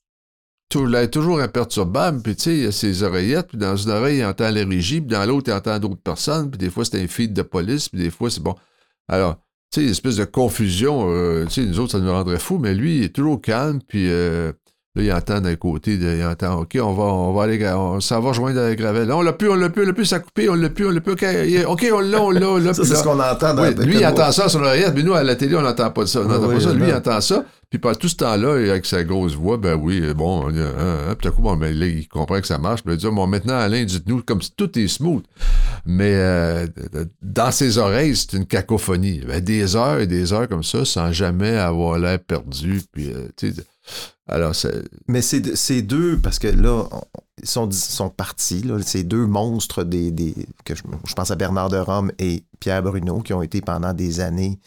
est 0.77 1.09
toujours 1.09 1.41
imperturbable, 1.41 2.23
puis 2.23 2.37
tu 2.37 2.43
sais, 2.43 2.59
il 2.59 2.67
a 2.67 2.73
ses 2.73 3.03
oreillettes, 3.03 3.49
puis 3.49 3.59
dans 3.59 3.77
une 3.77 3.91
oreille, 3.91 4.19
il 4.19 4.25
entend 4.25 4.51
les 4.51 4.65
régies, 4.65 5.01
puis 5.01 5.17
dans 5.17 5.25
l'autre, 5.25 5.51
il 5.51 5.55
entend 5.55 5.79
d'autres 5.79 6.03
personnes, 6.03 6.51
puis 6.51 6.59
des 6.59 6.71
fois, 6.71 6.85
c'est 6.85 7.03
un 7.03 7.07
feed 7.07 7.33
de 7.33 7.43
police, 7.43 7.89
puis 7.89 8.01
des 8.01 8.11
fois, 8.11 8.31
c'est 8.31 8.43
bon. 8.43 8.55
Alors, 9.09 9.37
tu 9.73 9.81
sais, 9.81 9.85
une 9.85 9.91
espèce 9.91 10.17
de 10.17 10.25
confusion, 10.25 11.07
euh, 11.09 11.45
tu 11.47 11.63
sais, 11.63 11.67
nous 11.67 11.81
autres, 11.81 11.93
ça 11.93 11.99
nous 11.99 12.11
rendrait 12.11 12.39
fous, 12.39 12.59
mais 12.59 12.75
lui, 12.75 12.99
il 12.99 13.05
est 13.05 13.15
toujours 13.15 13.41
calme, 13.41 13.81
puis 13.87 14.11
euh, 14.11 14.53
là, 14.95 15.03
il 15.03 15.13
entend 15.13 15.41
d'un 15.41 15.57
côté, 15.57 15.95
il 15.95 16.25
entend, 16.25 16.61
OK, 16.61 16.79
on 16.81 16.93
va, 16.93 17.05
on 17.05 17.33
va 17.33 17.45
aller, 17.45 17.67
on, 17.69 18.01
ça 18.01 18.21
va 18.21 18.29
rejoindre 18.29 18.61
la 18.61 18.75
gravelle. 18.75 19.09
Là, 19.09 19.17
on 19.17 19.23
l'a 19.23 19.33
plus, 19.33 19.51
on 19.51 19.55
l'a 19.55 19.71
plus, 19.71 19.83
on 19.83 19.87
l'a 19.87 19.93
plus, 19.93 20.07
ça 20.07 20.17
a 20.17 20.21
coupé, 20.21 20.49
on 20.49 20.55
l'a 20.55 20.69
plus, 20.69 20.87
on 20.87 20.91
l'a 20.91 21.01
plus, 21.01 21.13
OK, 21.13 21.25
OK, 21.67 21.87
on 21.93 22.01
l'a, 22.01 22.23
on 22.23 22.31
l'a, 22.31 22.75
ça, 22.75 22.85
c'est 22.85 22.97
ce 22.97 23.03
qu'on 23.03 23.19
entend 23.19 23.55
dans 23.55 23.65
Lui, 23.85 23.97
il 23.97 24.07
entend 24.07 24.31
ça 24.33 24.49
sur 24.49 24.61
l'oreillette, 24.61 24.95
mais 24.95 25.03
nous, 25.03 25.15
à 25.15 25.23
la 25.23 25.37
télé, 25.37 25.57
on 25.57 25.63
n'entend 25.63 25.91
pas 25.91 26.07
ça. 26.07 26.21
On 26.21 26.25
n'entend 26.29 26.49
pas 26.49 26.61
ça. 26.61 26.73
Lui, 26.73 26.89
il 26.89 26.95
entend 26.95 27.21
ça. 27.21 27.45
Puis 27.73 27.79
pendant 27.79 27.95
tout 27.95 28.09
ce 28.11 28.17
temps-là, 28.17 28.71
avec 28.71 28.85
sa 28.85 29.03
grosse 29.03 29.33
voix, 29.33 29.57
ben 29.57 29.77
oui, 29.77 30.13
bon, 30.13 30.47
hein, 30.47 30.75
hein, 30.79 31.15
puis 31.19 31.27
tout 31.27 31.35
coup, 31.35 31.41
bon, 31.41 31.57
ben, 31.57 31.75
là, 31.75 31.87
il 31.87 32.07
comprend 32.07 32.39
que 32.39 32.47
ça 32.47 32.59
marche. 32.59 32.83
Puis 32.83 32.93
il 32.93 32.99
dit, 32.99 33.07
bon, 33.07 33.27
maintenant, 33.27 33.57
Alain, 33.57 33.83
dites-nous, 33.83 34.23
comme 34.25 34.43
si 34.43 34.53
tout 34.53 34.79
est 34.79 34.89
smooth. 34.89 35.25
Mais 35.87 36.13
euh, 36.15 36.67
dans 37.23 37.51
ses 37.51 37.79
oreilles, 37.79 38.15
c'est 38.15 38.35
une 38.35 38.45
cacophonie. 38.45 39.23
Ben, 39.27 39.41
des 39.41 39.75
heures 39.75 40.01
et 40.01 40.07
des 40.07 40.35
heures 40.35 40.51
comme 40.51 40.63
ça, 40.63 40.85
sans 40.85 41.13
jamais 41.13 41.57
avoir 41.57 41.99
l'air 41.99 42.19
perdu. 42.19 42.83
Puis, 42.93 43.11
euh, 43.11 43.29
tu 43.39 43.55
sais, 43.55 43.65
alors. 44.29 44.55
Mais 45.09 45.23
c'est 45.23 45.81
deux, 45.81 46.19
parce 46.19 46.39
que 46.39 46.49
là, 46.49 46.85
ils 47.43 47.49
sont, 47.49 47.71
sont 47.71 48.11
partis, 48.11 48.61
là, 48.65 48.79
ces 48.83 49.03
deux 49.03 49.25
monstres 49.25 49.83
des, 49.83 50.11
des 50.11 50.35
que 50.67 50.75
je, 50.75 50.83
je, 51.07 51.15
pense 51.15 51.31
à 51.31 51.37
Bernard 51.37 51.71
de 51.71 51.79
Rome 51.79 52.13
et 52.19 52.45
Pierre 52.61 52.83
Bruno, 52.83 53.21
qui 53.21 53.33
ont 53.33 53.41
été 53.41 53.63
pendant 53.63 53.95
des 53.95 54.21
années 54.21 54.59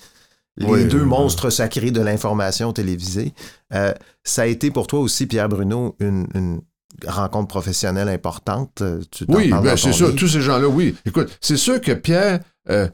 les 0.57 0.85
deux 0.85 1.03
monstres 1.03 1.49
sacrés 1.49 1.91
de 1.91 2.01
l'information 2.01 2.71
télévisée. 2.73 3.33
Euh, 3.73 3.93
ça 4.23 4.43
a 4.43 4.45
été 4.45 4.71
pour 4.71 4.87
toi 4.87 4.99
aussi, 4.99 5.27
Pierre 5.27 5.49
Bruno, 5.49 5.95
une, 5.99 6.61
rencontre 7.05 7.49
professionnelle 7.49 8.07
importante. 8.07 8.81
Euh, 8.81 9.01
oui, 9.27 9.49
ben, 9.49 9.75
c'est 9.75 9.91
sûr, 9.91 10.15
tous 10.15 10.29
ces 10.29 10.41
gens-là, 10.41 10.67
oui. 10.67 10.95
Écoute, 11.05 11.37
c'est 11.41 11.57
sûr 11.57 11.81
que 11.81 11.91
Pierre, 11.91 12.39
euh, 12.69 12.87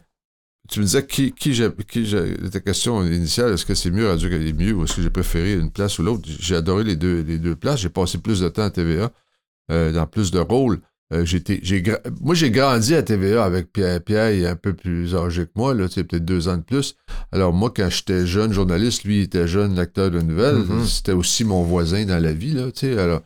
tu 0.70 0.80
me 0.80 0.86
disais 0.86 1.06
qui, 1.06 1.34
qui 1.34 1.54
j'ai, 1.54 1.70
qui 1.88 2.12
ta 2.52 2.60
question 2.62 3.04
initiale, 3.06 3.54
est-ce 3.54 3.66
que 3.66 3.76
c'est 3.76 3.92
mieux 3.92 4.10
Radio 4.10 4.30
est 4.30 4.54
mieux 4.54 4.74
ou 4.74 4.86
est-ce 4.86 4.96
que 4.96 5.02
j'ai 5.04 5.12
préféré 5.12 5.54
une 5.54 5.70
place 5.70 6.00
ou 6.00 6.04
l'autre? 6.04 6.24
J'ai 6.26 6.56
adoré 6.56 6.84
les 6.84 6.96
deux, 6.96 7.22
les 7.22 7.38
deux 7.38 7.56
places. 7.56 7.82
J'ai 7.82 7.90
passé 7.90 8.18
plus 8.18 8.40
de 8.40 8.50
temps 8.50 8.64
à 8.64 8.72
TVA, 8.72 9.12
dans 9.70 10.08
plus 10.08 10.32
de 10.32 10.40
rôles. 10.40 10.82
Euh, 11.14 11.26
moi, 12.22 12.36
j'ai 12.36 12.52
grandi 12.52 12.96
à 12.96 13.04
TVA 13.04 13.44
avec 13.44 13.72
Pierre. 13.74 14.02
Pierre 14.02 14.32
il 14.32 14.44
est 14.44 14.48
un 14.48 14.56
peu 14.56 14.74
plus 14.74 15.14
âgé 15.16 15.46
que 15.46 15.52
moi, 15.56 15.74
là, 15.74 15.88
peut-être 15.88 16.24
deux 16.24 16.48
ans 16.48 16.58
de 16.58 16.64
plus. 16.64 16.96
Alors, 17.32 17.52
moi, 17.52 17.72
quand 17.76 17.90
j'étais 17.90 18.26
jeune 18.26 18.54
journaliste, 18.54 19.04
lui, 19.04 19.20
il 19.20 19.24
était 19.24 19.48
jeune 19.48 19.76
lecteur 19.76 20.10
de 20.10 20.22
nouvelles. 20.22 20.60
Mm-hmm. 20.60 20.86
C'était 20.86 21.12
aussi 21.12 21.44
mon 21.44 21.64
voisin 21.64 22.06
dans 22.06 22.22
la 22.22 22.32
vie, 22.32 22.54
là, 22.54 22.72
tu 22.72 22.88
sais. 22.88 22.98
Alors, 22.98 23.22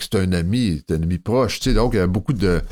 c'était 0.00 0.18
un 0.18 0.32
ami, 0.32 0.76
c'était 0.78 0.94
un 0.94 1.02
ami 1.02 1.18
proche, 1.18 1.60
tu 1.60 1.70
sais. 1.70 1.74
Donc, 1.74 1.92
il 1.92 1.96
y 1.96 1.98
avait 1.98 2.08
beaucoup 2.08 2.32
de. 2.32 2.62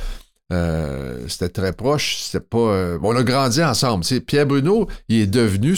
Euh, 0.53 1.25
c'était 1.29 1.49
très 1.49 1.73
proche, 1.73 2.19
c'était 2.19 2.45
pas. 2.45 2.59
Euh, 2.59 2.99
on 3.03 3.15
a 3.15 3.23
grandi 3.23 3.63
ensemble. 3.63 4.05
Tu 4.05 4.15
sais. 4.15 4.21
Pierre 4.21 4.47
Bruno, 4.47 4.89
il 5.09 5.21
est 5.21 5.27
devenu, 5.27 5.73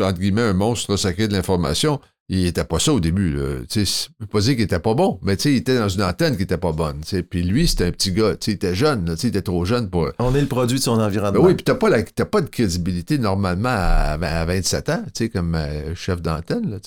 entre 0.00 0.18
guillemets, 0.18 0.42
un 0.42 0.52
monstre 0.54 0.96
sacré 0.96 1.28
de 1.28 1.34
l'information 1.34 2.00
il 2.28 2.46
était 2.46 2.64
pas 2.64 2.78
ça 2.78 2.92
au 2.92 3.00
début. 3.00 3.30
Là. 3.32 3.60
Je 3.72 4.06
peux 4.18 4.26
pas 4.26 4.40
dire 4.40 4.54
qu'il 4.54 4.62
était 4.62 4.80
pas 4.80 4.94
bon, 4.94 5.18
mais 5.22 5.34
il 5.34 5.56
était 5.56 5.78
dans 5.78 5.88
une 5.88 6.02
antenne 6.02 6.36
qui 6.36 6.42
était 6.42 6.58
pas 6.58 6.72
bonne. 6.72 7.00
Puis 7.30 7.42
lui, 7.42 7.68
c'était 7.68 7.84
un 7.84 7.92
petit 7.92 8.12
gars. 8.12 8.34
Il 8.46 8.52
était 8.52 8.74
jeune. 8.74 9.14
il 9.22 9.28
était 9.28 9.42
trop 9.42 9.64
jeune 9.64 9.88
pour. 9.88 10.10
On 10.18 10.34
est 10.34 10.40
le 10.40 10.48
produit 10.48 10.78
de 10.78 10.82
son 10.82 11.00
environnement. 11.00 11.40
Ben 11.40 11.46
oui, 11.46 11.54
puis 11.54 11.64
t'as 11.64 11.74
pas, 11.74 11.90
pas 11.90 12.40
de 12.40 12.48
crédibilité 12.48 13.18
normalement 13.18 13.68
à, 13.68 14.44
27 14.44 14.88
ans, 14.90 15.04
comme 15.32 15.54
euh, 15.54 15.94
chef 15.94 16.20
d'antenne. 16.20 16.80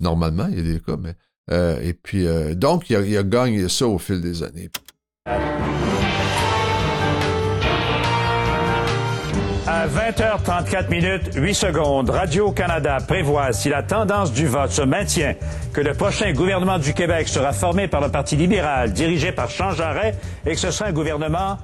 Normalement, 0.00 0.48
il 0.50 0.58
y 0.58 0.60
a 0.60 0.74
des 0.74 0.80
cas, 0.80 0.96
mais. 1.00 1.14
Euh, 1.50 1.80
et 1.82 1.92
puis, 1.92 2.26
euh, 2.26 2.54
donc, 2.54 2.88
il 2.88 2.96
a, 2.96 3.00
il 3.00 3.16
a 3.16 3.22
gagné 3.22 3.68
ça 3.68 3.86
au 3.86 3.98
fil 3.98 4.20
des 4.20 4.42
années. 4.42 4.70
À 9.82 9.88
20h34 9.88 10.90
minutes, 10.90 11.34
8 11.34 11.54
secondes, 11.54 12.08
Radio-Canada 12.08 12.98
prévoit, 13.04 13.52
si 13.52 13.68
la 13.68 13.82
tendance 13.82 14.32
du 14.32 14.46
vote 14.46 14.70
se 14.70 14.82
maintient, 14.82 15.34
que 15.72 15.80
le 15.80 15.92
prochain 15.92 16.32
gouvernement 16.32 16.78
du 16.78 16.94
Québec 16.94 17.26
sera 17.26 17.52
formé 17.52 17.88
par 17.88 18.00
le 18.00 18.08
Parti 18.08 18.36
libéral, 18.36 18.92
dirigé 18.92 19.32
par 19.32 19.50
Jean 19.50 19.72
Jarret, 19.72 20.14
et 20.46 20.52
que 20.52 20.56
ce 20.56 20.70
sera 20.70 20.90
un 20.90 20.92
gouvernement 20.92 21.58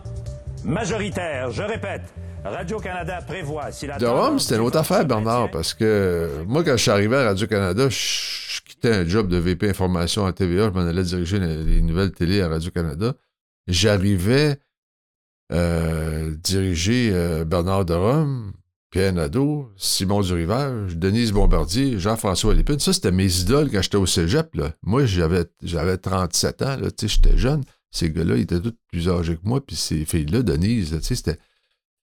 majoritaire. 0.65 1.53
Je 1.53 1.63
répète, 1.63 2.03
Radio-Canada 2.45 3.21
prévoit 3.25 3.71
si 3.71 3.87
la 3.87 3.99
De 3.99 4.07
Rome, 4.07 4.41
c'était 4.41 4.57
une 4.57 4.63
autre 4.63 4.79
affaire, 4.79 5.05
Bernard, 5.05 5.53
parce 5.53 5.73
que 5.73 5.85
euh, 5.85 6.45
moi, 6.45 6.65
quand 6.65 6.73
je 6.73 6.83
suis 6.83 6.91
arrivé 6.91 7.17
à 7.19 7.23
Radio-Canada, 7.27 7.89
je, 7.89 7.97
je 7.97 8.61
quittais 8.63 8.97
un 8.97 9.07
job 9.07 9.29
de 9.29 9.37
VP 9.37 9.71
Information 9.71 10.27
à 10.27 10.33
TVA, 10.33 10.71
je 10.75 10.81
m'en 10.81 10.89
allais 10.89 11.05
diriger 11.05 11.39
les, 11.39 11.63
les 11.63 11.83
nouvelles 11.83 12.11
télé 12.11 12.43
à 12.43 12.49
Radio-Canada. 12.49 13.13
J'arrivais 13.69 14.59
euh, 15.53 16.35
diriger 16.43 17.11
euh, 17.13 17.45
Bernard 17.45 17.85
de 17.85 17.95
Rome, 17.95 18.53
Pierre 18.91 19.13
Nadeau, 19.13 19.71
Simon 19.77 20.23
Durivage, 20.23 20.97
Denise 20.97 21.33
Bombardier, 21.33 21.99
Jean-François 21.99 22.55
Lépine. 22.55 22.79
Ça, 22.79 22.93
c'était 22.93 23.13
mes 23.13 23.41
idoles 23.41 23.71
quand 23.71 23.83
j'étais 23.83 23.97
au 23.97 24.07
cégep. 24.07 24.55
Là. 24.55 24.73
Moi, 24.83 25.05
j'avais, 25.07 25.45
j'avais 25.63 25.99
37 25.99 26.63
ans, 26.63 26.77
là, 26.77 26.91
tu 26.91 27.09
sais, 27.09 27.15
j'étais 27.15 27.37
jeune. 27.37 27.65
Ces 27.91 28.11
gars-là, 28.11 28.37
ils 28.37 28.43
étaient 28.43 28.61
tous 28.61 28.75
plus 28.91 29.09
âgés 29.09 29.37
que 29.37 29.45
moi, 29.45 29.65
puis 29.65 29.77
ces 29.77 30.05
filles-là, 30.05 30.43
Denise, 30.43 30.91
tu 30.91 31.03
sais, 31.03 31.15
c'était 31.15 31.39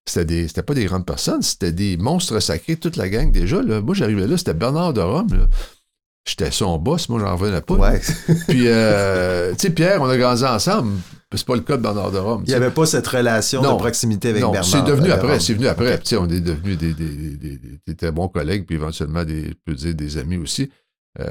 c'était, 0.08 0.26
des, 0.26 0.48
c'était 0.48 0.64
pas 0.64 0.76
des 0.76 0.86
grandes 0.86 1.06
personnes, 1.06 1.42
c'était 1.42 1.72
des 1.72 1.98
monstres 1.98 2.40
sacrés, 2.40 2.76
toute 2.76 2.96
la 2.96 3.10
gang 3.10 3.32
déjà. 3.32 3.62
Là. 3.62 3.82
Moi, 3.82 3.96
j'arrivais 3.96 4.28
là, 4.28 4.38
c'était 4.38 4.54
Bernard 4.54 4.94
de 4.94 5.02
Rome. 5.02 5.28
là. 5.32 5.48
J'étais 6.28 6.52
son 6.52 6.78
boss, 6.80 7.10
moi, 7.10 7.20
j'en 7.20 7.36
revenais 7.36 7.62
pas. 7.62 7.76
Ouais. 7.76 8.02
Puis, 8.48 8.68
euh, 8.68 9.52
tu 9.52 9.60
sais, 9.60 9.70
Pierre, 9.70 10.02
on 10.02 10.10
a 10.10 10.18
grandi 10.18 10.44
ensemble. 10.44 10.94
C'est 11.38 11.46
pas 11.46 11.56
le 11.56 11.62
cas 11.62 11.78
de 11.78 11.82
Bernard 11.82 12.12
de 12.12 12.18
Rome. 12.18 12.44
Il 12.46 12.50
n'y 12.50 12.56
avait 12.56 12.72
pas 12.72 12.86
cette 12.86 13.08
relation 13.08 13.62
Non. 13.62 13.74
de 13.74 13.80
proximité 13.80 14.30
avec 14.30 14.42
non, 14.42 14.52
Bernard. 14.52 14.70
c'est 14.70 14.84
devenu 14.84 15.12
après, 15.12 15.40
c'est 15.40 15.54
venu 15.54 15.68
après. 15.68 16.00
On 16.18 16.30
est 16.30 16.40
devenus 16.42 16.78
des, 16.78 16.94
des, 16.94 17.06
des- 17.06 17.38
des- 17.38 17.80
des 17.88 17.96
très 17.96 18.12
bons 18.12 18.28
collègues, 18.28 18.66
puis 18.66 18.76
éventuellement, 18.76 19.24
des, 19.24 19.50
je 19.50 19.54
peux 19.66 19.74
dire, 19.76 19.94
des 19.96 20.18
amis 20.18 20.38
aussi. 20.38 20.70
Euh, 21.20 21.26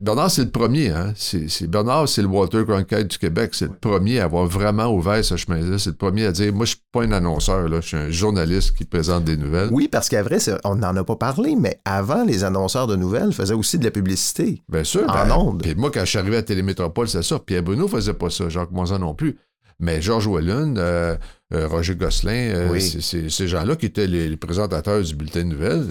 Bernard, 0.00 0.30
c'est 0.30 0.44
le 0.44 0.50
premier. 0.50 0.88
Hein? 0.88 1.12
C'est, 1.14 1.66
Bernard, 1.66 2.08
c'est 2.08 2.22
le 2.22 2.28
Walter 2.28 2.64
Cronkite 2.66 3.08
du 3.08 3.18
Québec. 3.18 3.50
C'est 3.52 3.66
le 3.66 3.74
premier 3.78 4.18
à 4.20 4.24
avoir 4.24 4.46
vraiment 4.46 4.86
ouvert 4.94 5.22
ce 5.22 5.36
chemin-là. 5.36 5.78
C'est 5.78 5.90
le 5.90 5.96
premier 5.96 6.24
à 6.24 6.32
dire 6.32 6.54
Moi, 6.54 6.64
je 6.64 6.70
suis 6.70 6.80
pas 6.90 7.02
un 7.02 7.12
annonceur, 7.12 7.68
là. 7.68 7.80
je 7.82 7.86
suis 7.88 7.96
un 7.96 8.10
journaliste 8.10 8.76
qui 8.76 8.84
présente 8.84 9.24
des 9.24 9.36
nouvelles. 9.36 9.68
Oui, 9.72 9.88
parce 9.88 10.08
qu'à 10.08 10.22
vrai, 10.22 10.38
on 10.64 10.76
n'en 10.76 10.96
a 10.96 11.04
pas 11.04 11.16
parlé, 11.16 11.54
mais 11.54 11.80
avant, 11.84 12.24
les 12.24 12.44
annonceurs 12.44 12.86
de 12.86 12.96
nouvelles 12.96 13.32
faisaient 13.32 13.54
aussi 13.54 13.78
de 13.78 13.84
la 13.84 13.90
publicité. 13.90 14.62
Bien 14.70 14.84
sûr. 14.84 15.02
En 15.08 15.12
ben, 15.12 15.30
ondes. 15.32 15.62
Puis 15.62 15.74
moi, 15.74 15.90
quand 15.92 16.00
je 16.00 16.06
suis 16.10 16.18
arrivé 16.18 16.38
à 16.38 16.42
Télémétropole, 16.42 17.08
c'est 17.08 17.22
ça. 17.22 17.38
Pierre 17.38 17.62
Bruno 17.62 17.86
faisait 17.86 18.14
pas 18.14 18.30
ça. 18.30 18.48
Jacques 18.48 18.72
Monzon 18.72 18.98
non 19.00 19.14
plus. 19.14 19.36
Mais 19.82 20.00
Georges 20.02 20.26
Wallin, 20.26 20.76
euh, 20.76 21.16
euh, 21.54 21.66
Roger 21.68 21.94
Gosselin, 21.96 22.32
euh, 22.54 22.68
Oui. 22.70 22.80
c'est- 22.82 23.00
c'est- 23.00 23.30
ces 23.30 23.48
gens-là 23.48 23.76
qui 23.76 23.86
étaient 23.86 24.06
les, 24.06 24.28
les 24.28 24.36
présentateurs 24.36 25.02
du 25.02 25.14
bulletin 25.14 25.40
de 25.40 25.44
nouvelles. 25.44 25.86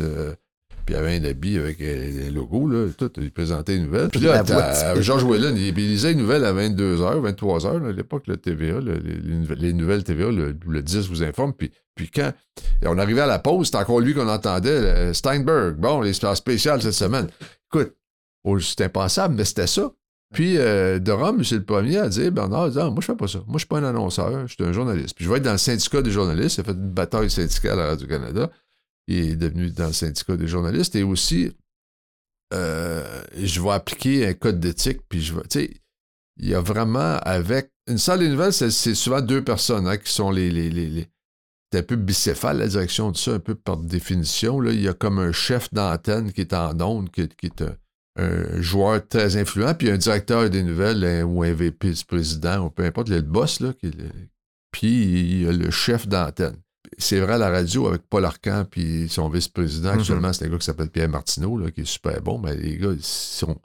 Puis 0.90 0.96
il 0.96 0.98
y 0.98 1.00
avait 1.00 1.20
un 1.20 1.30
habit 1.30 1.58
avec 1.60 1.78
les 1.80 2.32
logos, 2.32 2.68
là, 2.68 2.88
tout, 2.98 3.12
ils 3.18 3.32
présentaient 3.32 3.74
les 3.74 3.82
nouvelles. 3.82 4.10
Puis 4.10 4.20
là. 4.22 4.44
Georges 5.02 5.24
Wallin, 5.24 5.52
il, 5.56 5.68
il 5.68 5.74
lisait 5.76 6.10
les 6.10 6.16
nouvelles 6.16 6.44
à 6.46 6.52
22h, 6.54 7.34
23h, 7.36 7.80
là, 7.84 7.90
à 7.90 7.92
l'époque, 7.92 8.24
le 8.26 8.38
TVA, 8.38 8.80
le- 8.80 8.96
les, 8.98 9.18
les 9.22 9.36
nouvelles- 9.36 9.60
les 9.60 9.74
nouvelles 9.74 10.04
TVA, 10.04 10.32
le, 10.32 10.56
le 10.68 10.82
10 10.82 11.08
vous 11.10 11.22
informe. 11.22 11.54
Puis, 11.54 11.70
puis 11.94 12.10
quand 12.10 12.32
on 12.86 12.98
arrivait 12.98 13.22
à 13.22 13.28
la 13.28 13.38
pause, 13.38 13.68
c'était 13.68 13.78
encore 13.78 14.00
lui 14.00 14.16
qu'on 14.16 14.28
entendait, 14.28 15.14
Steinberg. 15.14 15.76
Bon, 15.78 16.02
les 16.02 16.14
stars 16.14 16.36
spéciales 16.38 16.82
cette 16.82 16.94
semaine. 16.94 17.28
Écoute, 17.72 17.94
oh, 18.44 18.60
c'était 18.60 18.86
impensable, 18.86 19.36
mais 19.36 19.46
c'était 19.46 19.68
ça. 19.68 19.92
Puis, 20.34 20.58
euh, 20.58 21.00
de 21.00 21.12
Rome, 21.12 21.44
c'est 21.44 21.56
le 21.56 21.64
premier 21.64 21.98
à 21.98 22.08
dire 22.10 22.32
Bernard, 22.32 22.70
dit, 22.70 22.78
Ah, 22.80 22.90
moi, 22.90 22.98
je 23.02 23.06
fais 23.06 23.16
pas 23.16 23.28
ça. 23.28 23.40
Moi, 23.48 23.54
je 23.56 23.60
suis 23.60 23.68
pas 23.68 23.78
un 23.80 23.84
annonceur, 23.84 24.48
je 24.48 24.54
suis 24.54 24.64
un 24.64 24.72
journaliste. 24.72 25.16
Puis, 25.16 25.26
je 25.26 25.30
vais 25.30 25.38
être 25.38 25.44
dans 25.44 25.52
le 25.54 25.58
syndicat 25.58 26.02
des 26.02 26.12
journalistes. 26.12 26.58
Il 26.58 26.62
a 26.62 26.64
fait 26.66 26.72
une 26.72 26.90
bataille 26.92 27.30
syndicale 27.30 27.80
à 27.80 27.88
Radio-Canada. 27.88 28.50
Il 29.10 29.32
est 29.32 29.36
devenu 29.36 29.72
dans 29.72 29.88
le 29.88 29.94
syndicat 29.94 30.38
des 30.38 30.48
journalistes. 30.48 30.96
Et 30.96 31.04
aussi, 31.04 31.52
euh, 32.54 33.24
je 33.36 33.60
vais 33.60 33.72
appliquer 33.72 34.28
un 34.28 34.34
code 34.34 34.60
d'éthique. 34.60 35.02
Puis, 35.10 35.22
je 35.22 35.34
vais, 35.34 35.42
tu 35.42 35.62
sais, 35.62 35.82
il 36.38 36.50
y 36.50 36.54
a 36.54 36.62
vraiment 36.62 37.18
avec. 37.24 37.72
Une 37.88 37.98
salle 37.98 38.20
des 38.20 38.30
nouvelles, 38.30 38.54
c'est, 38.54 38.70
souvent 38.70 39.20
deux 39.20 39.44
personnes 39.44 39.88
hein, 39.88 39.98
qui 39.98 40.12
sont 40.12 40.30
les. 40.30 40.52
les, 40.52 40.70
les, 40.70 41.08
c'est 41.72 41.80
un 41.80 41.84
peu 41.84 41.96
bicéphale, 41.96 42.60
la 42.60 42.68
direction 42.68 43.12
de 43.12 43.18
ça, 43.18 43.34
un 43.34 43.40
peu 43.40 43.56
par 43.56 43.78
définition. 43.78 44.60
Là. 44.60 44.72
Il 44.72 44.82
y 44.82 44.88
a 44.88 44.94
comme 44.94 45.18
un 45.18 45.32
chef 45.32 45.74
d'antenne 45.74 46.32
qui 46.32 46.42
est 46.42 46.54
en 46.54 46.80
onde, 46.82 47.10
qui, 47.10 47.28
qui 47.30 47.48
est 47.48 47.64
un, 48.18 48.62
joueur 48.62 49.08
très 49.08 49.38
influent, 49.38 49.74
puis 49.74 49.90
un 49.90 49.98
directeur 49.98 50.50
des 50.50 50.62
nouvelles 50.62 51.24
ou 51.24 51.42
un 51.44 51.54
VP 51.54 51.92
du 51.92 52.06
président, 52.06 52.66
ou 52.66 52.70
peu 52.70 52.84
importe, 52.84 53.08
il 53.08 53.14
y 53.14 53.18
a 53.18 53.22
le 53.22 53.24
boss, 53.24 53.60
là, 53.60 53.74
qui 53.74 53.92
puis 54.72 55.04
il 55.04 55.42
y 55.44 55.48
a 55.48 55.52
le 55.52 55.72
chef 55.72 56.08
d'antenne. 56.08 56.58
C'est 57.02 57.20
vrai 57.22 57.34
à 57.34 57.38
la 57.38 57.50
radio 57.50 57.88
avec 57.88 58.02
Paul 58.10 58.26
Arcan, 58.26 58.66
puis 58.70 59.08
son 59.10 59.30
vice-président, 59.30 59.94
Mhm. 59.94 60.00
actuellement, 60.00 60.34
c'est 60.34 60.46
un 60.46 60.50
gars 60.50 60.58
qui 60.58 60.66
s'appelle 60.66 60.90
Pierre 60.90 61.10
Martineau, 61.10 61.58
là, 61.58 61.72
qui 61.72 61.82
est 61.82 61.86
super 61.86 62.22
bon, 62.22 62.38
mais 62.40 62.56
les 62.56 62.78
gars, 62.78 62.94
sont... 63.02 63.58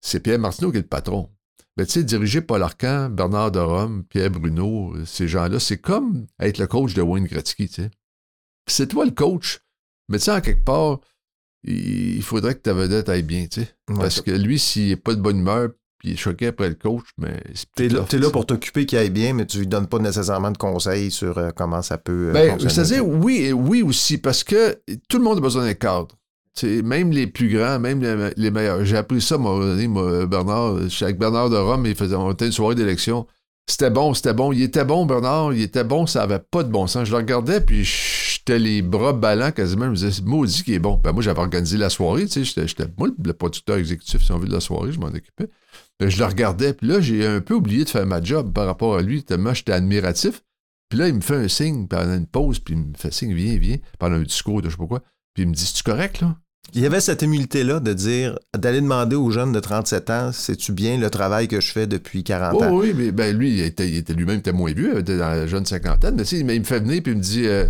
c'est 0.00 0.20
Pierre 0.20 0.38
Martineau 0.38 0.70
qui 0.70 0.78
est 0.78 0.82
le 0.82 0.86
patron. 0.86 1.30
Mais 1.76 1.86
tu 1.86 1.92
sais, 1.92 2.04
diriger 2.04 2.40
Paul 2.40 2.62
Arcan, 2.62 3.08
Bernard 3.10 3.50
de 3.50 3.58
Rome, 3.58 4.04
Pierre 4.04 4.30
Bruno, 4.30 4.94
ces 5.06 5.26
gens-là, 5.26 5.58
c'est 5.58 5.78
comme 5.78 6.26
être 6.38 6.58
le 6.58 6.66
coach 6.66 6.94
de 6.94 7.02
Wayne 7.02 7.24
Gretzky, 7.26 7.68
tu 7.68 7.74
sais. 7.82 7.90
C'est 8.68 8.86
toi 8.88 9.04
le 9.06 9.10
coach, 9.10 9.60
mais 10.08 10.18
tu 10.18 10.24
sais, 10.24 10.32
en 10.32 10.40
quelque 10.40 10.64
part, 10.64 11.00
il 11.64 12.16
il 12.16 12.22
faudrait 12.22 12.54
que 12.54 12.60
ta 12.60 12.74
vedette 12.74 13.08
aille 13.08 13.22
bien, 13.22 13.46
tu 13.46 13.62
sais. 13.62 13.74
Ouais, 13.88 13.96
Parce 13.96 14.20
que 14.20 14.30
lui, 14.30 14.58
s'il 14.58 14.88
n'est 14.88 14.96
pas 14.96 15.14
de 15.14 15.20
bonne 15.20 15.38
humeur, 15.38 15.70
puis 16.04 16.10
il 16.10 16.14
est 16.14 16.18
choqué 16.18 16.48
après 16.48 16.68
le 16.68 16.74
coach, 16.74 17.04
mais 17.16 17.42
c'est 17.54 17.66
T'es 17.74 17.88
plus 17.88 18.18
là, 18.18 18.28
pour 18.30 18.44
t'occuper 18.44 18.84
qu'il 18.84 18.98
aille 18.98 19.08
bien, 19.08 19.32
mais 19.32 19.46
tu 19.46 19.58
lui 19.58 19.66
donnes 19.66 19.86
pas 19.86 19.98
nécessairement 19.98 20.50
de 20.50 20.58
conseils 20.58 21.10
sur 21.10 21.38
euh, 21.38 21.48
comment 21.56 21.80
ça 21.80 21.96
peut. 21.96 22.28
euh, 22.28 22.32
Ben, 22.32 22.58
c'est-à-dire, 22.60 23.06
oui, 23.06 23.52
oui 23.52 23.80
aussi, 23.82 24.18
parce 24.18 24.44
que 24.44 24.78
tout 25.08 25.16
le 25.16 25.24
monde 25.24 25.38
a 25.38 25.40
besoin 25.40 25.64
d'un 25.64 25.72
cadre. 25.74 26.14
Même 26.62 27.10
les 27.10 27.26
plus 27.26 27.48
grands, 27.48 27.80
même 27.80 28.00
les, 28.02 28.30
les 28.36 28.50
meilleurs. 28.50 28.84
J'ai 28.84 28.96
appris 28.98 29.20
ça, 29.20 29.38
moi, 29.38 29.58
donné, 29.58 29.88
moi, 29.88 30.26
Bernard. 30.26 30.82
Je 30.82 30.88
suis 30.88 31.04
avec 31.04 31.18
Bernard 31.18 31.50
de 31.50 31.56
Rome, 31.56 31.86
il 31.86 31.94
faisait, 31.96 32.14
on 32.14 32.30
était 32.30 32.46
une 32.46 32.52
soirée 32.52 32.74
d'élection. 32.74 33.26
C'était 33.66 33.90
bon, 33.90 34.12
c'était 34.12 34.34
bon. 34.34 34.52
Il 34.52 34.62
était 34.62 34.84
bon, 34.84 35.06
Bernard. 35.06 35.54
Il 35.54 35.62
était 35.62 35.84
bon, 35.84 36.06
ça 36.06 36.22
avait 36.22 36.38
pas 36.38 36.62
de 36.62 36.68
bon 36.70 36.86
sens. 36.86 37.06
Je 37.06 37.10
le 37.12 37.16
regardais, 37.16 37.60
puis 37.62 37.82
j'étais 38.46 38.58
les 38.58 38.82
bras 38.82 39.12
ballants 39.12 39.52
quasiment. 39.52 39.86
Je 39.86 39.90
me 39.90 39.96
disais, 39.96 40.22
maudit 40.22 40.62
qui 40.62 40.74
est 40.74 40.78
bon. 40.78 41.00
Ben, 41.02 41.12
moi, 41.12 41.22
j'avais 41.22 41.40
organisé 41.40 41.78
la 41.78 41.90
soirée, 41.90 42.26
tu 42.26 42.44
sais. 42.44 42.66
J'étais, 42.66 42.86
moi, 42.98 43.08
le 43.22 43.32
producteur 43.32 43.76
exécutif, 43.76 44.22
si 44.22 44.32
on 44.32 44.38
veut, 44.38 44.48
de 44.48 44.52
la 44.52 44.60
soirée, 44.60 44.92
je 44.92 45.00
m'en 45.00 45.06
occupais. 45.06 45.48
Ben, 45.98 46.08
je 46.08 46.18
le 46.18 46.24
regardais, 46.24 46.74
puis 46.74 46.88
là, 46.88 47.00
j'ai 47.00 47.26
un 47.26 47.40
peu 47.40 47.54
oublié 47.54 47.84
de 47.84 47.88
faire 47.88 48.06
ma 48.06 48.22
job 48.22 48.52
par 48.52 48.66
rapport 48.66 48.96
à 48.96 49.02
lui, 49.02 49.22
tellement 49.22 49.54
j'étais 49.54 49.72
admiratif. 49.72 50.42
Puis 50.88 50.98
là, 50.98 51.08
il 51.08 51.14
me 51.14 51.20
fait 51.20 51.36
un 51.36 51.48
signe 51.48 51.88
pendant 51.88 52.14
une 52.14 52.26
pause, 52.26 52.58
puis 52.58 52.74
il 52.74 52.80
me 52.80 52.94
fait 52.96 53.12
signe, 53.12 53.32
viens, 53.32 53.56
viens, 53.56 53.78
pendant 53.98 54.16
un 54.16 54.22
discours 54.22 54.60
de 54.60 54.68
je 54.68 54.72
sais 54.72 54.78
pas 54.78 54.86
quoi. 54.86 55.00
Puis 55.32 55.44
il 55.44 55.48
me 55.48 55.54
dit, 55.54 55.64
c'est-tu 55.64 55.82
correct, 55.82 56.20
là? 56.20 56.36
Il 56.76 56.82
y 56.82 56.86
avait 56.86 57.00
cette 57.00 57.22
humilité-là 57.22 57.78
de 57.78 57.92
dire, 57.92 58.36
d'aller 58.56 58.80
demander 58.80 59.14
aux 59.14 59.30
jeunes 59.30 59.52
de 59.52 59.60
37 59.60 60.10
ans, 60.10 60.32
sais-tu 60.32 60.72
bien 60.72 60.98
le 60.98 61.08
travail 61.08 61.46
que 61.46 61.60
je 61.60 61.70
fais 61.70 61.86
depuis 61.86 62.24
40 62.24 62.54
Oh 62.56 62.64
ans? 62.64 62.76
oui, 62.76 62.92
mais 62.96 63.12
ben, 63.12 63.36
lui, 63.36 63.52
il 63.52 63.60
était, 63.60 63.86
lui-même 64.12 64.38
était 64.40 64.52
moins 64.52 64.72
vieux, 64.72 64.90
il 64.94 64.98
était 65.00 65.16
dans 65.16 65.28
la 65.28 65.46
jeune 65.46 65.64
cinquantaine. 65.64 66.16
Mais, 66.16 66.24
il 66.56 66.60
me 66.60 66.64
fait 66.64 66.80
venir 66.80 67.00
puis 67.02 67.12
il 67.12 67.18
me 67.18 67.22
dit 67.22 67.46
euh, 67.46 67.68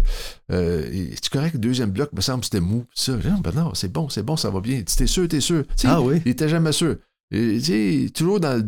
euh, 0.53 1.13
Es-tu 1.13 1.29
correct, 1.29 1.53
le 1.53 1.59
deuxième 1.61 1.91
bloc, 1.91 2.11
me 2.15 2.23
semble 2.23 2.41
que 2.41 2.47
c'était 2.47 2.61
mou. 2.61 2.87
Ça, 2.95 3.13
non, 3.13 3.41
ben 3.43 3.53
non, 3.55 3.75
c'est 3.75 3.93
bon, 3.93 4.09
c'est 4.09 4.23
bon, 4.23 4.37
ça 4.39 4.49
va 4.49 4.61
bien. 4.61 4.83
T'es 4.83 5.07
sûr, 5.07 5.29
t'es 5.29 5.41
sûr. 5.41 5.67
Tu 5.67 5.73
sais, 5.83 5.89
Ah 5.91 6.01
oui? 6.01 6.23
Il 6.25 6.31
était 6.33 6.49
jamais 6.49 6.73
sûr. 6.73 6.97
Et, 7.31 8.09
toujours 8.15 8.41
dans 8.41 8.57
le. 8.57 8.65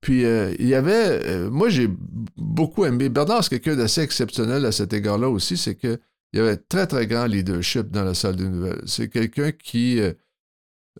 Puis 0.00 0.24
euh, 0.24 0.54
il 0.58 0.66
y 0.66 0.74
avait. 0.74 1.20
euh, 1.24 1.50
moi, 1.50 1.68
j'ai 1.68 1.88
beaucoup 2.36 2.84
aimé. 2.84 3.08
Bernard, 3.08 3.44
c'est 3.44 3.50
quelqu'un 3.50 3.76
d'assez 3.76 4.00
exceptionnel 4.00 4.64
à 4.66 4.72
cet 4.72 4.92
égard-là 4.92 5.28
aussi, 5.28 5.56
c'est 5.56 5.76
que 5.76 6.00
il 6.32 6.38
y 6.38 6.42
avait 6.42 6.56
très, 6.56 6.86
très 6.86 7.06
grand 7.06 7.26
leadership 7.26 7.90
dans 7.90 8.04
la 8.04 8.14
salle 8.14 8.36
des 8.36 8.48
nouvelles. 8.48 8.82
C'est 8.86 9.08
quelqu'un 9.08 9.52
qui. 9.52 10.00
euh, 10.00 10.12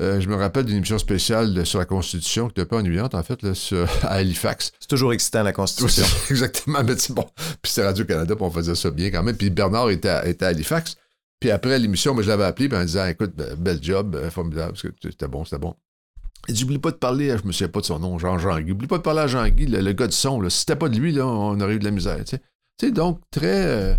euh, 0.02 0.20
je 0.20 0.28
me 0.28 0.34
rappelle 0.34 0.66
d'une 0.66 0.76
émission 0.76 0.98
spéciale 0.98 1.54
de- 1.54 1.64
sur 1.64 1.78
la 1.78 1.86
Constitution, 1.86 2.48
qui 2.48 2.52
était 2.52 2.62
un 2.62 2.66
peu 2.66 2.76
ennuyante, 2.76 3.14
en 3.14 3.22
fait, 3.22 3.42
là, 3.42 3.54
sur- 3.54 3.88
à 4.02 4.14
Halifax. 4.16 4.72
C'est 4.78 4.88
toujours 4.88 5.12
excitant, 5.14 5.42
la 5.42 5.52
Constitution. 5.54 6.04
Oui, 6.04 6.20
Exactement, 6.30 6.84
mais 6.84 6.96
c'est 6.98 7.14
bon. 7.14 7.24
Puis 7.62 7.72
c'était 7.72 7.86
Radio-Canada, 7.86 8.36
puis 8.36 8.44
on 8.44 8.50
faisait 8.50 8.74
ça 8.74 8.90
bien 8.90 9.10
quand 9.10 9.22
même. 9.22 9.36
Puis 9.36 9.48
Bernard 9.50 9.88
était 9.90 10.08
à, 10.10 10.26
était 10.26 10.44
à 10.44 10.48
Halifax. 10.48 10.96
Puis 11.40 11.50
après 11.50 11.78
l'émission, 11.78 12.12
moi, 12.14 12.22
je 12.22 12.28
l'avais 12.28 12.44
appelé, 12.44 12.68
puis 12.68 12.76
en 12.78 12.82
disant 12.84 13.06
Écoute, 13.06 13.32
ben, 13.36 13.54
bel 13.56 13.82
job, 13.82 14.14
euh, 14.16 14.30
formidable, 14.30 14.72
parce 14.72 14.82
que 14.82 14.88
c'était 15.02 15.28
bon, 15.28 15.44
c'était 15.44 15.58
bon. 15.58 15.74
Il 16.48 16.54
dit 16.54 16.64
Oublie 16.64 16.78
pas 16.78 16.90
de 16.90 16.96
parler, 16.96 17.30
à- 17.30 17.38
je 17.38 17.44
me 17.44 17.52
souviens 17.52 17.68
pas 17.68 17.80
de 17.80 17.86
son 17.86 17.98
nom, 17.98 18.18
Jean-Jean-Guy. 18.18 18.72
Oublie 18.72 18.86
pas 18.88 18.98
de 18.98 19.02
parler 19.02 19.20
à 19.20 19.26
Jean-Guy, 19.26 19.66
le, 19.66 19.80
le 19.80 19.92
gars 19.92 20.06
du 20.06 20.14
son. 20.16 20.40
Là. 20.42 20.50
Si 20.50 20.60
c'était 20.60 20.76
pas 20.76 20.88
de 20.90 20.98
lui, 20.98 21.12
là, 21.12 21.26
on 21.26 21.58
aurait 21.60 21.74
eu 21.74 21.78
de 21.78 21.84
la 21.84 21.90
misère. 21.90 22.18
Tu 22.18 22.36
sais, 22.36 22.42
Tu 22.78 22.86
sais, 22.86 22.92
donc, 22.92 23.20
très. 23.30 23.64
euh, 23.66 23.94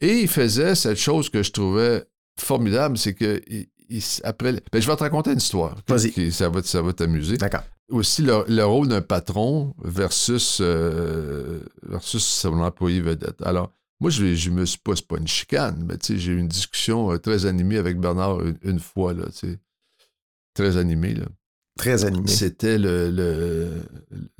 Et 0.00 0.20
il 0.20 0.28
faisait 0.28 0.74
cette 0.74 0.96
chose 0.98 1.28
que 1.28 1.42
je 1.42 1.50
trouvais 1.52 2.04
formidable, 2.38 2.96
c'est 2.98 3.14
que. 3.14 3.42
il- 3.46 3.68
il 3.88 3.98
s- 3.98 4.22
après, 4.24 4.52
ben, 4.72 4.80
je 4.80 4.86
vais 4.86 4.96
te 4.96 5.02
raconter 5.02 5.32
une 5.32 5.38
histoire. 5.38 5.76
Vas-y. 5.86 6.32
ça 6.32 6.48
va, 6.48 6.62
ça 6.62 6.80
va 6.80 6.94
t'amuser 6.94 7.36
D'accord. 7.36 7.62
aussi 7.90 8.22
le, 8.22 8.42
le 8.48 8.64
rôle 8.64 8.88
d'un 8.88 9.02
patron 9.02 9.74
versus, 9.84 10.60
euh, 10.62 11.60
versus 11.82 12.24
son 12.24 12.58
employé 12.60 13.02
vedette. 13.02 13.42
Alors, 13.42 13.70
moi, 14.00 14.08
je, 14.10 14.34
je 14.34 14.48
me 14.50 14.64
suis 14.64 14.78
pas, 14.78 14.96
c'est 14.96 15.06
pas 15.06 15.18
une 15.18 15.28
chicane, 15.28 15.84
mais 15.86 15.98
tu 15.98 16.14
sais, 16.14 16.18
j'ai 16.18 16.32
eu 16.32 16.38
une 16.38 16.48
discussion 16.48 17.12
euh, 17.12 17.18
très 17.18 17.44
animée 17.44 17.76
avec 17.76 18.00
Bernard 18.00 18.40
une, 18.40 18.56
une 18.62 18.80
fois, 18.80 19.12
là, 19.12 19.26
tu 19.26 19.32
sais. 19.50 19.58
Très 20.54 20.78
animée, 20.78 21.14
là. 21.14 21.26
Très 21.76 22.04
animé. 22.06 22.28
C'était 22.28 22.78
le, 22.78 23.10
le- 23.10 23.82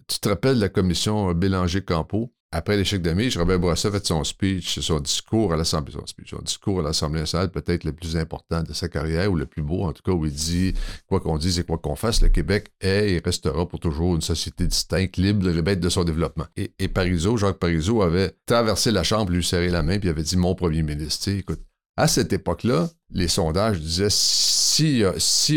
Tu 0.08 0.18
te 0.18 0.28
rappelles 0.30 0.58
la 0.58 0.68
commission 0.70 1.32
Bélanger-Campo? 1.34 2.32
Après 2.52 2.76
l'échec 2.76 3.00
de 3.00 3.38
Robert 3.38 3.58
Bourassa 3.58 3.90
fait 3.90 4.06
son 4.06 4.22
speech, 4.24 4.78
son 4.80 5.00
discours 5.00 5.54
à 5.54 5.56
l'Assemblée, 5.56 5.92
son, 5.92 6.06
speech, 6.06 6.30
son 6.30 6.42
discours 6.42 6.80
à 6.80 6.82
l'Assemblée 6.82 7.20
nationale, 7.20 7.50
peut-être 7.50 7.84
le 7.84 7.92
plus 7.92 8.16
important 8.18 8.62
de 8.62 8.74
sa 8.74 8.90
carrière, 8.90 9.32
ou 9.32 9.36
le 9.36 9.46
plus 9.46 9.62
beau, 9.62 9.84
en 9.84 9.92
tout 9.92 10.02
cas, 10.02 10.12
où 10.12 10.26
il 10.26 10.32
dit 10.32 10.74
quoi 11.06 11.20
qu'on 11.20 11.38
dise 11.38 11.58
et 11.58 11.64
quoi 11.64 11.78
qu'on 11.78 11.96
fasse, 11.96 12.20
le 12.20 12.28
Québec 12.28 12.70
est 12.82 13.12
et 13.12 13.22
restera 13.24 13.66
pour 13.66 13.80
toujours 13.80 14.14
une 14.14 14.20
société 14.20 14.66
distincte, 14.66 15.16
libre, 15.16 15.50
bête 15.62 15.80
de 15.80 15.88
son 15.88 16.04
développement. 16.04 16.44
Et, 16.56 16.74
et 16.78 16.88
Parizeau, 16.88 17.38
Jacques 17.38 17.58
Parizeau, 17.58 18.02
avait 18.02 18.36
traversé 18.44 18.90
la 18.90 19.02
Chambre, 19.02 19.32
lui 19.32 19.42
serré 19.42 19.70
la 19.70 19.82
main, 19.82 19.98
puis 19.98 20.10
avait 20.10 20.22
dit 20.22 20.36
Mon 20.36 20.54
premier 20.54 20.82
ministre. 20.82 21.30
écoute, 21.30 21.60
à 21.96 22.06
cette 22.06 22.34
époque-là, 22.34 22.88
les 23.10 23.28
sondages 23.28 23.80
disaient 23.80 24.08
si, 24.10 25.02
euh, 25.02 25.12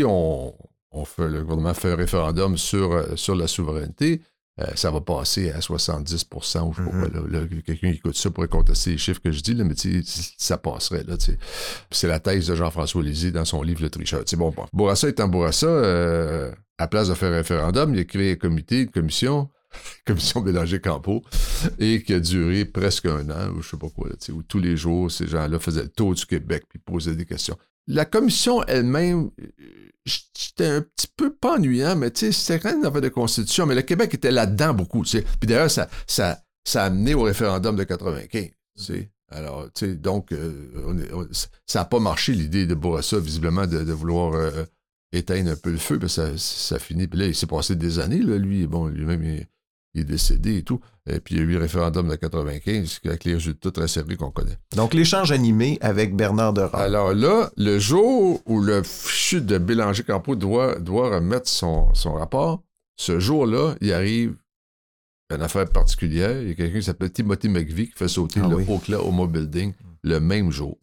on, 0.06 1.04
fait, 1.04 1.28
le 1.28 1.42
gouvernement 1.42 1.74
fait 1.74 1.92
un 1.92 1.96
référendum 1.96 2.56
sur, 2.56 2.92
euh, 2.92 3.16
sur 3.16 3.34
la 3.34 3.46
souveraineté, 3.46 4.22
euh, 4.58 4.64
ça 4.74 4.90
va 4.90 5.02
passer 5.02 5.50
à 5.50 5.58
70% 5.58 6.68
ou 6.68 6.72
je 6.72 6.82
sais 6.82 6.90
pas 6.90 7.08
mm-hmm. 7.08 7.62
Quelqu'un 7.62 7.92
qui 7.92 7.98
écoute 7.98 8.16
ça 8.16 8.30
pourrait 8.30 8.48
contester 8.48 8.92
les 8.92 8.98
chiffres 8.98 9.20
que 9.20 9.30
je 9.30 9.40
dis, 9.40 9.52
là, 9.52 9.64
mais 9.64 9.74
ça 10.38 10.56
passerait. 10.56 11.04
Là, 11.04 11.16
c'est 11.90 12.08
la 12.08 12.20
thèse 12.20 12.46
de 12.46 12.54
Jean-François 12.54 13.02
Lisée 13.02 13.30
dans 13.30 13.44
son 13.44 13.62
livre 13.62 13.82
Le 13.82 13.90
Tricheur. 13.90 14.24
bon, 14.38 14.50
bon. 14.50 14.64
Bourassa 14.72 15.10
étant 15.10 15.28
Bourassa, 15.28 15.66
euh, 15.66 16.50
à 16.78 16.88
place 16.88 17.08
de 17.08 17.14
faire 17.14 17.32
un 17.32 17.36
référendum, 17.36 17.94
il 17.94 18.00
a 18.00 18.04
créé 18.04 18.32
un 18.32 18.36
comité, 18.36 18.82
une 18.82 18.90
commission, 18.90 19.50
commission 20.06 20.40
Bélanger-Campo, 20.40 21.22
et 21.78 22.02
qui 22.02 22.14
a 22.14 22.20
duré 22.20 22.64
presque 22.64 23.06
un 23.06 23.28
an, 23.28 23.50
ou 23.54 23.60
je 23.60 23.68
sais 23.68 23.76
pas 23.76 23.90
quoi, 23.90 24.08
là, 24.08 24.14
où 24.32 24.42
tous 24.42 24.58
les 24.58 24.78
jours, 24.78 25.10
ces 25.10 25.26
gens-là 25.26 25.58
faisaient 25.58 25.82
le 25.82 25.90
tour 25.90 26.14
du 26.14 26.24
Québec 26.24 26.64
puis 26.66 26.78
posaient 26.78 27.14
des 27.14 27.26
questions. 27.26 27.58
La 27.86 28.04
commission 28.04 28.62
elle-même 28.64 29.30
c'était 30.06 30.66
un 30.66 30.80
petit 30.80 31.08
peu 31.16 31.32
pas 31.32 31.56
ennuyant, 31.56 31.96
mais 31.96 32.10
tu 32.10 32.26
sais, 32.26 32.32
c'était 32.32 32.60
quand 32.60 32.70
même 32.70 32.80
une 32.80 32.86
affaire 32.86 33.00
de 33.00 33.08
constitution. 33.08 33.66
Mais 33.66 33.74
le 33.74 33.82
Québec 33.82 34.14
était 34.14 34.30
là-dedans 34.30 34.74
beaucoup, 34.74 35.02
tu 35.04 35.10
sais. 35.10 35.22
Puis 35.22 35.48
d'ailleurs, 35.48 35.70
ça, 35.70 35.88
ça, 36.06 36.42
ça 36.64 36.84
a 36.84 36.86
amené 36.86 37.14
au 37.14 37.22
référendum 37.22 37.76
de 37.76 37.84
95, 37.84 38.42
tu 38.42 38.52
sais. 38.76 39.10
Alors, 39.28 39.66
tu 39.74 39.86
sais, 39.86 39.94
donc, 39.96 40.30
euh, 40.30 41.26
ça 41.66 41.80
n'a 41.80 41.84
pas 41.84 41.98
marché 41.98 42.32
l'idée 42.32 42.66
de 42.66 42.74
Bourassa, 42.74 43.18
visiblement, 43.18 43.66
de, 43.66 43.92
vouloir 43.92 44.34
euh, 44.34 44.64
éteindre 45.12 45.50
un 45.50 45.56
peu 45.56 45.72
le 45.72 45.78
feu, 45.78 45.98
parce 45.98 46.16
que 46.16 46.36
ça, 46.36 46.38
ça 46.38 46.78
finit. 46.78 47.08
Puis 47.08 47.18
là, 47.18 47.26
il 47.26 47.34
s'est 47.34 47.46
passé 47.46 47.74
des 47.74 47.98
années, 47.98 48.22
là, 48.22 48.38
lui, 48.38 48.66
bon, 48.68 48.86
lui-même, 48.86 49.24
il, 49.24 49.46
il 49.96 50.02
est 50.02 50.04
décédé 50.04 50.58
et 50.58 50.62
tout. 50.62 50.80
Et 51.08 51.20
puis 51.20 51.34
il 51.34 51.38
y 51.38 51.40
a 51.40 51.44
eu 51.44 51.52
le 51.52 51.58
référendum 51.58 52.08
de 52.08 52.14
95 52.14 53.00
avec 53.04 53.24
les 53.24 53.34
résultats 53.34 53.70
très 53.70 53.88
serrés 53.88 54.16
qu'on 54.16 54.30
connaît. 54.30 54.58
Donc 54.76 54.94
l'échange 54.94 55.32
animé 55.32 55.78
avec 55.80 56.14
Bernard 56.14 56.52
de 56.52 56.62
Rome. 56.62 56.70
Alors 56.74 57.14
là, 57.14 57.50
le 57.56 57.78
jour 57.78 58.40
où 58.46 58.60
le 58.60 58.82
fichu 58.82 59.40
de 59.40 59.58
Bélanger-Campo 59.58 60.36
doit, 60.36 60.78
doit 60.78 61.16
remettre 61.16 61.48
son, 61.48 61.92
son 61.94 62.14
rapport, 62.14 62.62
ce 62.96 63.18
jour-là, 63.18 63.74
il 63.80 63.92
arrive 63.92 64.36
une 65.34 65.42
affaire 65.42 65.66
particulière. 65.66 66.40
Il 66.40 66.48
y 66.48 66.50
a 66.52 66.54
quelqu'un 66.54 66.78
qui 66.78 66.84
s'appelle 66.84 67.12
Timothy 67.12 67.48
McVie 67.48 67.88
qui 67.88 67.96
fait 67.96 68.08
sauter 68.08 68.40
ah 68.42 68.48
le 68.48 68.56
oui. 68.56 68.64
Oklahoma 68.68 69.26
Building 69.26 69.72
le 70.02 70.20
même 70.20 70.50
jour. 70.50 70.78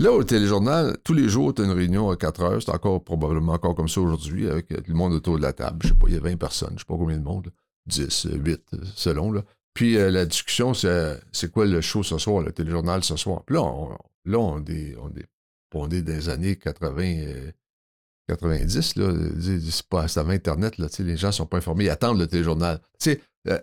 Là, 0.00 0.12
au 0.12 0.22
téléjournal, 0.22 0.96
tous 1.02 1.12
les 1.12 1.28
jours, 1.28 1.52
tu 1.52 1.62
as 1.62 1.64
une 1.64 1.72
réunion 1.72 2.08
à 2.08 2.16
4 2.16 2.42
heures. 2.42 2.62
C'est 2.62 2.70
encore 2.70 3.02
probablement 3.02 3.52
encore 3.52 3.74
comme 3.74 3.88
ça 3.88 4.00
aujourd'hui, 4.00 4.48
avec 4.48 4.70
le 4.70 4.94
monde 4.94 5.12
autour 5.12 5.38
de 5.38 5.42
la 5.42 5.52
table. 5.52 5.78
Je 5.82 5.88
sais 5.88 5.94
pas, 5.94 6.06
il 6.06 6.14
y 6.14 6.16
a 6.16 6.20
20 6.20 6.36
personnes, 6.36 6.74
je 6.74 6.80
sais 6.80 6.84
pas 6.86 6.96
combien 6.96 7.16
de 7.18 7.24
monde, 7.24 7.50
10, 7.86 8.28
8, 8.32 8.62
selon. 8.94 9.32
Là. 9.32 9.42
Puis 9.74 9.96
euh, 9.96 10.10
la 10.10 10.24
discussion, 10.24 10.72
c'est, 10.72 11.20
c'est 11.32 11.50
quoi 11.50 11.66
le 11.66 11.80
show 11.80 12.04
ce 12.04 12.16
soir, 12.18 12.42
le 12.42 12.52
téléjournal 12.52 13.02
ce 13.02 13.16
soir? 13.16 13.42
Puis 13.44 13.56
là, 13.56 13.62
on, 13.62 13.90
là, 14.24 14.38
on 14.38 14.64
est, 14.64 14.96
on 15.00 15.08
est, 15.10 15.26
on 15.74 15.88
est 15.88 16.02
des 16.02 16.28
années 16.28 16.54
80, 16.54 17.50
90, 18.28 18.94
euh, 18.98 19.12
là. 19.12 19.60
C'est 19.70 19.86
pas 19.88 20.06
c'est 20.06 20.20
avant 20.20 20.30
Internet, 20.30 20.78
là. 20.78 20.86
Les 21.00 21.16
gens 21.16 21.32
sont 21.32 21.46
pas 21.46 21.56
informés, 21.56 21.84
ils 21.86 21.90
attendent 21.90 22.20
le 22.20 22.28
téléjournal. 22.28 22.78
Tu 23.00 23.10
sais, 23.10 23.20
euh, 23.48 23.58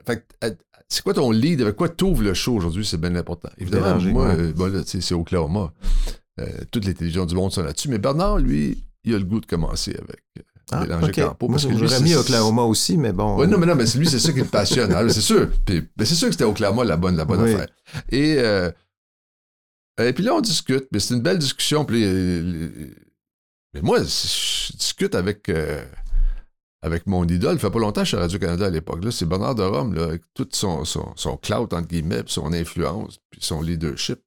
c'est 0.89 1.01
quoi 1.01 1.13
ton 1.13 1.31
lead? 1.31 1.61
Avec 1.61 1.77
quoi 1.77 1.87
t'ouvres 1.87 2.23
le 2.23 2.33
show 2.33 2.55
aujourd'hui? 2.55 2.85
C'est 2.85 2.99
bien 2.99 3.15
important. 3.15 3.49
Évidemment, 3.57 3.99
moi, 4.01 4.35
bon, 4.53 4.71
là, 4.71 4.81
c'est 4.85 5.13
Oklahoma. 5.13 5.73
Euh, 6.39 6.47
toutes 6.69 6.85
les 6.85 6.93
télévisions 6.93 7.25
du 7.25 7.35
monde 7.35 7.51
sont 7.51 7.63
là-dessus. 7.63 7.89
Mais 7.89 7.97
Bernard, 7.97 8.39
lui, 8.39 8.83
il 9.03 9.15
a 9.15 9.17
le 9.17 9.23
goût 9.23 9.39
de 9.39 9.45
commencer 9.45 9.91
avec 9.91 10.21
euh, 10.37 10.41
ah, 10.71 10.85
Campo. 11.13 11.47
Parce 11.47 11.65
Moi, 11.65 11.77
j'aurais 11.77 12.01
mis 12.01 12.15
Oklahoma 12.15 12.63
aussi, 12.63 12.97
mais 12.97 13.13
bon. 13.13 13.37
Ouais, 13.37 13.47
non, 13.47 13.57
mais 13.57 13.65
non, 13.65 13.75
mais 13.75 13.85
lui, 13.95 14.07
c'est 14.07 14.19
ça 14.19 14.33
qui 14.33 14.39
le 14.39 14.45
passionne. 14.45 14.91
Ah, 14.93 15.07
c'est 15.07 15.21
sûr. 15.21 15.49
Puis, 15.65 15.83
mais 15.97 16.05
c'est 16.05 16.15
sûr 16.15 16.27
que 16.27 16.33
c'était 16.33 16.43
Oklahoma 16.43 16.83
la 16.83 16.97
bonne, 16.97 17.15
la 17.15 17.25
bonne 17.25 17.41
affaire. 17.41 17.67
Et, 18.09 18.35
euh, 18.39 18.69
et 20.01 20.11
puis 20.11 20.23
là, 20.23 20.35
on 20.35 20.41
discute. 20.41 20.87
Mais 20.91 20.99
c'est 20.99 21.13
une 21.13 21.21
belle 21.21 21.39
discussion. 21.39 21.85
Puis, 21.85 22.03
mais 23.73 23.81
moi, 23.81 23.99
je 23.99 24.75
discute 24.75 25.15
avec, 25.15 25.49
avec 26.81 27.07
mon 27.07 27.23
idole. 27.25 27.55
Ça 27.55 27.67
fait 27.67 27.73
pas 27.73 27.79
longtemps 27.79 28.01
que 28.01 28.05
je 28.05 28.09
suis 28.09 28.17
à 28.17 28.21
Radio-Canada 28.21 28.65
à 28.65 28.69
l'époque. 28.69 29.05
Là, 29.05 29.11
c'est 29.11 29.25
Bernard 29.25 29.55
de 29.55 29.63
Rome, 29.63 29.93
là, 29.93 30.03
avec 30.03 30.23
tout 30.33 30.49
son, 30.51 30.83
son, 30.83 31.13
son 31.15 31.37
clout, 31.37 31.71
entre 31.71 31.87
guillemets, 31.87 32.23
puis 32.23 32.33
son 32.33 32.51
influence, 32.51 33.19
puis 33.29 33.39
son 33.41 33.61
leadership 33.61 34.19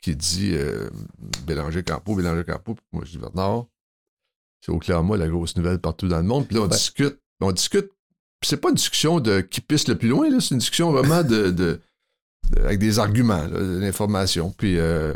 qui 0.00 0.16
dit 0.16 0.52
euh, 0.54 0.88
Bélanger 1.46 1.82
Campo, 1.82 2.14
Bélanger 2.14 2.44
Campo. 2.44 2.76
Moi, 2.92 3.04
je 3.04 3.12
dis 3.12 3.18
Bernard, 3.18 3.66
c'est 4.60 4.72
au 4.72 4.78
clairement 4.78 5.16
la 5.16 5.28
grosse 5.28 5.56
nouvelle 5.56 5.78
partout 5.78 6.08
dans 6.08 6.18
le 6.18 6.24
monde. 6.24 6.46
Puis 6.46 6.56
là, 6.56 6.62
on 6.62 6.68
discute. 6.68 7.18
On 7.40 7.52
discute. 7.52 7.90
c'est 8.42 8.56
pas 8.56 8.70
une 8.70 8.76
discussion 8.76 9.20
de 9.20 9.40
qui 9.40 9.60
pisse 9.60 9.88
le 9.88 9.96
plus 9.96 10.08
loin, 10.08 10.30
là. 10.30 10.40
C'est 10.40 10.54
une 10.54 10.58
discussion 10.58 10.90
vraiment 10.90 11.22
de, 11.22 11.80
avec 12.56 12.78
des 12.78 12.98
arguments, 12.98 13.46
de 13.46 13.78
l'information. 13.78 14.54
Puis 14.56 14.78
euh, 14.78 15.12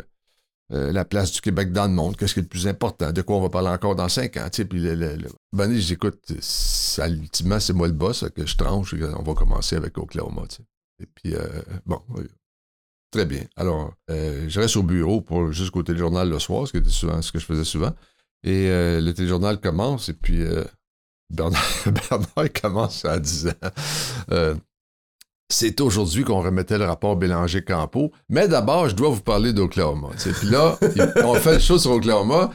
euh, 0.71 0.91
la 0.91 1.05
place 1.05 1.31
du 1.31 1.41
Québec 1.41 1.71
dans 1.71 1.85
le 1.85 1.93
monde, 1.93 2.15
qu'est-ce 2.15 2.33
qui 2.33 2.39
est 2.39 2.43
le 2.43 2.49
plus 2.49 2.67
important, 2.67 3.11
de 3.11 3.21
quoi 3.21 3.37
on 3.37 3.41
va 3.41 3.49
parler 3.49 3.69
encore 3.69 3.95
dans 3.95 4.09
cinq 4.09 4.37
ans. 4.37 4.47
Puis 4.51 4.79
le, 4.79 4.95
le, 4.95 5.15
le... 5.15 5.29
Ben, 5.53 5.73
j'écoute, 5.73 6.31
ultimement, 6.99 7.59
c'est 7.59 7.73
moi 7.73 7.87
le 7.87 7.93
boss, 7.93 8.25
que 8.35 8.45
je 8.45 8.55
tranche, 8.55 8.93
on 8.93 9.23
va 9.23 9.33
commencer 9.33 9.75
avec 9.75 9.97
Oklahoma. 9.97 10.43
Et 10.99 11.07
puis, 11.07 11.33
bon, 11.85 11.99
Très 13.11 13.25
bien. 13.25 13.41
Alors, 13.57 13.93
euh, 14.09 14.45
je 14.47 14.59
reste 14.59 14.77
au 14.77 14.83
bureau 14.83 15.19
pour 15.19 15.51
jusqu'au 15.51 15.83
téléjournal 15.83 16.29
le 16.29 16.39
soir, 16.39 16.65
ce, 16.65 16.71
qui 16.71 16.77
était 16.77 16.89
souvent, 16.89 17.21
ce 17.21 17.31
que 17.33 17.39
je 17.39 17.45
faisais 17.45 17.65
souvent. 17.65 17.91
Et 18.43 18.69
euh, 18.69 19.01
le 19.01 19.13
téléjournal 19.13 19.59
commence, 19.59 20.07
et 20.07 20.13
puis 20.13 20.41
euh, 20.41 20.63
Bernard, 21.29 21.61
Bernard, 21.85 22.53
commence 22.61 23.03
à 23.03 23.19
10 23.19 23.47
ans. 23.49 24.53
c'est 25.49 25.81
aujourd'hui 25.81 26.23
qu'on 26.23 26.41
remettait 26.41 26.77
le 26.77 26.85
rapport 26.85 27.17
Bélanger-Campo. 27.17 28.13
Mais 28.29 28.47
d'abord, 28.47 28.87
je 28.87 28.95
dois 28.95 29.09
vous 29.09 29.21
parler 29.21 29.51
d'Oklahoma. 29.51 30.09
Puis 30.17 30.47
là, 30.47 30.79
on 31.25 31.33
fait 31.35 31.55
le 31.55 31.59
show 31.59 31.77
sur 31.77 31.91
Oklahoma. 31.91 32.51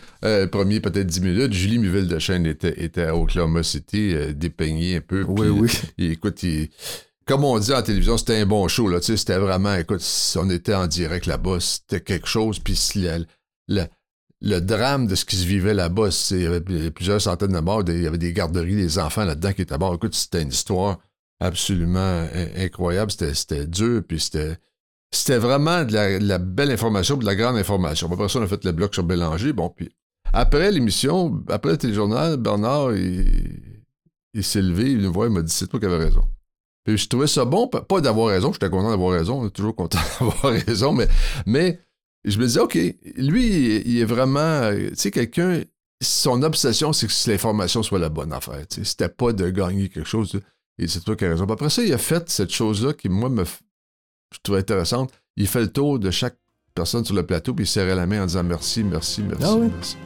premier, 0.50 0.80
peut-être 0.80 1.06
10 1.06 1.20
minutes. 1.20 1.52
Julie 1.52 1.78
Muville 1.78 2.08
de 2.08 2.18
Chêne 2.18 2.46
était, 2.46 2.82
était 2.82 3.04
à 3.04 3.14
Oklahoma 3.16 3.62
City, 3.62 4.14
dépeigné 4.34 4.96
un 4.96 5.00
peu. 5.02 5.22
Oui, 5.28 5.48
oui. 5.48 5.70
écoute, 5.98 6.42
il, 6.42 6.70
comme 7.26 7.44
on 7.44 7.58
dit 7.58 7.72
en 7.72 7.82
télévision, 7.82 8.16
c'était 8.16 8.36
un 8.36 8.46
bon 8.46 8.68
show. 8.68 8.88
Là, 8.88 8.98
c'était 9.02 9.38
vraiment, 9.38 9.74
écoute, 9.74 10.02
on 10.36 10.48
était 10.48 10.74
en 10.74 10.86
direct 10.86 11.26
là-bas, 11.26 11.58
c'était 11.60 12.00
quelque 12.00 12.28
chose. 12.28 12.60
Puis 12.60 12.78
le, 13.68 14.60
drame 14.60 15.08
de 15.08 15.14
ce 15.16 15.24
qui 15.24 15.36
se 15.36 15.44
vivait 15.44 15.74
là-bas, 15.74 16.08
il 16.30 16.42
y 16.42 16.46
avait 16.46 16.90
plusieurs 16.90 17.20
centaines 17.20 17.52
de 17.52 17.58
morts, 17.58 17.82
il 17.88 18.02
y 18.02 18.06
avait 18.06 18.18
des 18.18 18.32
garderies, 18.32 18.76
des 18.76 18.98
enfants 18.98 19.24
là-dedans 19.24 19.52
qui 19.52 19.62
étaient 19.62 19.74
à 19.74 19.78
bord. 19.78 19.94
Écoute, 19.94 20.14
c'était 20.14 20.42
une 20.42 20.50
histoire 20.50 20.98
absolument 21.40 22.26
incroyable. 22.56 23.10
C'était 23.10 23.66
dur, 23.66 24.02
puis 24.06 24.20
c'était. 24.20 24.56
C'était 25.12 25.38
vraiment 25.38 25.84
de 25.84 25.92
la, 25.94 26.38
belle 26.38 26.70
information, 26.70 27.16
de 27.16 27.24
la 27.24 27.36
grande 27.36 27.56
information. 27.56 28.10
Après 28.12 28.28
ça, 28.28 28.40
on 28.40 28.42
a 28.42 28.46
fait 28.48 28.64
le 28.64 28.72
bloc 28.72 28.92
sur 28.92 29.04
Bélanger. 29.04 29.52
Bon, 29.52 29.70
puis 29.70 29.88
après 30.32 30.70
l'émission, 30.72 31.42
après 31.48 31.70
le 31.72 31.78
téléjournal, 31.78 32.36
Bernard, 32.36 32.94
il, 32.94 34.42
s'est 34.42 34.60
levé, 34.60 34.92
il 34.92 34.98
nous 34.98 35.12
voit, 35.12 35.26
il 35.26 35.32
m'a 35.32 35.42
dit 35.42 35.52
C'est 35.52 35.68
toi 35.68 35.78
qui 35.78 35.86
avais 35.86 36.04
raison. 36.04 36.24
Puis 36.86 36.98
je 36.98 37.08
trouvais 37.08 37.26
ça 37.26 37.44
bon, 37.44 37.66
pas 37.66 38.00
d'avoir 38.00 38.28
raison, 38.28 38.52
j'étais 38.52 38.70
content 38.70 38.90
d'avoir 38.90 39.12
raison, 39.12 39.48
toujours 39.50 39.74
content 39.74 39.98
d'avoir 40.20 40.52
raison, 40.52 40.92
mais, 40.92 41.08
mais 41.44 41.80
je 42.24 42.38
me 42.38 42.46
disais, 42.46 42.60
OK, 42.60 42.78
lui, 43.16 43.82
il 43.84 43.98
est 43.98 44.04
vraiment, 44.04 44.70
tu 44.72 44.94
sais, 44.94 45.10
quelqu'un, 45.10 45.62
son 46.00 46.42
obsession, 46.42 46.92
c'est 46.92 47.08
que 47.08 47.30
l'information 47.30 47.82
soit 47.82 47.98
la 47.98 48.08
bonne 48.08 48.32
affaire. 48.32 48.64
C'était 48.68 49.08
pas 49.08 49.32
de 49.32 49.50
gagner 49.50 49.88
quelque 49.88 50.08
chose. 50.08 50.40
Et 50.78 50.86
c'est 50.86 51.00
toi 51.00 51.16
qui 51.16 51.24
as 51.24 51.30
raison. 51.30 51.44
après 51.44 51.70
ça, 51.70 51.82
il 51.82 51.92
a 51.92 51.98
fait 51.98 52.28
cette 52.28 52.52
chose-là 52.52 52.92
qui, 52.92 53.08
moi, 53.08 53.30
me 53.30 53.44
je 53.44 54.38
trouvais 54.42 54.60
intéressante. 54.60 55.12
Il 55.36 55.46
fait 55.46 55.60
le 55.60 55.72
tour 55.72 55.98
de 55.98 56.10
chaque 56.10 56.36
personne 56.74 57.04
sur 57.04 57.14
le 57.14 57.24
plateau, 57.24 57.54
puis 57.54 57.64
il 57.64 57.68
serrait 57.68 57.94
la 57.94 58.06
main 58.06 58.22
en 58.22 58.26
disant 58.26 58.44
merci, 58.44 58.84
merci, 58.84 59.22
merci, 59.22 59.44
ah 59.46 59.56
merci. 59.56 59.96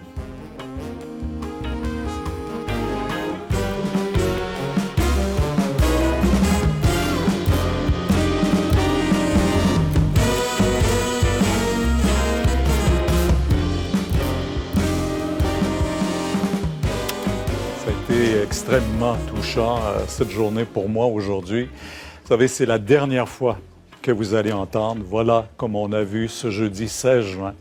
Extrêmement 18.61 19.17
touchant 19.35 19.79
euh, 19.79 20.01
cette 20.07 20.29
journée 20.29 20.67
pour 20.67 20.87
moi 20.87 21.07
aujourd'hui. 21.07 21.65
Vous 21.65 22.29
savez, 22.29 22.47
c'est 22.47 22.67
la 22.67 22.79
dernière 22.79 23.27
fois 23.27 23.57
que 24.03 24.13
vous 24.13 24.35
allez 24.35 24.53
entendre. 24.53 25.03
Voilà 25.03 25.49
comme 25.57 25.77
on 25.77 25.91
a 25.93 26.03
vu 26.03 26.29
ce 26.29 26.51
jeudi 26.51 26.87
16 26.87 27.25
juin. 27.25 27.55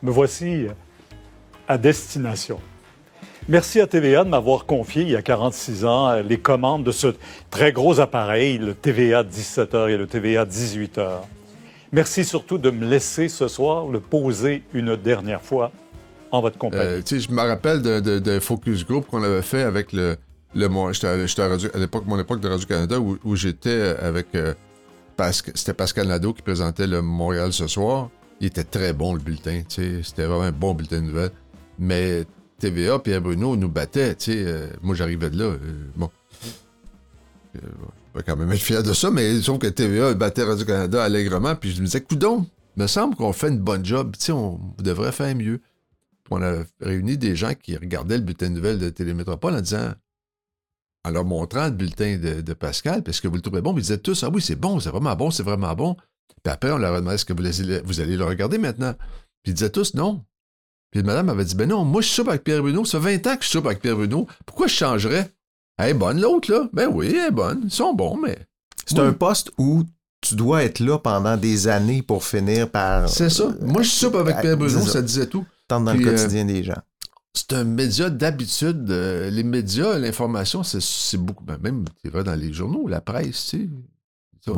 Me 0.00 0.12
voici 0.12 0.66
à 1.66 1.76
destination. 1.76 2.60
Merci 3.48 3.80
à 3.80 3.88
TVA 3.88 4.22
de 4.22 4.28
m'avoir 4.28 4.64
confié 4.64 5.02
il 5.02 5.10
y 5.10 5.16
a 5.16 5.22
46 5.22 5.84
ans 5.84 6.08
euh, 6.08 6.22
les 6.22 6.38
commandes 6.38 6.84
de 6.84 6.92
ce 6.92 7.16
très 7.50 7.72
gros 7.72 7.98
appareil, 7.98 8.58
le 8.58 8.74
TVA 8.74 9.24
17h 9.24 9.90
et 9.90 9.96
le 9.96 10.06
TVA 10.06 10.44
18h. 10.44 11.22
Merci 11.90 12.24
surtout 12.24 12.58
de 12.58 12.70
me 12.70 12.86
laisser 12.86 13.28
ce 13.28 13.48
soir 13.48 13.88
le 13.88 13.98
poser 13.98 14.62
une 14.72 14.94
dernière 14.94 15.42
fois 15.42 15.72
en 16.30 16.40
votre 16.40 16.58
compagnie. 16.58 17.02
Euh, 17.02 17.02
je 17.04 17.32
me 17.32 17.42
rappelle 17.42 17.82
d'un 17.82 18.40
focus 18.40 18.86
group 18.86 19.06
qu'on 19.08 19.24
avait 19.24 19.42
fait 19.42 19.62
avec 19.62 19.92
le. 19.92 20.16
Le 20.54 20.92
J'étais 20.92 21.42
à, 21.42 21.78
l'époque, 21.78 22.04
mon 22.06 22.18
époque 22.18 22.40
de 22.40 22.48
Radio-Canada 22.48 23.00
où, 23.00 23.18
où 23.24 23.36
j'étais 23.36 23.96
avec. 24.00 24.34
Euh, 24.34 24.54
Pascal, 25.18 25.52
C'était 25.56 25.74
Pascal 25.74 26.06
Nadeau 26.06 26.32
qui 26.32 26.42
présentait 26.42 26.86
le 26.86 27.02
Montréal 27.02 27.52
ce 27.52 27.66
soir. 27.66 28.08
Il 28.40 28.46
était 28.46 28.62
très 28.62 28.92
bon 28.92 29.14
le 29.14 29.20
bulletin. 29.20 29.62
C'était 29.68 30.24
vraiment 30.24 30.42
un 30.42 30.52
bon 30.52 30.74
bulletin 30.74 31.00
de 31.00 31.06
nouvelles. 31.06 31.32
Mais 31.76 32.24
TVA, 32.58 33.00
Pierre 33.00 33.20
Bruno 33.20 33.56
nous 33.56 33.72
sais. 33.92 34.16
Euh, 34.28 34.68
moi, 34.80 34.94
j'arrivais 34.94 35.28
de 35.30 35.38
là. 35.38 35.44
Euh, 35.44 35.58
bon. 35.96 36.08
Euh, 37.56 37.60
je 38.14 38.18
vais 38.18 38.24
quand 38.24 38.36
même 38.36 38.50
être 38.52 38.60
fier 38.60 38.82
de 38.82 38.92
ça, 38.92 39.10
mais 39.10 39.40
sauf 39.40 39.58
que 39.58 39.66
TVA 39.66 40.14
battait 40.14 40.44
Radio-Canada 40.44 41.02
allègrement, 41.02 41.54
puis 41.56 41.72
je 41.72 41.80
me 41.80 41.86
disais, 41.86 42.00
coudon, 42.00 42.46
me 42.76 42.86
semble 42.86 43.16
qu'on 43.16 43.32
fait 43.32 43.48
une 43.48 43.58
bonne 43.58 43.84
job, 43.84 44.14
on 44.30 44.60
devrait 44.78 45.12
faire 45.12 45.34
mieux. 45.34 45.60
on 46.30 46.42
a 46.42 46.62
réuni 46.80 47.16
des 47.16 47.36
gens 47.36 47.54
qui 47.54 47.76
regardaient 47.76 48.18
le 48.18 48.24
bulletin 48.24 48.50
de 48.50 48.54
nouvelles 48.54 48.78
de 48.78 48.88
Télémétropole 48.88 49.54
en 49.54 49.60
disant, 49.60 49.92
en 51.08 51.10
leur 51.10 51.24
montrant 51.24 51.66
le 51.66 51.72
bulletin 51.72 52.18
de, 52.18 52.52
Pascal, 52.54 53.02
parce 53.02 53.20
que 53.20 53.28
vous 53.28 53.36
le 53.36 53.40
trouvez 53.40 53.60
bon, 53.60 53.72
ils 53.76 53.82
disaient 53.82 53.98
tous, 53.98 54.22
ah 54.22 54.30
oui, 54.32 54.40
c'est 54.40 54.56
bon, 54.56 54.80
c'est 54.80 54.90
vraiment 54.90 55.16
bon, 55.16 55.30
c'est 55.30 55.42
vraiment 55.42 55.74
bon. 55.74 55.96
Puis 56.42 56.52
après, 56.52 56.70
on 56.70 56.78
leur 56.78 56.94
a 56.94 57.00
demandé, 57.00 57.16
est-ce 57.16 57.24
que 57.24 57.32
vous 57.32 57.44
allez, 57.44 57.80
vous 57.84 58.00
allez 58.00 58.16
le 58.16 58.24
regarder 58.24 58.58
maintenant? 58.58 58.94
Puis 59.42 59.52
ils 59.52 59.54
disaient 59.54 59.70
tous 59.70 59.94
non. 59.94 60.24
Puis 60.90 61.02
madame 61.02 61.28
avait 61.28 61.44
dit, 61.44 61.54
ben 61.54 61.68
non, 61.68 61.84
moi 61.84 62.00
je 62.00 62.08
soupe 62.08 62.28
avec 62.28 62.44
Pierre 62.44 62.62
Bruno, 62.62 62.84
ça 62.84 63.00
fait 63.00 63.18
20 63.18 63.32
ans 63.32 63.36
que 63.36 63.44
je 63.44 63.48
soupe 63.50 63.66
avec 63.66 63.80
Pierre 63.80 63.96
Bruno, 63.96 64.26
pourquoi 64.46 64.68
je 64.68 64.74
changerais? 64.74 65.30
Elle 65.78 65.90
est 65.90 65.94
bonne 65.94 66.20
l'autre, 66.20 66.50
là. 66.52 66.68
Ben 66.72 66.88
oui, 66.92 67.08
elle 67.10 67.28
est 67.28 67.30
bonne. 67.30 67.62
Ils 67.64 67.70
sont 67.70 67.94
bons, 67.94 68.16
mais. 68.16 68.36
C'est 68.84 68.98
un 68.98 69.12
poste 69.12 69.52
où 69.58 69.84
tu 70.20 70.34
dois 70.34 70.64
être 70.64 70.80
là 70.80 70.98
pendant 70.98 71.36
des 71.36 71.68
années 71.68 72.02
pour 72.02 72.24
finir 72.24 72.70
par. 72.70 73.08
C'est 73.08 73.30
ça. 73.30 73.54
Moi, 73.60 73.82
je 73.82 73.90
soupe 73.90 74.16
avec 74.16 74.40
Pierre 74.40 74.56
Bruno, 74.56 74.80
ça. 74.80 75.02
disait 75.02 75.26
tout. 75.26 75.44
Tente 75.68 75.84
dans 75.84 75.92
le 75.92 76.00
euh, 76.00 76.10
quotidien 76.10 76.44
des 76.44 76.64
gens. 76.64 76.80
C'est 77.38 77.52
un 77.52 77.62
média 77.62 78.10
d'habitude. 78.10 78.90
Euh, 78.90 79.30
les 79.30 79.44
médias, 79.44 79.96
l'information, 79.96 80.64
c'est 80.64 81.18
beaucoup. 81.18 81.44
Ben, 81.44 81.56
même, 81.62 81.84
tu 82.02 82.10
vas 82.10 82.24
dans 82.24 82.34
les 82.34 82.52
journaux, 82.52 82.88
la 82.88 83.00
presse, 83.00 83.46
tu 83.50 83.70
sais. 84.44 84.52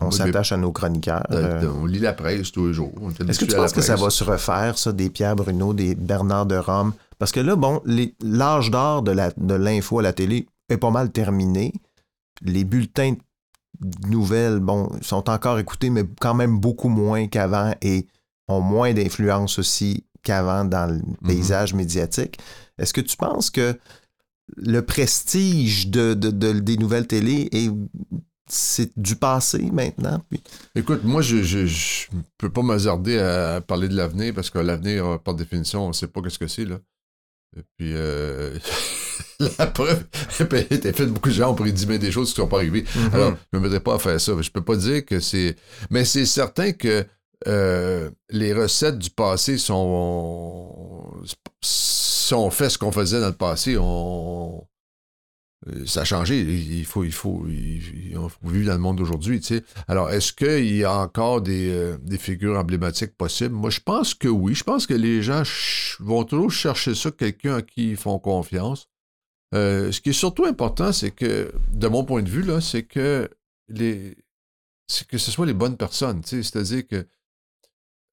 on 0.00 0.10
s'attache 0.10 0.50
à 0.50 0.56
nos 0.56 0.72
chroniqueurs. 0.72 1.22
Euh. 1.30 1.70
On 1.80 1.86
lit 1.86 2.00
la 2.00 2.14
presse 2.14 2.50
tous 2.50 2.66
les 2.66 2.72
jours. 2.72 2.92
Est-ce 3.28 3.38
que 3.38 3.44
tu 3.44 3.54
penses 3.54 3.72
que 3.72 3.80
ça 3.80 3.94
va 3.94 4.10
se 4.10 4.24
refaire, 4.24 4.76
ça, 4.76 4.92
des 4.92 5.08
Pierre 5.08 5.36
Bruno, 5.36 5.72
des 5.72 5.94
Bernard 5.94 6.46
de 6.46 6.56
Rome? 6.56 6.94
Parce 7.20 7.30
que 7.30 7.38
là, 7.38 7.54
bon, 7.54 7.80
l'âge 8.20 8.72
d'or 8.72 9.02
de 9.02 9.54
l'info 9.54 10.00
à 10.00 10.02
la 10.02 10.12
télé 10.12 10.48
est 10.68 10.78
pas 10.78 10.90
mal 10.90 11.12
terminé. 11.12 11.74
Les 12.42 12.64
bulletins 12.64 13.14
de 13.78 14.08
nouvelles, 14.08 14.58
bon, 14.58 14.90
sont 15.00 15.30
encore 15.30 15.60
écoutés, 15.60 15.90
mais 15.90 16.02
quand 16.20 16.34
même 16.34 16.58
beaucoup 16.58 16.88
moins 16.88 17.28
qu'avant 17.28 17.72
et 17.82 18.08
ont 18.48 18.60
moins 18.60 18.92
d'influence 18.94 19.60
aussi 19.60 20.04
qu'avant 20.26 20.64
dans 20.64 20.86
le 20.86 20.96
mhm. 20.96 21.16
paysage 21.24 21.72
médiatique. 21.72 22.38
Est-ce 22.78 22.92
que 22.92 23.00
tu 23.00 23.16
penses 23.16 23.48
que 23.48 23.78
le 24.56 24.82
prestige 24.82 25.88
de, 25.88 26.14
des 26.14 26.76
nouvelles 26.76 27.06
télé 27.06 27.48
est 27.52 27.70
c'est 28.48 28.96
du 28.96 29.16
passé 29.16 29.70
maintenant? 29.72 30.22
Écoute, 30.76 31.02
moi, 31.02 31.20
je 31.20 31.36
ne 31.36 32.22
peux 32.38 32.50
pas 32.50 32.62
m'hasarder 32.62 33.18
à 33.18 33.60
parler 33.60 33.88
de 33.88 33.96
l'avenir 33.96 34.34
parce 34.34 34.50
que 34.50 34.58
l'avenir, 34.60 35.20
par 35.24 35.34
définition, 35.34 35.84
on 35.84 35.88
ne 35.88 35.92
sait 35.92 36.06
pas 36.06 36.20
ce 36.28 36.38
que 36.38 36.46
c'est. 36.46 36.64
là. 36.64 36.78
Et 37.56 37.62
puis, 37.76 37.92
euh, 37.94 38.56
la 39.58 39.66
preuve, 39.66 40.04
t'as 40.38 40.92
fait 40.92 41.06
beaucoup 41.06 41.28
de 41.28 41.34
gens 41.34 41.50
ont 41.50 41.54
prédit 41.54 41.86
des 41.86 42.12
choses 42.12 42.32
qui 42.32 42.40
ne 42.40 42.44
sont 42.44 42.48
pas 42.48 42.58
arrivées. 42.58 42.82
Mm-hmm. 42.82 43.14
Alors, 43.14 43.34
je 43.52 43.58
ne 43.58 43.62
me 43.62 43.64
mettrais 43.64 43.82
pas 43.82 43.94
à 43.96 43.98
faire 43.98 44.20
ça. 44.20 44.32
Je 44.40 44.50
peux 44.50 44.62
pas 44.62 44.76
dire 44.76 45.04
que 45.04 45.18
c'est. 45.18 45.56
Mais 45.90 46.04
c'est 46.04 46.26
certain 46.26 46.72
que 46.72 47.04
euh, 47.46 48.10
les 48.30 48.52
recettes 48.52 48.98
du 48.98 49.10
passé 49.10 49.58
sont. 49.58 51.12
Si 51.62 52.34
on 52.34 52.50
fait 52.50 52.70
ce 52.70 52.78
qu'on 52.78 52.92
faisait 52.92 53.20
dans 53.20 53.28
le 53.28 53.36
passé, 53.36 53.76
on, 53.78 54.66
ça 55.84 56.02
a 56.02 56.04
changé. 56.04 56.40
Il 56.40 56.84
faut, 56.84 57.04
il 57.04 57.12
faut, 57.12 57.44
faut 57.44 58.48
vivre 58.48 58.66
dans 58.66 58.74
le 58.74 58.78
monde 58.78 58.98
d'aujourd'hui. 58.98 59.40
Tu 59.40 59.56
sais. 59.56 59.64
Alors, 59.88 60.10
est-ce 60.10 60.32
qu'il 60.32 60.76
y 60.76 60.84
a 60.84 60.92
encore 60.92 61.40
des, 61.40 61.70
euh, 61.70 61.96
des, 62.02 62.18
figures 62.18 62.58
emblématiques 62.58 63.16
possibles? 63.16 63.54
Moi, 63.54 63.70
je 63.70 63.80
pense 63.80 64.14
que 64.14 64.28
oui. 64.28 64.54
Je 64.54 64.64
pense 64.64 64.86
que 64.86 64.94
les 64.94 65.22
gens 65.22 65.42
vont 66.00 66.24
toujours 66.24 66.50
chercher 66.50 66.94
ça, 66.94 67.10
quelqu'un 67.10 67.56
à 67.56 67.62
qui 67.62 67.90
ils 67.90 67.96
font 67.96 68.18
confiance. 68.18 68.88
Euh, 69.54 69.92
ce 69.92 70.00
qui 70.00 70.10
est 70.10 70.14
surtout 70.14 70.44
important, 70.44 70.92
c'est 70.92 71.10
que, 71.10 71.52
de 71.72 71.88
mon 71.88 72.04
point 72.04 72.22
de 72.22 72.28
vue, 72.28 72.42
là, 72.42 72.60
c'est 72.60 72.82
que 72.82 73.28
les, 73.68 74.16
c'est 74.88 75.06
que 75.06 75.18
ce 75.18 75.30
soit 75.30 75.46
les 75.46 75.54
bonnes 75.54 75.76
personnes. 75.76 76.22
C'est-à-dire 76.24 76.86
que, 76.86 77.06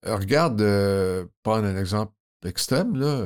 regarde, 0.05 0.57
prendre 1.43 1.65
un 1.65 1.77
exemple 1.77 2.13
extrême, 2.45 2.95
là, 2.95 3.25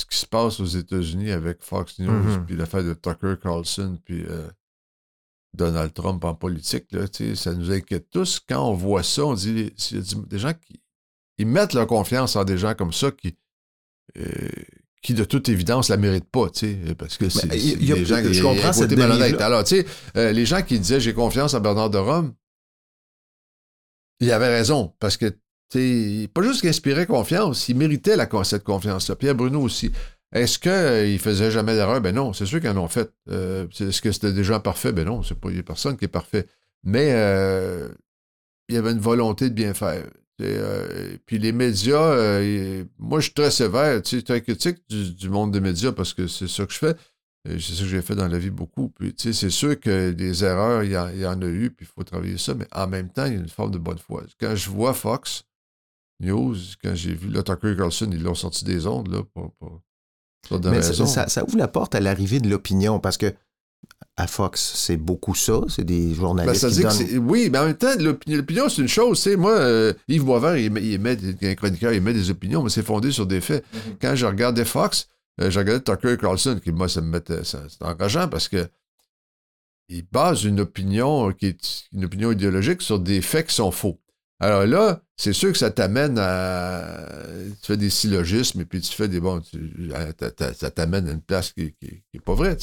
ce 0.00 0.06
qui 0.06 0.16
se 0.16 0.26
passe 0.26 0.60
aux 0.60 0.66
États-Unis 0.66 1.30
avec 1.30 1.62
Fox 1.62 1.98
News, 1.98 2.10
mm-hmm. 2.10 2.44
puis 2.46 2.56
l'affaire 2.56 2.84
de 2.84 2.94
Tucker 2.94 3.34
Carlson, 3.40 3.98
puis 4.04 4.24
euh, 4.26 4.48
Donald 5.54 5.92
Trump 5.92 6.24
en 6.24 6.34
politique, 6.34 6.86
là, 6.92 7.06
ça 7.34 7.54
nous 7.54 7.70
inquiète 7.70 8.08
tous. 8.10 8.40
Quand 8.40 8.68
on 8.68 8.74
voit 8.74 9.02
ça, 9.02 9.26
on 9.26 9.34
dit, 9.34 9.72
il 9.90 9.96
y 9.96 10.00
a 10.00 10.20
des 10.26 10.38
gens 10.38 10.54
qui 10.54 10.80
ils 11.38 11.46
mettent 11.46 11.72
leur 11.72 11.86
confiance 11.86 12.36
en 12.36 12.44
des 12.44 12.58
gens 12.58 12.74
comme 12.74 12.92
ça 12.92 13.10
qui, 13.10 13.34
euh, 14.18 14.48
qui 15.02 15.14
de 15.14 15.24
toute 15.24 15.48
évidence, 15.48 15.88
la 15.88 15.96
méritent 15.96 16.30
pas, 16.30 16.48
parce 16.98 17.16
que 17.16 17.30
c'est 17.30 17.46
des 17.46 18.04
gens 18.04 18.22
qui 18.22 18.34
je 18.34 18.42
comprends 18.42 18.74
cette 18.74 18.92
Alors, 19.40 19.64
tu 19.64 19.76
sais, 19.76 19.86
euh, 20.16 20.32
les 20.32 20.44
gens 20.44 20.60
qui 20.60 20.78
disaient 20.78 21.00
j'ai 21.00 21.14
confiance 21.14 21.54
en 21.54 21.60
Bernard 21.60 21.88
de 21.88 21.96
Rome, 21.96 22.34
ils 24.20 24.30
avaient 24.32 24.54
raison, 24.54 24.94
parce 24.98 25.16
que 25.16 25.34
c'est 25.72 26.28
pas 26.34 26.42
juste 26.42 26.60
qu'il 26.60 26.68
inspirait 26.68 27.06
confiance, 27.06 27.68
il 27.68 27.76
méritait 27.76 28.16
la, 28.16 28.28
cette 28.44 28.64
confiance-là. 28.64 29.16
Pierre 29.16 29.34
Bruno 29.34 29.60
aussi. 29.60 29.92
Est-ce 30.32 30.58
qu'il 30.58 30.70
euh, 30.70 31.18
faisait 31.18 31.50
jamais 31.50 31.74
d'erreur? 31.74 32.00
Ben 32.00 32.14
non, 32.14 32.32
c'est 32.32 32.46
sûr 32.46 32.60
qu'ils 32.60 32.70
en 32.70 32.76
ont 32.76 32.88
fait. 32.88 33.12
Euh, 33.30 33.66
est-ce 33.68 34.00
que 34.00 34.12
c'était 34.12 34.32
déjà 34.32 34.60
parfait? 34.60 34.92
Ben 34.92 35.04
non, 35.04 35.22
c'est 35.22 35.38
pas, 35.38 35.48
a 35.48 35.62
personne 35.62 35.96
qui 35.96 36.04
est 36.04 36.08
parfait. 36.08 36.46
Mais 36.84 37.12
euh, 37.12 37.88
il 38.68 38.76
y 38.76 38.78
avait 38.78 38.92
une 38.92 39.00
volonté 39.00 39.48
de 39.50 39.54
bien 39.54 39.74
faire. 39.74 40.04
puis 41.26 41.38
les 41.38 41.52
médias, 41.52 42.40
moi 42.98 43.20
je 43.20 43.24
suis 43.24 43.34
très 43.34 43.50
sévère, 43.50 44.00
tu 44.02 44.22
très 44.22 44.40
critique 44.40 44.78
du, 44.88 45.28
monde 45.28 45.52
des 45.52 45.60
médias 45.60 45.92
parce 45.92 46.14
que 46.14 46.26
c'est 46.26 46.48
ça 46.48 46.64
que 46.64 46.72
je 46.72 46.78
fais. 46.78 46.94
C'est 47.44 47.74
ça 47.74 47.82
que 47.82 47.88
j'ai 47.88 48.02
fait 48.02 48.14
dans 48.14 48.28
la 48.28 48.38
vie 48.38 48.50
beaucoup. 48.50 48.90
Puis, 48.90 49.14
c'est 49.16 49.50
sûr 49.50 49.78
que 49.80 50.10
des 50.10 50.44
erreurs, 50.44 50.84
il 50.84 50.92
y, 50.92 51.26
en 51.26 51.42
a 51.42 51.46
eu, 51.46 51.70
puis 51.70 51.86
il 51.86 51.92
faut 51.92 52.04
travailler 52.04 52.36
ça, 52.38 52.54
mais 52.54 52.66
en 52.72 52.86
même 52.86 53.08
temps, 53.08 53.24
il 53.24 53.32
y 53.32 53.36
a 53.36 53.40
une 53.40 53.48
forme 53.48 53.70
de 53.70 53.78
bonne 53.78 53.98
foi. 53.98 54.24
Quand 54.38 54.54
je 54.54 54.68
vois 54.68 54.92
Fox, 54.92 55.44
News, 56.20 56.56
quand 56.82 56.94
j'ai 56.94 57.14
vu 57.14 57.28
là, 57.28 57.42
Tucker 57.42 57.76
Carlson, 57.76 58.08
ils 58.12 58.22
l'ont 58.22 58.34
sorti 58.34 58.64
des 58.64 58.86
ondes, 58.86 59.08
là, 59.08 59.22
pour, 59.34 59.82
Mais 60.64 60.82
ça, 60.82 61.28
ça, 61.28 61.44
ouvre 61.44 61.56
la 61.56 61.68
porte 61.68 61.94
à 61.94 62.00
l'arrivée 62.00 62.40
de 62.40 62.48
l'opinion, 62.48 63.00
parce 63.00 63.16
que 63.16 63.32
à 64.16 64.26
Fox, 64.26 64.72
c'est 64.76 64.98
beaucoup 64.98 65.34
ça, 65.34 65.62
c'est 65.68 65.84
des 65.84 66.14
journalistes 66.14 66.62
ben, 66.62 66.70
qui 66.70 67.04
donnent... 67.04 67.26
Oui, 67.26 67.48
mais 67.50 67.58
en 67.58 67.66
même 67.66 67.76
temps, 67.76 67.94
l'opinion, 67.98 68.68
c'est 68.68 68.82
une 68.82 68.88
chose. 68.88 69.18
C'est 69.18 69.36
moi, 69.36 69.52
euh, 69.58 69.94
Yves 70.08 70.24
Boisvert, 70.24 70.56
il, 70.56 70.76
il 70.78 71.00
met, 71.00 71.16
un 71.42 71.54
chroniqueur, 71.54 71.92
il 71.92 72.02
met 72.02 72.12
des 72.12 72.28
opinions, 72.28 72.62
mais 72.62 72.68
c'est 72.68 72.82
fondé 72.82 73.12
sur 73.12 73.26
des 73.26 73.40
faits. 73.40 73.64
Mm-hmm. 73.64 73.96
Quand 74.00 74.14
je 74.14 74.26
regardais 74.26 74.66
Fox, 74.66 75.08
euh, 75.40 75.50
je 75.50 75.58
regardais 75.58 75.80
Tucker 75.82 76.18
Carlson, 76.18 76.60
qui, 76.62 76.70
moi, 76.70 76.88
ça 76.88 77.00
me 77.00 77.08
mettait... 77.08 77.44
C'est 77.44 77.58
engageant 77.80 78.28
parce 78.28 78.48
que 78.48 78.68
il 79.88 80.04
base 80.04 80.44
une 80.44 80.60
opinion 80.60 81.32
qui 81.32 81.46
est 81.46 81.84
une 81.92 82.04
opinion 82.04 82.30
idéologique 82.30 82.80
sur 82.80 83.00
des 83.00 83.20
faits 83.20 83.48
qui 83.48 83.56
sont 83.56 83.72
faux. 83.72 83.98
Alors 84.40 84.66
là, 84.66 85.02
c'est 85.16 85.34
sûr 85.34 85.52
que 85.52 85.58
ça 85.58 85.70
t'amène 85.70 86.18
à. 86.18 87.06
Tu 87.60 87.66
fais 87.66 87.76
des 87.76 87.90
syllogismes 87.90 88.62
et 88.62 88.64
puis 88.64 88.80
tu 88.80 88.92
fais 88.92 89.06
des. 89.06 89.20
Bon, 89.20 89.42
ça 90.54 90.70
t'amène 90.70 91.08
à 91.08 91.12
une 91.12 91.20
place 91.20 91.52
qui 91.52 91.74
n'est 91.82 92.20
pas 92.20 92.34
vraie. 92.34 92.56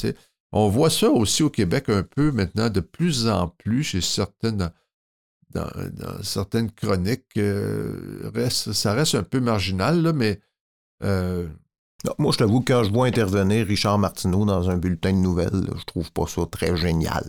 On 0.50 0.68
voit 0.68 0.90
ça 0.90 1.08
aussi 1.08 1.44
au 1.44 1.50
Québec 1.50 1.88
un 1.88 2.02
peu 2.02 2.32
maintenant, 2.32 2.68
de 2.68 2.80
plus 2.80 3.28
en 3.28 3.48
plus 3.48 3.84
chez 3.84 4.00
certaines. 4.00 4.70
Dans, 5.50 5.66
certaines 6.22 6.70
chroniques, 6.70 7.38
euh, 7.38 8.50
ça 8.50 8.92
reste 8.92 9.14
un 9.14 9.22
peu 9.22 9.40
marginal, 9.40 10.02
là, 10.02 10.12
mais 10.12 10.40
euh, 11.02 11.48
moi, 12.18 12.30
je 12.32 12.38
t'avoue, 12.38 12.60
quand 12.60 12.84
je 12.84 12.92
vois 12.92 13.06
intervenir 13.06 13.66
Richard 13.66 13.98
Martineau 13.98 14.44
dans 14.44 14.70
un 14.70 14.76
bulletin 14.76 15.12
de 15.12 15.18
nouvelles, 15.18 15.68
je 15.76 15.84
trouve 15.84 16.12
pas 16.12 16.26
ça 16.28 16.42
très 16.48 16.76
génial. 16.76 17.24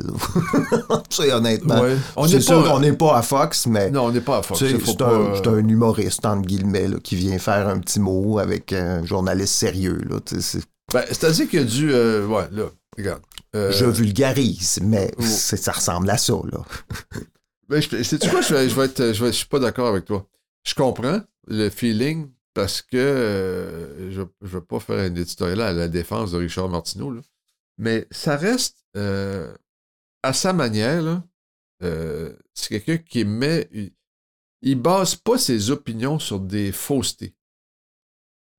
c'est 1.10 1.34
honnêtement. 1.34 1.82
c'est 2.28 2.40
sûr 2.40 2.64
qu'on 2.64 2.80
n'est 2.80 2.94
pas 2.94 3.18
à 3.18 3.24
Fox, 3.24 3.66
mais. 3.66 3.90
Non, 3.90 4.06
on 4.06 4.12
n'est 4.12 4.22
pas 4.22 4.38
à 4.38 4.44
Fox. 4.44 4.60
C'est 4.60 5.02
un, 5.02 5.54
un, 5.54 5.68
humoriste, 5.68 6.24
entre 6.26 6.48
guillemets, 6.48 6.88
qui 7.04 7.16
vient 7.16 7.40
faire 7.40 7.68
un 7.68 7.80
petit 7.80 8.00
mot 8.00 8.38
avec 8.38 8.72
un 8.72 9.04
journaliste 9.04 9.56
sérieux. 9.56 10.02
Ben, 10.94 11.04
C'est-à-dire 11.08 11.50
qu'il 11.50 11.60
y 11.60 11.64
a 11.64 11.66
du. 11.66 11.92
Euh, 11.92 12.28
ouais, 12.28 12.48
là, 12.52 12.66
regarde. 12.96 13.22
Euh, 13.56 13.72
je 13.72 13.86
vulgarise, 13.86 14.80
mais 14.84 15.12
oh. 15.18 15.24
ça 15.24 15.72
ressemble 15.72 16.10
à 16.12 16.18
ça, 16.18 16.36
là. 16.52 16.60
ben, 17.70 17.82
sais-tu 17.82 18.30
quoi, 18.30 18.42
je 18.42 18.54
vais, 18.54 18.70
je 18.70 18.76
vais 18.76 18.86
être. 18.86 19.14
Je, 19.14 19.32
suis 19.32 19.48
pas 19.48 19.58
d'accord 19.58 19.88
avec 19.88 20.06
toi. 20.06 20.28
Je 20.64 20.76
comprends 20.76 21.22
le 21.48 21.70
feeling 21.70 22.30
parce 22.60 22.82
que 22.82 22.98
euh, 22.98 24.12
je 24.12 24.20
ne 24.20 24.28
veux 24.42 24.60
pas 24.60 24.82
faire 24.82 25.00
un 25.00 25.16
éditorial 25.16 25.62
à 25.62 25.72
la 25.72 25.88
défense 25.88 26.34
de 26.34 26.40
Richard 26.40 26.68
Martineau, 26.68 27.10
là, 27.10 27.22
mais 27.78 28.06
ça 28.12 28.36
reste 28.36 28.84
euh, 28.98 29.56
à 30.24 30.34
sa 30.34 30.52
manière, 30.52 31.02
là, 31.02 31.24
euh, 31.84 32.36
c'est 32.54 32.68
quelqu'un 32.68 32.98
qui 32.98 33.24
met. 33.24 33.70
Il, 33.72 33.94
il 34.62 34.76
base 34.76 35.16
pas 35.16 35.38
ses 35.38 35.72
opinions 35.72 36.20
sur 36.20 36.42
des 36.42 36.74
faussetés. 36.74 37.34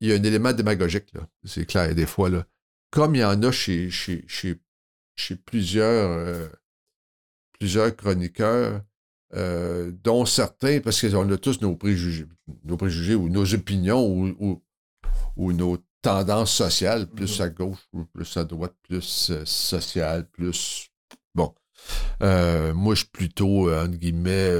Il 0.00 0.08
y 0.08 0.12
a 0.12 0.14
un 0.14 0.22
élément 0.22 0.54
démagogique, 0.54 1.12
là. 1.12 1.28
C'est 1.44 1.66
clair, 1.66 1.94
des 1.94 2.06
fois, 2.06 2.30
là. 2.30 2.46
Comme 2.90 3.14
il 3.14 3.20
y 3.20 3.24
en 3.24 3.42
a 3.42 3.52
chez, 3.52 3.90
chez, 3.90 4.24
chez, 4.26 4.58
chez 5.14 5.36
plusieurs, 5.36 6.50
plusieurs 7.58 7.94
chroniqueurs, 7.94 8.82
euh, 9.34 9.92
dont 10.02 10.24
certains, 10.24 10.80
parce 10.80 11.00
qu'on 11.00 11.30
a 11.30 11.36
tous 11.36 11.60
nos 11.60 11.76
préjugés, 11.76 12.26
nos 12.64 12.76
préjugés 12.76 13.14
ou 13.14 13.28
nos 13.28 13.54
opinions 13.54 14.04
ou, 14.04 14.34
ou, 14.40 14.62
ou 15.36 15.52
nos 15.52 15.78
tendances 16.02 16.52
sociales, 16.52 17.06
plus 17.06 17.40
à 17.40 17.48
gauche 17.48 17.78
ou 17.92 18.04
plus 18.04 18.36
à 18.36 18.44
droite, 18.44 18.74
plus 18.82 19.30
euh, 19.30 19.44
sociale, 19.44 20.28
plus. 20.30 20.90
Bon. 21.34 21.54
Euh, 22.22 22.74
moi, 22.74 22.94
je 22.94 23.00
suis 23.00 23.10
plutôt, 23.10 23.68
euh, 23.68 23.84
entre 23.84 23.96
guillemets, 23.96 24.52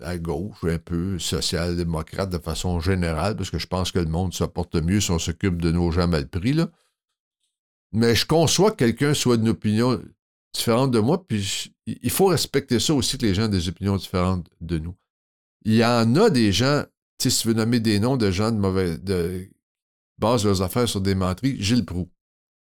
à 0.00 0.18
gauche, 0.18 0.64
un 0.64 0.78
peu 0.78 1.18
social-démocrate 1.18 2.30
de 2.30 2.38
façon 2.38 2.80
générale, 2.80 3.36
parce 3.36 3.50
que 3.50 3.58
je 3.58 3.66
pense 3.66 3.92
que 3.92 3.98
le 3.98 4.06
monde 4.06 4.34
se 4.34 4.44
porte 4.44 4.74
mieux 4.74 5.00
si 5.00 5.10
on 5.10 5.18
s'occupe 5.18 5.62
de 5.62 5.70
nos 5.70 5.90
gens 5.90 6.08
mal 6.08 6.28
pris, 6.28 6.52
là. 6.52 6.68
Mais 7.92 8.14
je 8.14 8.26
conçois 8.26 8.70
que 8.70 8.76
quelqu'un 8.76 9.14
soit 9.14 9.36
d'une 9.36 9.50
opinion 9.50 10.02
différente 10.52 10.90
de 10.90 10.98
moi, 10.98 11.24
puis 11.26 11.72
il 11.86 12.10
faut 12.10 12.26
respecter 12.26 12.78
ça 12.78 12.94
aussi 12.94 13.18
que 13.18 13.26
les 13.26 13.34
gens 13.34 13.44
aient 13.44 13.48
des 13.48 13.68
opinions 13.68 13.96
différentes 13.96 14.48
de 14.60 14.78
nous. 14.78 14.94
Il 15.64 15.74
y 15.74 15.84
en 15.84 16.16
a 16.16 16.30
des 16.30 16.52
gens, 16.52 16.84
si 17.20 17.28
tu 17.28 17.48
veux 17.48 17.54
nommer 17.54 17.80
des 17.80 18.00
noms 18.00 18.16
de 18.16 18.30
gens 18.30 18.50
de 18.50 18.58
mauvais, 18.58 18.98
de 18.98 19.48
basent 20.18 20.44
leurs 20.44 20.62
affaires 20.62 20.88
sur 20.88 21.00
des 21.00 21.14
menteries, 21.14 21.60
Gilles 21.62 21.84
Proux. 21.84 22.10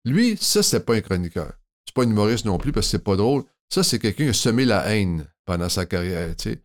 Lui, 0.04 0.36
ça, 0.40 0.62
c'est 0.62 0.84
pas 0.84 0.94
un 0.94 1.00
chroniqueur. 1.00 1.52
C'est 1.86 1.94
pas 1.94 2.02
un 2.02 2.10
humoriste 2.10 2.44
non 2.44 2.58
plus 2.58 2.72
parce 2.72 2.86
que 2.86 2.90
c'est 2.92 3.04
pas 3.04 3.16
drôle. 3.16 3.44
Ça, 3.68 3.82
c'est 3.82 3.98
quelqu'un 3.98 4.24
qui 4.24 4.30
a 4.30 4.34
semé 4.34 4.64
la 4.64 4.94
haine 4.94 5.26
pendant 5.44 5.68
sa 5.68 5.86
carrière, 5.86 6.34
tu 6.36 6.50
sais. 6.50 6.62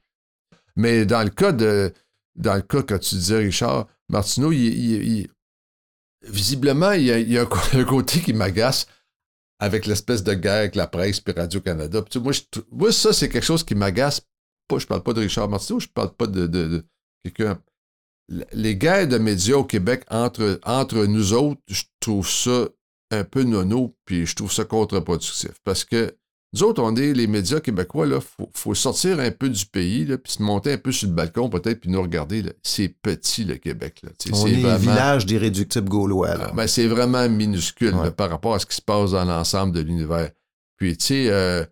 Mais 0.75 1.05
dans 1.05 1.23
le 1.23 1.29
cas 1.29 1.51
de, 1.51 1.93
dans 2.35 2.55
le 2.55 2.61
cas, 2.61 2.81
quand 2.83 2.99
tu 2.99 3.15
disais 3.15 3.39
Richard 3.39 3.87
Martineau, 4.09 4.51
il, 4.51 5.27
visiblement, 6.23 6.91
il 6.93 7.05
y 7.05 7.37
a, 7.37 7.47
un 7.73 7.83
côté 7.83 8.19
qui 8.19 8.33
m'agace 8.33 8.87
avec 9.63 9.85
l'espèce 9.85 10.23
de 10.23 10.33
guerre 10.33 10.59
avec 10.59 10.75
la 10.75 10.87
presse 10.87 11.21
puis 11.21 11.33
Radio-Canada. 11.33 12.01
Puis 12.01 12.19
moi, 12.19 12.33
moi, 12.71 12.91
ça, 12.91 13.13
c'est 13.13 13.29
quelque 13.29 13.45
chose 13.45 13.63
qui 13.63 13.75
m'agace. 13.75 14.21
Pas, 14.67 14.77
je 14.77 14.85
parle 14.85 15.03
pas 15.03 15.13
de 15.13 15.21
Richard 15.21 15.47
Martineau, 15.47 15.79
je 15.79 15.87
parle 15.87 16.13
pas 16.13 16.27
de, 16.27 16.47
de- 16.47 16.85
quelqu'un. 17.23 17.57
Les 18.51 18.75
guerres 18.75 19.07
de 19.07 19.17
médias 19.17 19.55
au 19.55 19.63
Québec 19.63 20.03
entre, 20.09 20.59
entre 20.65 21.05
nous 21.05 21.31
autres, 21.33 21.61
je 21.69 21.83
trouve 22.01 22.29
ça 22.29 22.67
un 23.11 23.23
peu 23.23 23.43
nono, 23.43 23.95
puis 24.05 24.25
je 24.25 24.35
trouve 24.35 24.51
ça 24.51 24.65
contre-productif. 24.65 25.51
Parce 25.63 25.85
que 25.85 26.13
nous 26.53 26.63
autres, 26.63 26.81
on 26.83 26.95
est 26.95 27.13
les 27.13 27.25
médias 27.27 27.59
québécois, 27.59 28.05
là, 28.05 28.19
faut, 28.21 28.49
faut 28.53 28.75
sortir 28.75 29.19
un 29.19 29.31
peu 29.31 29.49
du 29.49 29.65
pays, 29.65 30.05
là, 30.05 30.17
puis 30.17 30.33
se 30.33 30.41
monter 30.43 30.73
un 30.73 30.77
peu 30.77 30.91
sur 30.91 31.07
le 31.09 31.15
balcon, 31.15 31.49
peut-être, 31.49 31.79
puis 31.81 31.89
nous 31.89 32.01
regarder. 32.01 32.41
là. 32.43 32.51
C'est 32.61 32.89
petit, 32.89 33.43
le 33.43 33.55
Québec. 33.55 34.01
Là. 34.03 34.09
On 34.31 34.35
c'est 34.35 34.51
est 34.51 34.61
vraiment- 34.61 34.77
village 34.77 35.25
d'irréductibles 35.25 35.89
gaulois. 35.89 36.35
là. 36.35 36.47
ah, 36.49 36.53
ben, 36.55 36.67
c'est 36.67 36.87
vraiment 36.87 37.27
minuscule 37.27 37.95
Ouais. 37.95 38.03
là, 38.05 38.11
par 38.11 38.29
rapport 38.29 38.53
à 38.53 38.59
ce 38.59 38.65
qui 38.65 38.75
se 38.75 38.81
passe 38.81 39.11
dans 39.11 39.25
l'ensemble 39.25 39.73
de 39.73 39.81
l'univers. 39.81 40.29
Puis, 40.77 40.95
tu 40.97 41.05
sais, 41.05 41.27
euh, 41.29 41.65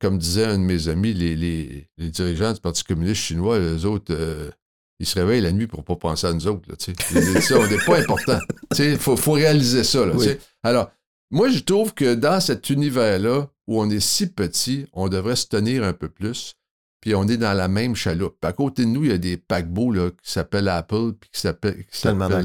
comme 0.00 0.18
disait 0.18 0.46
un 0.46 0.58
de 0.58 0.64
mes 0.64 0.88
amis, 0.88 1.12
les, 1.12 1.36
les- 1.36 1.86
les 1.98 2.08
dirigeants 2.10 2.52
du 2.52 2.60
Parti 2.60 2.82
communiste 2.84 3.20
chinois, 3.22 3.58
les 3.58 3.84
autres, 3.84 4.12
euh, 4.14 4.50
ils 4.98 5.06
se 5.06 5.18
réveillent 5.18 5.40
la 5.42 5.52
nuit 5.52 5.66
pour 5.66 5.84
pas 5.84 5.96
penser 5.96 6.26
à 6.26 6.32
nous 6.32 6.46
autres. 6.46 6.68
Là, 6.68 6.74
ça, 6.78 7.58
on 7.58 7.66
n'est 7.66 7.84
pas 7.84 7.98
important. 8.00 8.38
Il 8.78 8.96
faut, 8.98 9.16
faut 9.16 9.32
réaliser 9.32 9.84
ça. 9.84 10.06
Là, 10.06 10.12
tu 10.12 10.18
Oui. 10.18 10.24
sais. 10.24 10.38
Alors, 10.62 10.90
moi, 11.30 11.48
je 11.50 11.58
trouve 11.60 11.92
que 11.94 12.14
dans 12.14 12.40
cet 12.40 12.70
univers-là, 12.70 13.48
où 13.66 13.80
on 13.80 13.88
est 13.90 14.00
si 14.00 14.26
petit, 14.26 14.86
on 14.92 15.08
devrait 15.08 15.36
se 15.36 15.46
tenir 15.46 15.84
un 15.84 15.92
peu 15.92 16.08
plus. 16.08 16.54
Puis 17.00 17.14
on 17.14 17.26
est 17.26 17.36
dans 17.36 17.52
la 17.52 17.68
même 17.68 17.96
chaloupe. 17.96 18.44
À 18.44 18.52
côté 18.52 18.84
de 18.84 18.88
nous, 18.88 19.04
il 19.04 19.10
y 19.10 19.14
a 19.14 19.18
des 19.18 19.36
paquebots 19.36 19.90
là, 19.90 20.10
qui 20.10 20.30
s'appellent 20.30 20.68
Apple, 20.68 21.12
puis 21.18 21.30
qui 21.32 21.40
s'appellent 21.40 21.84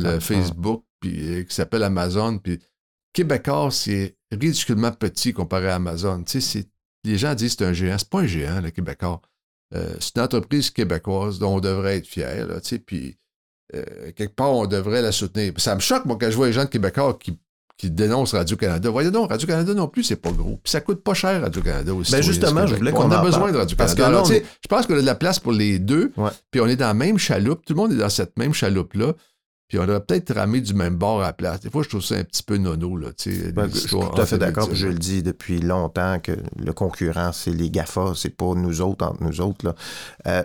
euh. 0.05 0.19
Facebook, 0.19 0.83
puis 0.99 1.29
euh, 1.29 1.43
qui 1.43 1.53
s'appellent 1.53 1.83
Amazon. 1.83 2.39
Puis 2.39 2.59
Québécois, 3.13 3.69
c'est 3.71 4.17
ridiculement 4.31 4.91
petit 4.91 5.31
comparé 5.31 5.69
à 5.69 5.75
Amazon. 5.75 6.23
Tu 6.23 6.41
sais, 6.41 6.67
les 7.03 7.17
gens 7.17 7.35
disent 7.35 7.55
que 7.55 7.65
c'est 7.65 7.69
un 7.69 7.73
géant. 7.73 7.97
C'est 7.99 8.09
pas 8.09 8.21
un 8.21 8.27
géant, 8.27 8.61
le 8.61 8.71
Québécois. 8.71 9.21
Euh, 9.75 9.95
c'est 9.99 10.15
une 10.15 10.23
entreprise 10.23 10.69
québécoise 10.71 11.39
dont 11.39 11.55
on 11.55 11.59
devrait 11.59 11.97
être 11.97 12.07
fier. 12.07 12.47
Là, 12.47 12.59
tu 12.61 12.69
sais, 12.69 12.79
puis 12.79 13.17
euh, 13.75 14.11
quelque 14.13 14.33
part, 14.33 14.53
on 14.53 14.65
devrait 14.65 15.01
la 15.01 15.11
soutenir. 15.11 15.53
Ça 15.57 15.75
me 15.75 15.81
choque, 15.81 16.05
moi, 16.05 16.17
quand 16.19 16.31
je 16.31 16.35
vois 16.35 16.47
les 16.47 16.53
gens 16.53 16.63
de 16.63 16.69
Québécois 16.69 17.17
qui, 17.19 17.37
qui 17.77 17.91
dénoncent 17.91 18.33
Radio-Canada. 18.33 18.89
Voyez 18.89 19.11
donc, 19.11 19.29
Radio-Canada 19.29 19.73
non 19.73 19.87
plus, 19.87 20.03
c'est 20.03 20.15
pas 20.15 20.31
gros. 20.31 20.59
Puis 20.63 20.71
ça 20.71 20.81
coûte 20.81 21.03
pas 21.03 21.13
cher, 21.13 21.41
Radio-Canada 21.41 21.93
aussi. 21.93 22.11
Ben, 22.11 22.21
justement, 22.23 22.65
je 22.65 22.75
voulais 22.75 22.91
qu'on 22.91 23.03
On 23.07 23.11
a 23.11 23.19
en 23.19 23.23
besoin 23.23 23.51
parle. 23.51 23.67
de 23.67 23.75
Parce 23.75 23.91
Radio-Canada. 23.91 23.95
que 23.95 24.01
là, 24.01 24.07
Alors, 24.07 24.21
on 24.21 24.27
tu 24.27 24.33
sais, 24.33 24.39
est- 24.39 24.45
Je 24.63 24.67
pense 24.67 24.87
qu'on 24.87 24.95
a 24.95 25.01
de 25.01 25.05
la 25.05 25.15
place 25.15 25.39
pour 25.39 25.51
les 25.51 25.77
deux. 25.79 26.11
Ouais. 26.17 26.31
Puis 26.51 26.59
on 26.61 26.67
est 26.67 26.75
dans 26.75 26.87
la 26.87 26.93
même 26.95 27.17
chaloupe. 27.19 27.65
Tout 27.65 27.73
le 27.73 27.77
monde 27.77 27.91
est 27.93 27.97
dans 27.97 28.09
cette 28.09 28.37
même 28.37 28.53
chaloupe-là. 28.53 29.13
Puis 29.67 29.77
on 29.79 29.81
devrait 29.85 29.99
peut-être 29.99 30.33
ramer 30.33 30.61
du 30.61 30.73
même 30.73 30.95
bord 30.95 31.19
à 31.21 31.25
la 31.25 31.33
place. 31.33 31.59
Des 31.59 31.69
fois, 31.69 31.83
je 31.83 31.89
trouve 31.89 32.01
ça 32.01 32.15
un 32.15 32.23
petit 32.23 32.41
peu 32.41 32.55
nono, 32.55 32.95
là. 32.95 33.09
tu 33.11 33.35
sais, 33.35 33.51
Ben, 33.51 33.67
je 33.71 33.77
suis 33.79 33.89
tout 33.89 34.01
à 34.15 34.25
fait 34.25 34.37
d'accord. 34.37 34.69
Je 34.73 34.87
le 34.87 34.93
dis 34.95 35.21
depuis 35.21 35.59
longtemps 35.59 36.19
que 36.23 36.31
le 36.57 36.71
concurrent, 36.71 37.31
c'est 37.33 37.51
les 37.51 37.69
GAFA, 37.69 38.13
c'est 38.15 38.29
pas 38.35 38.53
nous 38.55 38.79
autres 38.81 39.05
entre 39.05 39.21
nous 39.21 39.41
autres. 39.41 39.65
Là. 39.65 39.75
Euh, 40.27 40.43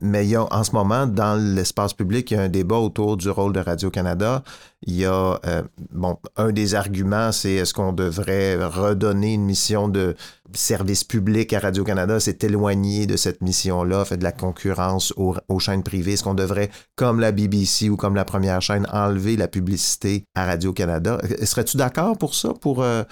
mais 0.00 0.26
il 0.26 0.30
y 0.30 0.36
a 0.36 0.46
en 0.52 0.64
ce 0.64 0.72
moment, 0.72 1.06
dans 1.06 1.34
l'espace 1.34 1.92
public, 1.92 2.30
il 2.30 2.34
y 2.34 2.36
a 2.36 2.42
un 2.42 2.48
débat 2.48 2.76
autour 2.76 3.16
du 3.16 3.28
rôle 3.30 3.52
de 3.52 3.60
Radio-Canada. 3.60 4.42
Il 4.82 4.94
y 4.94 5.04
a, 5.04 5.40
euh, 5.46 5.62
bon, 5.90 6.18
un 6.36 6.52
des 6.52 6.74
arguments, 6.74 7.32
c'est 7.32 7.52
est-ce 7.54 7.74
qu'on 7.74 7.92
devrait 7.92 8.56
redonner 8.64 9.34
une 9.34 9.44
mission 9.44 9.88
de 9.88 10.14
service 10.54 11.04
public 11.04 11.52
à 11.52 11.60
Radio-Canada, 11.60 12.20
c'est 12.20 12.44
éloigner 12.44 13.06
de 13.06 13.16
cette 13.16 13.40
mission-là, 13.40 14.04
fait 14.04 14.16
de 14.16 14.24
la 14.24 14.32
concurrence 14.32 15.12
aux, 15.16 15.58
chaînes 15.58 15.82
privées. 15.82 16.12
Est-ce 16.12 16.24
qu'on 16.24 16.34
devrait, 16.34 16.70
comme 16.96 17.20
la 17.20 17.32
BBC 17.32 17.88
ou 17.88 17.96
comme 17.96 18.14
la 18.14 18.24
première 18.24 18.60
chaîne, 18.60 18.86
enlever 18.92 19.36
la 19.36 19.48
publicité 19.48 20.24
à 20.34 20.46
Radio-Canada? 20.46 21.20
Serais-tu 21.42 21.76
d'accord 21.76 22.18
pour 22.18 22.34
ça, 22.34 22.52
pour 22.60 22.82
euh, 22.82 23.02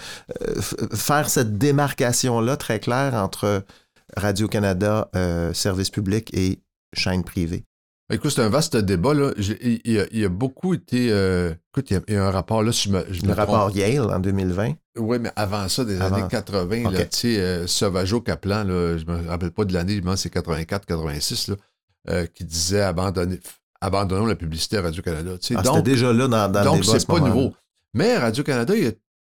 euh, 0.41 0.61
faire 0.93 1.29
cette 1.29 1.57
démarcation-là 1.57 2.57
très 2.57 2.79
claire 2.79 3.13
entre 3.15 3.63
Radio-Canada, 4.17 5.09
euh, 5.15 5.53
service 5.53 5.89
public 5.89 6.29
et 6.33 6.59
chaîne 6.93 7.23
privée? 7.23 7.63
Écoute, 8.11 8.31
c'est 8.31 8.41
un 8.41 8.49
vaste 8.49 8.75
débat. 8.75 9.13
Là. 9.13 9.31
Il, 9.37 9.79
il 9.85 9.99
a, 9.99 10.05
il 10.11 10.25
a 10.25 10.29
beaucoup 10.29 10.73
été. 10.73 11.07
euh, 11.11 11.53
écoute, 11.73 11.91
il 11.91 11.93
y, 11.93 11.97
a, 11.97 12.01
il 12.09 12.13
y 12.15 12.17
a 12.17 12.25
un 12.27 12.31
rapport 12.31 12.61
là. 12.61 12.73
si 12.73 12.89
je 12.89 12.93
me, 12.93 13.05
je 13.09 13.21
Le 13.21 13.29
me 13.29 13.33
rapport 13.33 13.67
trompe. 13.67 13.75
Yale 13.77 14.01
en 14.11 14.19
2020. 14.19 14.73
Oui, 14.97 15.17
mais 15.19 15.31
avant 15.37 15.69
ça, 15.69 15.85
des 15.85 16.01
Avant. 16.01 16.17
années 16.17 16.27
80, 16.29 16.85
Ok. 16.87 16.91
là, 16.93 17.05
tu 17.05 17.17
sais, 17.17 17.39
euh, 17.39 17.67
Sauvageau 17.67 18.19
Kaplan, 18.19 18.65
là, 18.65 18.97
je 18.97 19.05
me 19.05 19.27
rappelle 19.29 19.51
pas 19.51 19.63
de 19.63 19.73
l'année, 19.73 19.95
je 19.95 20.01
pense 20.01 20.19
c'est 20.21 20.33
84-86, 20.33 21.51
là, 21.51 21.55
euh, 22.09 22.25
qui 22.25 22.43
disait 22.43 22.81
abandonner, 22.81 23.39
abandonnons 23.79 24.25
la 24.25 24.35
publicité 24.35 24.77
à 24.77 24.81
Radio-Canada. 24.81 25.37
tu 25.39 25.47
sais. 25.47 25.55
Ah, 25.57 25.61
donc, 25.61 25.85
déjà 25.85 26.11
là 26.11 26.27
dans, 26.27 26.51
dans 26.51 26.63
donc 26.65 26.75
le 26.75 26.81
débat. 26.81 26.91
à 26.91 26.93
c'est 26.95 26.99
ce 26.99 27.05
pas 27.07 27.19
nouveau. 27.21 27.53
Mais 27.93 28.17
Radio-Canada, 28.17 28.73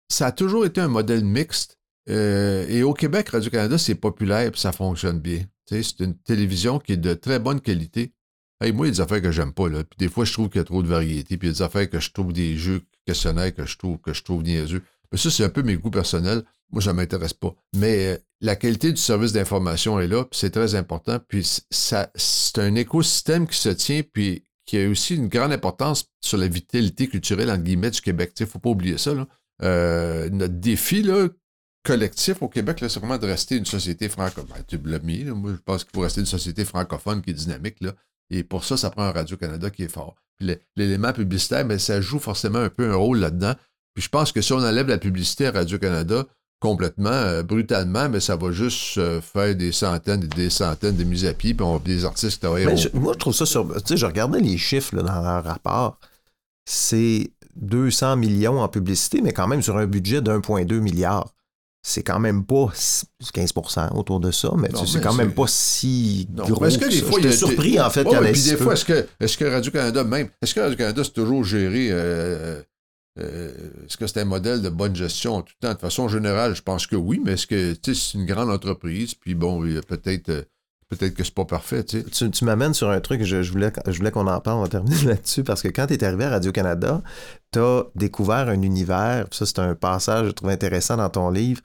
ça 0.08 0.26
a 0.26 0.32
toujours 0.32 0.66
été 0.66 0.80
un 0.80 0.88
modèle 0.88 1.24
mixte. 1.24 1.78
Euh, 2.10 2.66
et 2.68 2.82
au 2.82 2.92
Québec, 2.92 3.28
Radio-Canada, 3.30 3.78
c'est 3.78 3.94
populaire 3.94 4.48
et 4.48 4.56
ça 4.56 4.72
fonctionne 4.72 5.20
bien. 5.20 5.42
C'est 5.66 6.00
une 6.00 6.16
télévision 6.16 6.78
qui 6.78 6.92
est 6.92 6.98
de 6.98 7.14
très 7.14 7.38
bonne 7.38 7.60
qualité. 7.60 8.12
Hey, 8.60 8.72
moi, 8.72 8.86
il 8.86 8.90
y 8.90 8.92
a 8.92 8.94
des 8.94 9.00
affaires 9.00 9.22
que 9.22 9.32
j'aime 9.32 9.52
pas. 9.52 9.68
Là. 9.68 9.84
Puis 9.84 9.96
des 9.98 10.08
fois, 10.08 10.24
je 10.24 10.32
trouve 10.32 10.48
qu'il 10.48 10.58
y 10.58 10.62
a 10.62 10.64
trop 10.64 10.82
de 10.82 10.88
variété. 10.88 11.36
Puis 11.36 11.48
il 11.48 11.50
y 11.50 11.54
a 11.54 11.54
des 11.54 11.62
affaires 11.62 11.88
que 11.88 12.00
je 12.00 12.12
trouve 12.12 12.32
des 12.32 12.56
jeux 12.56 12.82
questionnaires 13.06 13.54
que 13.54 13.66
je 13.66 13.76
trouve, 13.76 13.98
que 13.98 14.12
je 14.12 14.22
trouve 14.22 14.42
niaiseux. 14.42 14.82
Mais 15.10 15.18
ça, 15.18 15.30
c'est 15.30 15.44
un 15.44 15.48
peu 15.48 15.62
mes 15.62 15.76
goûts 15.76 15.90
personnels. 15.90 16.42
Moi, 16.70 16.82
ça 16.82 16.92
m'intéresse 16.92 17.34
pas. 17.34 17.54
Mais 17.74 18.14
euh, 18.14 18.18
la 18.40 18.56
qualité 18.56 18.92
du 18.92 19.00
service 19.00 19.32
d'information 19.32 20.00
est 20.00 20.06
là, 20.06 20.24
puis 20.24 20.38
c'est 20.38 20.50
très 20.50 20.74
important. 20.74 21.18
Puis 21.26 21.62
ça, 21.70 22.10
c'est 22.14 22.58
un 22.58 22.74
écosystème 22.74 23.46
qui 23.46 23.58
se 23.58 23.68
tient, 23.70 24.02
puis 24.02 24.44
qui 24.66 24.78
a 24.78 24.88
aussi 24.88 25.14
une 25.14 25.28
grande 25.28 25.52
importance 25.52 26.06
sur 26.20 26.38
la 26.38 26.48
vitalité 26.48 27.06
culturelle, 27.06 27.54
guillemets, 27.62 27.90
du 27.90 28.00
Québec. 28.00 28.32
Il 28.38 28.44
ne 28.44 28.48
faut 28.48 28.58
pas 28.58 28.70
oublier 28.70 28.98
ça. 28.98 29.14
Là. 29.14 29.26
Euh, 29.62 30.28
notre 30.30 30.54
défi 30.54 31.02
là, 31.02 31.28
collectif 31.84 32.42
au 32.42 32.48
Québec, 32.48 32.80
là, 32.80 32.88
c'est 32.88 32.98
vraiment 32.98 33.18
de 33.18 33.26
rester 33.26 33.56
une 33.56 33.66
société 33.66 34.08
francophone. 34.08 34.46
Ben, 34.48 34.64
tu 34.66 34.78
l'as 34.84 34.98
mis, 34.98 35.22
là. 35.24 35.34
moi, 35.34 35.52
je 35.52 35.60
pense 35.64 35.84
qu'il 35.84 35.92
faut 35.94 36.00
rester 36.00 36.20
une 36.20 36.26
société 36.26 36.64
francophone 36.64 37.22
qui 37.22 37.30
est 37.30 37.34
dynamique. 37.34 37.76
Là. 37.80 37.92
Et 38.30 38.42
pour 38.42 38.64
ça, 38.64 38.76
ça 38.76 38.90
prend 38.90 39.02
un 39.04 39.12
Radio-Canada 39.12 39.70
qui 39.70 39.84
est 39.84 39.88
fort. 39.92 40.14
Puis 40.38 40.56
l'élément 40.76 41.12
publicitaire, 41.12 41.64
mais 41.64 41.78
ça 41.78 42.00
joue 42.00 42.18
forcément 42.18 42.58
un 42.58 42.70
peu 42.70 42.90
un 42.90 42.96
rôle 42.96 43.18
là-dedans. 43.18 43.52
Puis 43.94 44.02
je 44.02 44.08
pense 44.08 44.32
que 44.32 44.40
si 44.40 44.52
on 44.52 44.58
enlève 44.58 44.88
la 44.88 44.98
publicité 44.98 45.46
à 45.46 45.52
Radio-Canada 45.52 46.24
complètement, 46.60 47.10
euh, 47.10 47.42
brutalement, 47.42 48.08
mais 48.08 48.20
ça 48.20 48.36
va 48.36 48.50
juste 48.50 48.96
euh, 48.96 49.20
faire 49.20 49.54
des 49.54 49.70
centaines 49.70 50.24
et 50.24 50.28
des 50.28 50.48
centaines 50.50 50.96
de 50.96 51.04
mises 51.04 51.26
à 51.26 51.34
pied, 51.34 51.52
puis 51.52 51.64
on 51.64 51.78
des 51.78 52.04
artistes 52.06 52.34
qui 52.34 52.40
travaillent 52.40 52.76
je- 52.78 52.88
moi, 52.94 53.12
je 53.12 53.18
trouve 53.18 53.34
ça 53.34 53.44
sur. 53.44 53.68
Tu 53.82 53.88
sais, 53.88 53.96
je 53.98 54.06
regardais 54.06 54.40
les 54.40 54.56
chiffres 54.56 54.96
là, 54.96 55.02
dans 55.02 55.20
leur 55.22 55.44
rapport. 55.44 55.98
C'est 56.64 57.30
200 57.56 58.16
millions 58.16 58.60
en 58.60 58.68
publicité, 58.68 59.20
mais 59.20 59.32
quand 59.32 59.46
même 59.46 59.62
sur 59.62 59.76
un 59.76 59.86
budget 59.86 60.22
d'1,2 60.22 60.80
milliard. 60.80 61.34
C'est 61.86 62.02
quand 62.02 62.18
même 62.18 62.46
pas 62.46 62.72
15% 63.22 63.94
autour 63.94 64.18
de 64.18 64.30
ça, 64.30 64.50
mais 64.56 64.70
c'est 64.86 65.02
quand 65.02 65.12
même 65.12 65.34
pas 65.34 65.46
si 65.46 66.26
gros. 66.30 66.64
Est-ce 66.64 66.78
que 66.78 66.88
des 66.88 67.02
fois, 67.02 67.20
il 67.20 67.30
surpris, 67.30 67.78
en 67.78 67.90
fait, 67.90 68.04
qu'il 68.04 68.14
y 68.14 68.16
en 68.16 68.22
Puis 68.22 68.42
des 68.42 68.56
fois, 68.56 68.72
est-ce 68.72 68.86
que, 68.86 69.06
est 69.20 69.36
que 69.36 69.44
Radio-Canada 69.44 70.02
même, 70.02 70.28
est-ce 70.40 70.54
que 70.54 70.60
Radio-Canada, 70.60 71.04
c'est 71.04 71.12
toujours 71.12 71.44
géré, 71.44 71.88
euh, 71.90 72.62
euh, 73.20 73.52
est-ce 73.84 73.98
que 73.98 74.06
c'est 74.06 74.22
un 74.22 74.24
modèle 74.24 74.62
de 74.62 74.70
bonne 74.70 74.96
gestion 74.96 75.42
tout 75.42 75.52
le 75.60 75.68
temps? 75.68 75.74
De 75.74 75.78
façon 75.78 76.08
générale, 76.08 76.56
je 76.56 76.62
pense 76.62 76.86
que 76.86 76.96
oui, 76.96 77.20
mais 77.22 77.32
est-ce 77.32 77.46
que, 77.46 77.76
c'est 77.84 78.14
une 78.14 78.24
grande 78.24 78.48
entreprise, 78.48 79.14
puis 79.14 79.34
bon, 79.34 79.60
peut-être 79.86 80.30
euh, 80.30 80.42
peut-être 80.88 81.14
que 81.14 81.22
c'est 81.22 81.34
pas 81.34 81.44
parfait. 81.44 81.84
Tu, 81.84 82.02
tu 82.02 82.44
m'amènes 82.46 82.72
sur 82.72 82.88
un 82.88 83.00
truc, 83.00 83.24
je, 83.24 83.42
je 83.42 83.52
voulais, 83.52 83.70
je 83.86 83.98
voulais 83.98 84.10
qu'on 84.10 84.26
en 84.26 84.40
parle, 84.40 84.58
on 84.58 84.62
va 84.62 84.68
terminer 84.68 84.96
là-dessus, 85.04 85.44
parce 85.44 85.60
que 85.60 85.68
quand 85.68 85.86
tu 85.86 85.94
es 85.94 86.02
arrivé 86.02 86.24
à 86.24 86.30
Radio-Canada, 86.30 87.02
tu 87.52 87.58
as 87.58 87.84
découvert 87.94 88.48
un 88.48 88.62
univers, 88.62 89.26
ça 89.32 89.44
c'est 89.44 89.58
un 89.58 89.74
passage, 89.74 90.28
je 90.28 90.32
trouve 90.32 90.48
intéressant 90.48 90.96
dans 90.96 91.10
ton 91.10 91.28
livre, 91.28 91.60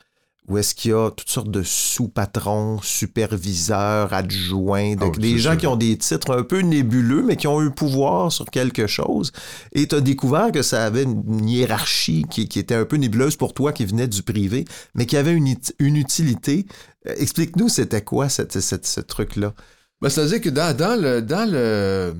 où 0.49 0.57
est-ce 0.57 0.73
qu'il 0.73 0.91
y 0.91 0.93
a 0.95 1.11
toutes 1.11 1.29
sortes 1.29 1.51
de 1.51 1.61
sous-patrons, 1.61 2.79
superviseurs, 2.81 4.11
adjoints, 4.13 4.95
des 4.95 5.37
gens 5.37 5.55
qui 5.55 5.67
ont 5.67 5.75
des 5.75 5.95
titres 5.95 6.35
un 6.35 6.43
peu 6.43 6.61
nébuleux, 6.61 7.21
mais 7.21 7.35
qui 7.35 7.47
ont 7.47 7.61
eu 7.61 7.69
pouvoir 7.69 8.31
sur 8.31 8.45
quelque 8.45 8.87
chose. 8.87 9.31
Et 9.73 9.87
tu 9.87 9.95
as 9.95 10.01
découvert 10.01 10.51
que 10.51 10.63
ça 10.63 10.83
avait 10.85 11.03
une 11.03 11.47
hiérarchie 11.47 12.25
qui, 12.29 12.41
était 12.41 12.73
un 12.73 12.85
peu 12.85 12.97
nébuleuse 12.97 13.35
pour 13.35 13.53
toi, 13.53 13.71
qui 13.71 13.85
venait 13.85 14.07
du 14.07 14.23
privé, 14.23 14.65
mais 14.95 15.05
qui 15.05 15.17
avait 15.17 15.33
une, 15.33 15.47
utilité. 15.79 16.65
Euh, 17.07 17.13
explique-nous, 17.17 17.69
c'était 17.69 18.01
quoi 18.01 18.27
ce 18.27 18.99
truc-là? 19.01 19.53
Ben, 20.01 20.09
c'est-à-dire 20.09 20.41
que 20.41 20.49
dans, 20.49 20.99
le, 20.99 21.21
dans 21.21 21.49
le. 21.49 22.15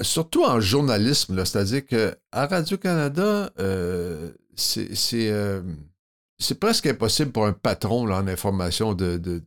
Surtout 0.00 0.44
en 0.44 0.60
journalisme, 0.60 1.44
c'est-à-dire 1.44 1.84
qu'à 1.86 2.16
Radio-Canada, 2.32 3.50
euh, 3.58 4.30
c'est. 4.54 5.32
Euh, 6.34 6.44
c'est 6.44 6.58
presque 6.58 6.86
impossible 6.86 7.32
pour 7.32 7.46
un 7.46 7.52
patron 7.52 8.06
là, 8.06 8.18
en 8.18 8.28
information 8.28 8.94
de, 8.94 9.16
de, 9.16 9.42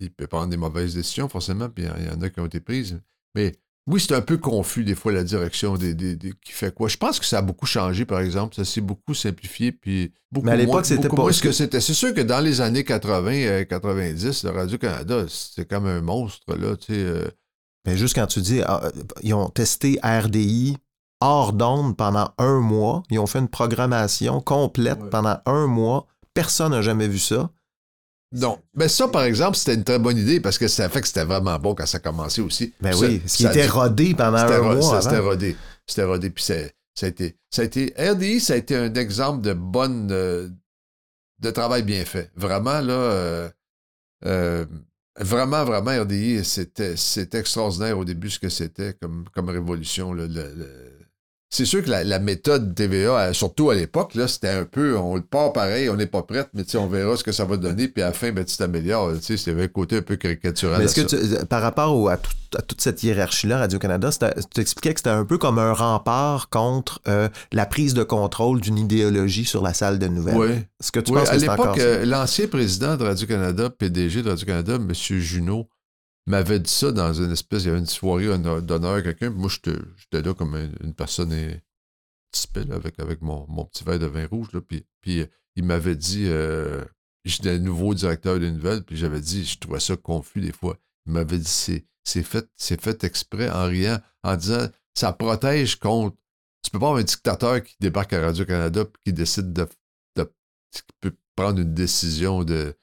Il 0.00 0.10
peut 0.10 0.26
prendre 0.26 0.48
des 0.48 0.56
mauvaises 0.56 0.94
décisions, 0.94 1.28
forcément, 1.28 1.68
puis 1.68 1.84
il 1.84 2.06
y 2.06 2.10
en 2.10 2.20
a 2.22 2.30
qui 2.30 2.40
ont 2.40 2.46
été 2.46 2.60
prises. 2.60 3.00
Mais 3.34 3.54
oui, 3.86 4.00
c'est 4.00 4.14
un 4.14 4.20
peu 4.20 4.36
confus, 4.36 4.84
des 4.84 4.94
fois, 4.94 5.10
la 5.12 5.24
direction 5.24 5.76
des, 5.76 5.96
qui 6.44 6.52
fait 6.52 6.72
quoi. 6.72 6.88
Je 6.88 6.96
pense 6.96 7.18
que 7.18 7.26
ça 7.26 7.38
a 7.38 7.42
beaucoup 7.42 7.66
changé, 7.66 8.04
par 8.04 8.20
exemple. 8.20 8.54
Ça 8.54 8.64
s'est 8.64 8.80
beaucoup 8.80 9.14
simplifié, 9.14 9.72
puis 9.72 10.12
beaucoup 10.30 10.46
Mais 10.46 10.52
à 10.52 10.56
l'époque, 10.56 10.86
c'était 10.86 11.08
pas... 11.08 11.32
ce 11.32 11.42
que 11.42 11.52
c'était. 11.52 11.80
C'est 11.80 11.94
sûr 11.94 12.14
que 12.14 12.20
dans 12.20 12.40
les 12.40 12.60
années 12.60 12.84
80, 12.84 13.64
90, 13.64 14.44
le 14.44 14.50
Radio-Canada, 14.50 15.24
c'était 15.28 15.66
comme 15.66 15.86
un 15.86 16.00
monstre, 16.00 16.54
là, 16.56 16.76
tu 16.76 16.94
sais... 16.94 17.00
Euh. 17.00 17.28
Mais 17.86 17.96
juste 17.96 18.14
quand 18.14 18.26
tu 18.26 18.40
dis, 18.40 18.60
ah, 18.64 18.92
ils 19.22 19.32
ont 19.32 19.48
testé 19.48 19.98
RDI 20.02 20.76
hors 21.20 21.52
d'onde 21.52 21.96
pendant 21.96 22.32
un 22.38 22.60
mois, 22.60 23.02
ils 23.10 23.18
ont 23.18 23.26
fait 23.26 23.38
une 23.38 23.48
programmation 23.48 24.40
complète 24.40 24.98
pendant 25.10 25.38
un 25.46 25.66
mois 25.66 26.06
Personne 26.34 26.72
n'a 26.72 26.82
jamais 26.82 27.08
vu 27.08 27.18
ça. 27.18 27.50
Non. 28.32 28.60
Mais 28.74 28.88
ça, 28.88 29.08
par 29.08 29.22
exemple, 29.22 29.56
c'était 29.56 29.74
une 29.74 29.84
très 29.84 29.98
bonne 29.98 30.16
idée 30.16 30.40
parce 30.40 30.58
que 30.58 30.68
ça 30.68 30.88
fait 30.88 31.00
que 31.00 31.06
c'était 31.06 31.24
vraiment 31.24 31.58
bon 31.58 31.74
quand 31.74 31.86
ça 31.86 31.96
a 31.98 32.00
commencé 32.00 32.40
aussi. 32.40 32.72
Ben 32.80 32.94
oui, 32.96 33.20
ce 33.26 33.38
qui 33.38 33.46
était 33.46 33.66
rodé 33.66 34.14
pendant 34.14 34.38
un 34.38 34.74
mois. 34.74 35.02
C'était 35.02 35.18
rodé. 35.18 35.56
C'était 35.86 36.04
rodé. 36.04 36.30
Puis 36.30 36.44
ça 36.44 36.54
a, 37.02 37.06
été, 37.06 37.36
ça 37.50 37.62
a 37.62 37.64
été. 37.64 37.92
RDI, 37.98 38.40
ça 38.40 38.52
a 38.52 38.56
été 38.56 38.76
un 38.76 38.92
exemple 38.94 39.42
de 39.42 39.52
bonne. 39.52 40.08
Euh, 40.12 40.48
de 41.40 41.50
travail 41.50 41.82
bien 41.82 42.04
fait. 42.04 42.30
Vraiment, 42.36 42.80
là. 42.80 42.92
Euh, 42.92 43.50
euh, 44.26 44.66
vraiment, 45.18 45.64
vraiment, 45.64 46.02
RDI, 46.02 46.44
c'était 46.44 47.38
extraordinaire 47.38 47.98
au 47.98 48.04
début 48.04 48.30
ce 48.30 48.38
que 48.38 48.50
c'était 48.50 48.92
comme, 48.94 49.24
comme 49.32 49.48
révolution. 49.48 50.12
le, 50.12 50.28
c'est 51.52 51.64
sûr 51.64 51.82
que 51.82 51.90
la, 51.90 52.18
méthode 52.20 52.76
TVA, 52.76 53.34
surtout 53.34 53.70
à 53.70 53.74
l'époque, 53.74 54.14
là, 54.14 54.28
c'était 54.28 54.50
un 54.50 54.64
peu, 54.64 54.96
on 54.96 55.16
le 55.16 55.22
part 55.22 55.52
pareil, 55.52 55.90
on 55.90 55.96
n'est 55.96 56.06
pas 56.06 56.22
prête, 56.22 56.48
mais 56.54 56.62
on 56.76 56.86
verra 56.86 57.16
ce 57.16 57.24
que 57.24 57.32
ça 57.32 57.44
va 57.44 57.56
donner, 57.56 57.88
puis 57.88 58.04
à 58.04 58.06
la 58.06 58.12
fin, 58.12 58.30
ben, 58.30 58.44
tu 58.44 58.56
t'améliores. 58.56 59.14
C'était 59.20 59.60
un 59.60 59.66
côté 59.66 59.96
un 59.96 60.02
peu 60.02 60.14
caricatural. 60.14 60.80
est-ce 60.80 61.02
que 61.02 61.16
euh, 61.16 61.44
par 61.46 61.60
rapport 61.60 62.08
à, 62.08 62.18
toute 62.18 62.80
cette 62.80 63.02
hiérarchie-là, 63.02 63.58
Radio-Canada, 63.58 64.10
tu 64.54 64.60
expliquais 64.60 64.94
que 64.94 65.00
c'était 65.00 65.10
un 65.10 65.24
peu 65.24 65.38
comme 65.38 65.58
un 65.58 65.72
rempart 65.72 66.50
contre 66.50 67.00
euh, 67.08 67.28
la 67.50 67.66
prise 67.66 67.94
de 67.94 68.04
contrôle 68.04 68.60
d'une 68.60 68.78
idéologie 68.78 69.44
sur 69.44 69.62
la 69.62 69.74
salle 69.74 69.98
de 69.98 70.06
nouvelles. 70.06 70.36
Oui. 70.36 70.50
Est-ce 70.80 70.92
que 70.92 71.00
tu 71.00 71.10
oui, 71.10 71.18
penses 71.18 71.30
à 71.30 71.36
l'époque, 71.36 71.78
euh, 71.78 72.04
l'ancien 72.04 72.46
président 72.46 72.96
de 72.96 73.02
Radio-Canada, 73.02 73.70
PDG 73.70 74.22
de 74.22 74.30
Radio-Canada, 74.30 74.74
M. 74.76 74.92
Junot, 74.92 75.68
m'avait 76.26 76.60
dit 76.60 76.70
ça 76.70 76.92
dans 76.92 77.12
une 77.12 77.32
espèce, 77.32 77.62
il 77.62 77.66
y 77.66 77.70
avait 77.70 77.78
une 77.78 77.86
soirée 77.86 78.26
d'honneur 78.38 78.94
à 78.94 79.02
quelqu'un, 79.02 79.30
moi 79.30 79.48
j'étais 79.48 80.22
là 80.22 80.34
comme 80.34 80.54
une, 80.54 80.94
personne 80.94 81.34
typée 82.30 82.64
avec, 82.70 83.00
avec 83.00 83.22
mon, 83.22 83.64
petit 83.66 83.84
verre 83.84 83.98
de 83.98 84.06
vin 84.06 84.26
rouge, 84.26 84.48
là, 84.52 84.60
puis, 84.60 84.84
puis 85.00 85.26
il 85.56 85.64
m'avait 85.64 85.96
dit, 85.96 86.26
euh, 86.26 86.84
j'étais 87.24 87.58
nouveau 87.58 87.94
directeur 87.94 88.38
de 88.38 88.48
nouvelles, 88.48 88.82
puis 88.82 88.96
j'avais 88.96 89.20
dit, 89.20 89.44
je 89.44 89.58
trouvais 89.58 89.80
ça 89.80 89.96
confus 89.96 90.40
des 90.40 90.52
fois. 90.52 90.76
Il 91.06 91.12
m'avait 91.12 91.38
dit, 91.38 91.84
c'est 92.04 92.22
fait, 92.22 92.48
fait 92.56 93.04
exprès 93.04 93.50
en 93.50 93.64
riant, 93.64 93.98
en 94.22 94.36
disant, 94.36 94.68
ça 94.94 95.12
protège 95.12 95.76
contre. 95.76 96.16
Tu 96.62 96.70
peux 96.70 96.78
pas 96.78 96.86
avoir 96.86 97.00
un 97.00 97.04
dictateur 97.04 97.62
qui 97.62 97.76
débarque 97.80 98.12
à 98.12 98.20
Radio-Canada 98.20 98.82
et 98.82 98.98
qui 99.04 99.12
décide 99.12 99.52
de, 99.52 99.66
de, 100.16 100.32
qui 100.70 100.82
peut 101.00 101.14
prendre 101.34 101.60
une 101.60 101.74
décision 101.74 102.44
de 102.44 102.74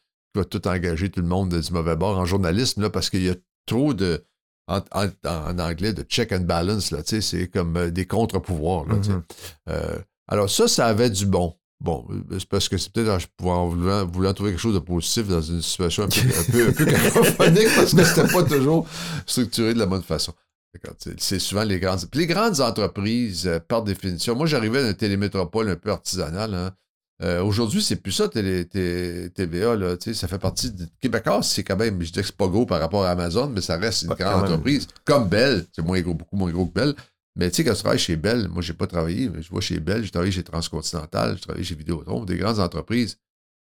tout 0.45 0.67
engager 0.67 1.09
tout 1.09 1.21
le 1.21 1.27
monde 1.27 1.53
du 1.53 1.73
mauvais 1.73 1.95
bord 1.95 2.17
en 2.17 2.25
journalisme, 2.25 2.81
là, 2.81 2.89
parce 2.89 3.09
qu'il 3.09 3.23
y 3.23 3.29
a 3.29 3.35
trop 3.65 3.93
de, 3.93 4.23
en, 4.67 5.59
anglais, 5.59 5.93
de 5.93 6.03
check 6.03 6.31
and 6.31 6.41
balance, 6.41 6.91
là, 6.91 6.99
c'est 7.03 7.47
comme 7.47 7.77
euh, 7.77 7.91
des 7.91 8.05
contre-pouvoirs. 8.05 8.87
Mm-hmm. 8.87 9.21
Euh, 9.69 9.97
alors 10.27 10.49
ça, 10.49 10.67
ça 10.67 10.87
avait 10.87 11.09
du 11.09 11.25
bon. 11.25 11.55
Bon, 11.79 12.05
euh, 12.09 12.39
c'est 12.39 12.49
parce 12.49 12.67
que 12.69 12.77
c'est 12.77 12.91
peut-être 12.91 13.27
en 13.43 13.67
voulant, 13.67 14.05
voulant, 14.05 14.33
trouver 14.33 14.51
quelque 14.51 14.59
chose 14.59 14.73
de 14.73 14.79
positif 14.79 15.27
dans 15.27 15.41
une 15.41 15.61
situation 15.61 16.03
un 16.03 16.07
peu, 16.07 16.67
un 16.67 16.71
peu, 16.71 16.85
cacophonique 16.85 17.69
parce 17.75 17.93
que 17.93 18.03
c'était 18.03 18.33
pas 18.33 18.43
toujours 18.43 18.87
structuré 19.25 19.73
de 19.73 19.79
la 19.79 19.85
bonne 19.85 20.01
façon. 20.01 20.33
C'est 21.17 21.39
souvent 21.39 21.63
les 21.63 21.79
grandes. 21.79 22.07
les 22.13 22.27
grandes 22.27 22.59
entreprises, 22.61 23.49
par 23.67 23.83
définition, 23.83 24.35
moi 24.35 24.45
j'arrivais 24.45 24.83
d'une 24.83 24.93
télémétropole 24.93 25.69
un 25.69 25.75
peu 25.75 25.91
artisanale, 25.91 26.53
hein, 26.53 26.71
euh, 27.23 27.41
aujourd'hui, 27.41 27.81
c'est 27.81 27.95
plus 27.95 28.11
ça, 28.11 28.29
TVA. 28.29 29.75
Là, 29.75 29.95
ça 29.99 30.27
fait 30.27 30.37
partie 30.37 30.71
de 30.71 30.85
Québécois, 31.01 31.41
c'est 31.41 31.63
quand 31.63 31.75
même, 31.75 32.01
je 32.01 32.11
dis 32.11 32.19
que 32.19 32.25
c'est 32.25 32.35
pas 32.35 32.47
gros 32.47 32.65
par 32.65 32.79
rapport 32.79 33.05
à 33.05 33.09
Amazon, 33.09 33.49
mais 33.49 33.61
ça 33.61 33.77
reste 33.77 34.03
une 34.03 34.09
grande 34.09 34.43
entreprise. 34.43 34.87
Comme 35.03 35.27
Bell, 35.27 35.65
c'est 35.73 35.81
moins 35.81 35.99
gros, 36.01 36.13
beaucoup 36.13 36.35
moins 36.35 36.51
gros 36.51 36.67
que 36.67 36.73
Bell. 36.73 36.93
Mais 37.35 37.49
tu 37.49 37.57
sais, 37.57 37.63
quand 37.63 37.73
je 37.73 37.79
travaille 37.79 37.99
chez 37.99 38.15
Bell, 38.15 38.47
moi, 38.49 38.61
j'ai 38.61 38.73
pas 38.73 38.87
travaillé, 38.87 39.29
mais 39.29 39.41
je 39.41 39.49
vois 39.49 39.61
chez 39.61 39.79
Bell, 39.79 40.03
j'ai 40.03 40.11
travaillé 40.11 40.31
chez 40.31 40.43
Transcontinental, 40.43 41.35
j'ai 41.35 41.41
travaillé 41.41 41.63
chez 41.63 41.75
Vidéotron, 41.75 42.23
des 42.25 42.37
grandes 42.37 42.59
entreprises. 42.59 43.17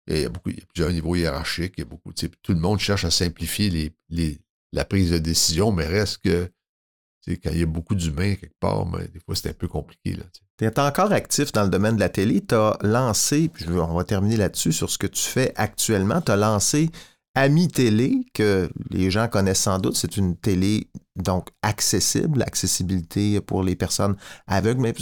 Et 0.07 0.17
il 0.17 0.21
y 0.23 0.25
a 0.25 0.29
beaucoup, 0.29 0.49
il 0.49 0.59
y 0.59 0.61
a 0.61 0.65
plusieurs 0.73 0.91
niveaux 0.91 1.15
hiérarchiques, 1.15 1.73
il 1.77 1.81
y 1.81 1.83
a 1.83 1.85
beaucoup, 1.85 2.11
tout 2.13 2.53
le 2.53 2.59
monde 2.59 2.79
cherche 2.79 3.05
à 3.05 3.11
simplifier 3.11 3.69
les, 3.69 3.91
les, 4.09 4.39
la 4.73 4.85
prise 4.85 5.11
de 5.11 5.17
décision, 5.17 5.71
mais 5.71 5.85
reste 5.85 6.19
que 6.23 6.49
quand 7.37 7.51
il 7.51 7.59
y 7.59 7.63
a 7.63 7.67
beaucoup 7.67 7.95
d'humains 7.95 8.35
quelque 8.35 8.59
part, 8.59 8.85
mais 8.85 9.07
des 9.07 9.19
fois, 9.19 9.35
c'est 9.35 9.49
un 9.49 9.53
peu 9.53 9.67
compliqué. 9.67 10.17
Tu 10.57 10.65
es 10.65 10.79
encore 10.79 11.11
actif 11.11 11.51
dans 11.51 11.63
le 11.63 11.69
domaine 11.69 11.95
de 11.95 11.99
la 11.99 12.09
télé. 12.09 12.41
Tu 12.45 12.55
as 12.55 12.77
lancé, 12.81 13.49
puis 13.49 13.65
on 13.69 13.93
va 13.93 14.03
terminer 14.03 14.37
là-dessus, 14.37 14.71
sur 14.71 14.89
ce 14.89 14.97
que 14.97 15.07
tu 15.07 15.21
fais 15.21 15.53
actuellement. 15.55 16.21
Tu 16.21 16.31
as 16.31 16.37
lancé 16.37 16.89
Ami 17.35 17.67
Télé, 17.67 18.25
que 18.33 18.69
les 18.89 19.11
gens 19.11 19.27
connaissent 19.27 19.61
sans 19.61 19.79
doute. 19.79 19.95
C'est 19.95 20.17
une 20.17 20.35
télé 20.35 20.89
donc 21.15 21.47
accessible, 21.61 22.41
accessibilité 22.41 23.39
pour 23.39 23.63
les 23.63 23.75
personnes 23.75 24.15
aveugles. 24.47 24.81
Mais 24.81 24.93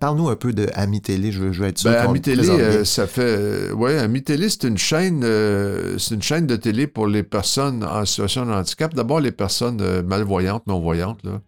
parle-nous 0.00 0.28
un 0.30 0.36
peu 0.36 0.52
de 0.52 0.68
Ami 0.74 1.02
Télé, 1.02 1.32
je 1.32 1.42
veux, 1.44 1.66
être 1.66 1.78
sûr. 1.78 1.90
Ben, 1.90 2.08
Ami 2.08 2.20
Télé, 2.20 2.48
euh, 2.48 2.84
ça 2.84 3.06
fait. 3.06 3.22
Euh, 3.22 3.72
oui, 3.72 3.92
Ami 3.92 4.22
Télé, 4.22 4.48
c'est 4.48 4.64
une 4.64 4.78
chaîne 4.78 5.22
euh, 5.22 5.98
c'est 5.98 6.14
une 6.14 6.22
chaîne 6.22 6.46
de 6.46 6.56
télé 6.56 6.86
pour 6.86 7.06
les 7.06 7.22
personnes 7.22 7.84
en 7.84 8.04
situation 8.04 8.46
de 8.46 8.52
handicap. 8.52 8.94
D'abord, 8.94 9.20
les 9.20 9.32
personnes 9.32 10.02
malvoyantes, 10.02 10.66
non-voyantes, 10.66 11.22
là. 11.24 11.40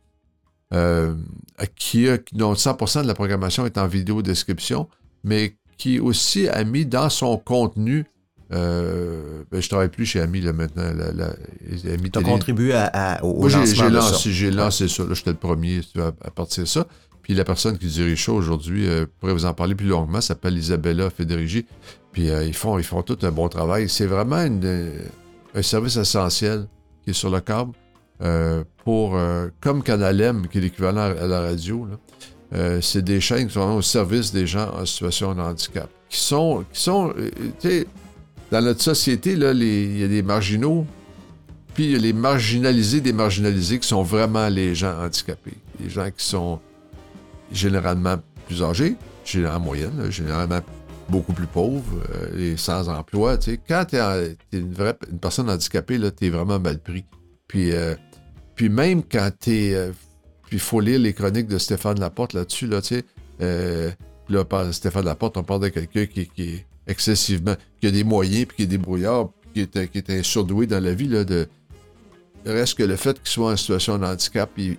Qui, 1.76 2.08
dont 2.32 2.54
100% 2.54 3.02
de 3.02 3.06
la 3.06 3.14
programmation 3.14 3.66
est 3.66 3.78
en 3.78 3.86
vidéo 3.86 4.22
description, 4.22 4.88
mais 5.22 5.56
qui 5.76 6.00
aussi 6.00 6.48
a 6.48 6.64
mis 6.64 6.86
dans 6.86 7.10
son 7.10 7.36
contenu 7.36 8.06
euh, 8.52 9.44
ben, 9.50 9.62
je 9.62 9.68
travaille 9.68 9.88
plus 9.88 10.04
chez 10.04 10.20
Ami 10.20 10.40
là, 10.40 10.52
maintenant. 10.52 10.92
tu 12.12 12.18
as 12.18 12.22
contribué 12.22 12.74
à, 12.74 13.24
au, 13.24 13.48
lancement 13.48 13.64
j'ai, 13.64 13.90
lancé, 13.90 14.32
j'ai 14.32 14.50
lancé 14.50 14.88
ça. 14.88 15.04
J'étais 15.12 15.30
le 15.30 15.36
premier 15.36 15.80
à, 15.96 16.30
partir 16.30 16.64
de 16.64 16.68
ça. 16.68 16.86
Puis 17.22 17.34
la 17.34 17.44
personne 17.44 17.78
qui 17.78 17.86
dirige 17.86 18.24
ça 18.24 18.32
aujourd'hui 18.32 18.88
euh, 18.88 19.06
pourrait 19.20 19.32
vous 19.32 19.46
en 19.46 19.54
parler 19.54 19.74
plus 19.74 19.86
longuement, 19.86 20.20
s'appelle 20.20 20.58
Isabella 20.58 21.08
Federici. 21.08 21.64
Puis 22.12 22.28
euh, 22.28 22.44
ils, 22.44 22.54
font, 22.54 22.78
ils 22.78 22.84
font 22.84 23.02
tout 23.02 23.18
un 23.22 23.30
bon 23.30 23.48
travail. 23.48 23.88
C'est 23.88 24.06
vraiment 24.06 24.44
un 25.54 25.62
service 25.62 25.96
essentiel 25.96 26.66
qui 27.04 27.10
est 27.10 27.14
sur 27.14 27.30
le 27.30 27.40
câble 27.40 27.72
pour, 28.84 29.18
comme 29.60 29.82
Canal 29.82 30.20
M, 30.20 30.46
qui 30.48 30.58
est 30.58 30.60
l'équivalent 30.60 31.14
à 31.20 31.26
la 31.26 31.40
radio. 31.40 31.88
c'est 32.80 33.02
des 33.02 33.20
chaînes 33.20 33.48
qui 33.48 33.54
sont 33.54 33.76
au 33.76 33.82
service 33.82 34.32
des 34.32 34.46
gens 34.46 34.70
en 34.74 34.86
situation 34.86 35.34
de 35.34 35.40
handicap. 35.40 35.88
Qui 36.08 36.20
sont, 36.20 36.64
qui 36.72 36.80
sont 36.80 37.14
dans 38.52 38.60
notre 38.60 38.82
société, 38.82 39.32
il 39.32 39.98
y 39.98 40.04
a 40.04 40.08
des 40.08 40.22
marginaux, 40.22 40.86
puis 41.74 41.84
il 41.86 41.90
y 41.92 41.96
a 41.96 41.98
les 41.98 42.12
marginalisés 42.12 43.00
des 43.00 43.14
marginalisés 43.14 43.78
qui 43.78 43.88
sont 43.88 44.02
vraiment 44.02 44.48
les 44.48 44.74
gens 44.74 44.94
handicapés. 45.02 45.56
Les 45.80 45.88
gens 45.88 46.10
qui 46.10 46.24
sont 46.24 46.60
généralement 47.50 48.16
plus 48.46 48.62
âgés, 48.62 48.96
en 49.46 49.60
moyenne, 49.60 50.10
généralement 50.10 50.60
beaucoup 51.08 51.32
plus 51.32 51.46
pauvres 51.46 52.02
et 52.36 52.56
sans 52.56 52.88
emploi. 52.88 53.38
Tu 53.38 53.52
sais, 53.52 53.60
quand 53.66 53.86
tu 53.88 53.96
es, 53.96 54.36
une, 54.52 54.72
vraie, 54.72 54.96
une 55.10 55.18
personne 55.18 55.48
handicapée, 55.48 55.98
tu 56.16 56.26
es 56.26 56.30
vraiment 56.30 56.60
mal 56.60 56.78
pris. 56.78 57.04
Puis, 57.48 57.70
puis 58.62 58.68
même 58.68 59.02
quand 59.02 59.28
tu 59.40 59.50
es. 59.50 59.90
puis 60.46 60.58
il 60.58 60.60
faut 60.60 60.78
lire 60.78 61.00
les 61.00 61.12
chroniques 61.12 61.48
de 61.48 61.58
Stéphane 61.58 61.98
Laporte 61.98 62.32
là-dessus, 62.32 62.68
là, 62.68 62.80
tu 62.80 63.02
sais. 63.40 63.96
là, 64.28 64.44
par 64.44 64.72
Stéphane 64.72 65.04
Laporte, 65.04 65.36
on 65.36 65.42
parle 65.42 65.62
de 65.62 65.68
quelqu'un 65.68 66.06
qui, 66.06 66.28
qui, 66.28 66.42
est 66.42 66.66
excessivement. 66.86 67.56
qui 67.80 67.88
a 67.88 67.90
des 67.90 68.04
moyens, 68.04 68.46
puis 68.46 68.58
qui 68.58 68.62
est 68.62 68.66
débrouillard, 68.66 69.30
qui 69.52 69.62
est, 69.62 69.88
qui 69.90 69.98
est 69.98 70.10
un 70.10 70.22
surdoué 70.22 70.68
dans 70.68 70.78
la 70.78 70.94
vie, 70.94 71.08
là, 71.08 71.24
de. 71.24 71.48
Reste 72.46 72.78
que 72.78 72.84
le 72.84 72.94
fait 72.94 73.18
qu'il 73.20 73.30
soit 73.30 73.50
en 73.50 73.56
situation 73.56 73.98
de 73.98 74.04
handicap, 74.04 74.48
il, 74.56 74.76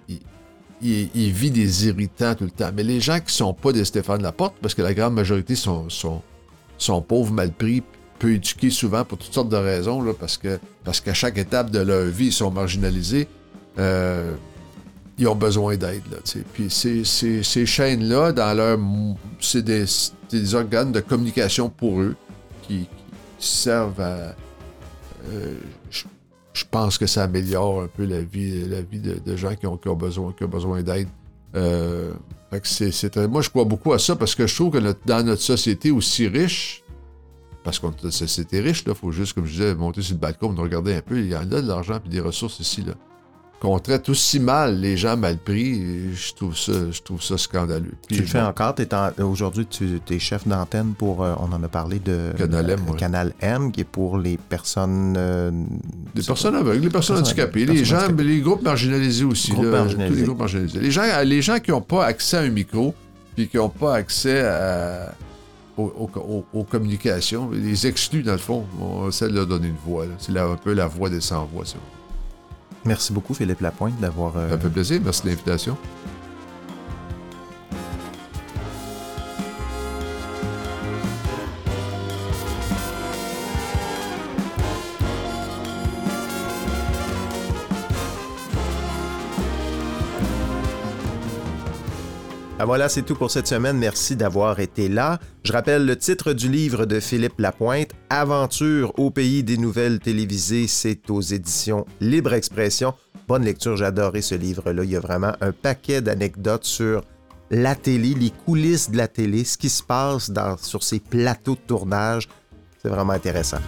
il, 0.81 1.31
vit 1.33 1.51
des 1.51 1.87
irritants 1.87 2.35
tout 2.35 2.45
le 2.45 2.51
temps. 2.51 2.71
Mais 2.73 2.83
les 2.83 3.01
gens 3.01 3.19
qui 3.19 3.33
sont 3.33 3.53
pas 3.53 3.73
des 3.73 3.83
Stéphane 3.83 4.21
Laporte, 4.21 4.55
parce 4.61 4.75
que 4.75 4.81
la 4.81 4.93
grande 4.93 5.13
majorité 5.13 5.57
sont, 5.57 5.89
sont, 5.89 6.21
sont 6.77 7.01
pauvres, 7.01 7.33
mal 7.33 7.51
pris, 7.51 7.83
peu 8.17 8.31
éduqués 8.35 8.69
souvent 8.69 9.03
pour 9.03 9.17
toutes 9.17 9.33
sortes 9.33 9.49
de 9.49 9.57
raisons, 9.57 10.01
là, 10.01 10.13
parce 10.17 10.37
que 10.37 10.57
parce 10.85 11.01
qu'à 11.01 11.13
chaque 11.13 11.37
étape 11.37 11.69
de 11.69 11.79
leur 11.79 12.05
vie, 12.05 12.27
ils 12.27 12.31
sont 12.31 12.49
marginalisés. 12.49 13.27
Euh, 13.79 14.33
ils 15.17 15.27
ont 15.27 15.35
besoin 15.35 15.77
d'aide. 15.77 16.03
Puis 16.53 16.69
ces, 16.69 17.65
chaînes-là, 17.65 18.31
dans 18.31 18.53
leur. 18.55 18.79
C'est 19.39 19.61
des, 19.61 19.85
des, 20.29 20.55
organes 20.55 20.91
de 20.91 20.99
communication 20.99 21.69
pour 21.69 22.01
eux 22.01 22.15
qui, 22.63 22.87
servent 23.39 23.99
à. 23.99 24.35
Euh, 25.29 25.55
je 26.53 26.63
pense 26.69 26.97
que 26.97 27.07
ça 27.07 27.23
améliore 27.23 27.81
un 27.81 27.87
peu 27.87 28.05
la 28.05 28.21
vie, 28.21 28.67
la 28.67 28.81
vie 28.81 28.99
de, 28.99 29.35
gens 29.35 29.55
qui 29.55 29.65
ont, 29.65 29.77
besoin, 29.95 30.33
qui 30.33 30.43
ont 30.43 30.49
besoin 30.49 30.83
d'aide. 30.83 31.07
Euh, 31.55 32.13
moi, 33.27 33.41
je 33.41 33.49
crois 33.49 33.65
beaucoup 33.65 33.93
à 33.93 33.99
ça 33.99 34.15
parce 34.15 34.35
que 34.35 34.45
je 34.45 34.55
trouve 34.55 34.71
que 34.71 34.95
dans 35.05 35.25
notre 35.25 35.41
société 35.41 35.89
aussi 35.89 36.27
riche, 36.27 36.83
parce 37.63 37.79
qu'on 37.79 37.91
est 37.91 38.03
une 38.03 38.11
société 38.11 38.59
riche, 38.59 38.83
il 38.85 38.93
faut 38.93 39.11
juste, 39.11 39.33
comme 39.33 39.45
je 39.45 39.51
disais, 39.53 39.75
monter 39.75 40.03
sur 40.03 40.13
le 40.13 40.19
balcon, 40.19 40.53
regarder 40.55 40.93
un 40.93 41.01
peu, 41.01 41.19
il 41.19 41.29
y 41.29 41.35
en 41.35 41.41
a 41.41 41.61
de 41.61 41.67
l'argent 41.67 41.99
et 42.05 42.09
des 42.09 42.19
ressources 42.19 42.59
ici. 42.59 42.83
Là 42.83 42.93
qu'on 43.63 43.79
traite 43.79 44.09
aussi 44.09 44.41
mal 44.41 44.81
les 44.81 44.97
gens 44.97 45.15
mal 45.15 45.37
pris, 45.37 46.13
je 46.13 46.33
trouve 46.33 46.57
ça, 46.57 46.73
je 46.91 47.01
trouve 47.01 47.23
ça 47.23 47.37
scandaleux. 47.37 47.93
tu 48.09 48.19
le 48.19 48.27
fais 48.27 48.41
encore? 48.41 48.75
Aujourd'hui, 49.19 49.65
tu 49.65 50.01
es 50.09 50.19
chef 50.19 50.45
d'antenne 50.45 50.93
pour, 50.97 51.23
euh, 51.23 51.33
on 51.39 51.49
en 51.53 51.63
a 51.63 51.69
parlé 51.69 51.99
de 51.99 52.33
Canal 52.37 52.71
M, 52.71 52.81
Canal 52.97 53.33
M 53.39 53.71
qui 53.71 53.81
est 53.81 53.85
pour 53.85 54.17
les 54.17 54.37
personnes... 54.37 55.15
Euh, 55.17 55.49
les 56.13 56.23
personnes 56.23 56.55
aveugles, 56.55 56.83
les 56.83 56.89
personnes, 56.89 57.19
handicapées, 57.19 57.65
les 57.65 57.85
gens, 57.85 58.09
les 58.17 58.41
groupes 58.41 58.63
marginalisés 58.63 59.23
aussi. 59.23 59.53
tous 59.53 59.61
les 59.61 60.23
groupes 60.23 60.39
marginalisés. 60.39 60.81
Les 60.81 60.91
gens, 60.91 61.03
les 61.23 61.41
gens 61.41 61.59
qui 61.59 61.71
n'ont 61.71 61.79
pas 61.79 62.05
accès 62.05 62.37
à 62.37 62.41
un 62.41 62.49
micro, 62.49 62.93
puis 63.33 63.47
qui 63.47 63.55
n'ont 63.55 63.69
pas 63.69 63.95
accès 63.95 64.43
aux, 65.77 66.67
communications, 66.69 67.49
les 67.49 67.87
exclus, 67.87 68.23
dans 68.23 68.33
le 68.33 68.37
fond, 68.39 68.65
on 68.81 69.07
essaie 69.07 69.29
de 69.29 69.35
leur 69.35 69.47
donner 69.47 69.69
une 69.69 69.77
voix. 69.85 70.05
C'est 70.17 70.37
un 70.37 70.57
peu 70.57 70.73
la 70.73 70.87
voix 70.87 71.09
des 71.09 71.21
sans-voix, 71.21 71.65
ça. 71.65 71.77
Merci 72.85 73.13
beaucoup, 73.13 73.33
Philippe 73.33 73.61
Lapointe, 73.61 73.99
d'avoir. 73.99 74.37
Euh, 74.37 74.49
Ça 74.49 74.57
fait 74.57 74.69
plaisir. 74.69 75.01
Merci 75.03 75.23
de 75.23 75.27
l'invitation. 75.29 75.77
Ah, 92.63 92.65
voilà, 92.65 92.87
c'est 92.87 93.01
tout 93.01 93.15
pour 93.15 93.29
cette 93.29 93.47
semaine. 93.47 93.77
Merci 93.77 94.15
d'avoir 94.15 94.61
été 94.61 94.87
là. 94.87 95.19
Je 95.43 95.51
rappelle 95.51 95.85
le 95.85 95.97
titre 95.97 96.31
du 96.31 96.47
livre 96.47 96.85
de 96.85 97.01
Philippe 97.01 97.37
Lapointe, 97.39 97.89
Aventure 98.09 98.97
au 98.97 99.11
pays 99.11 99.43
des 99.43 99.57
nouvelles 99.57 99.99
télévisées. 99.99 100.67
C'est 100.67 101.09
aux 101.09 101.19
éditions 101.19 101.85
Libre 101.99 102.31
Expression. 102.31 102.93
Bonne 103.27 103.43
lecture, 103.43 103.75
j'ai 103.75 103.83
adoré 103.83 104.21
ce 104.21 104.35
livre-là. 104.35 104.85
Il 104.85 104.91
y 104.91 104.95
a 104.95 105.01
vraiment 105.01 105.33
un 105.41 105.51
paquet 105.51 105.99
d'anecdotes 106.01 106.63
sur 106.63 107.01
la 107.51 107.75
télé, 107.75 108.13
les 108.13 108.29
coulisses 108.29 108.89
de 108.89 108.95
la 108.95 109.09
télé, 109.09 109.43
ce 109.43 109.57
qui 109.57 109.67
se 109.67 109.83
passe 109.83 110.31
sur 110.61 110.83
ces 110.83 111.01
plateaux 111.01 111.55
de 111.55 111.67
tournage. 111.67 112.29
C'est 112.81 112.87
vraiment 112.87 113.11
intéressant. 113.11 113.59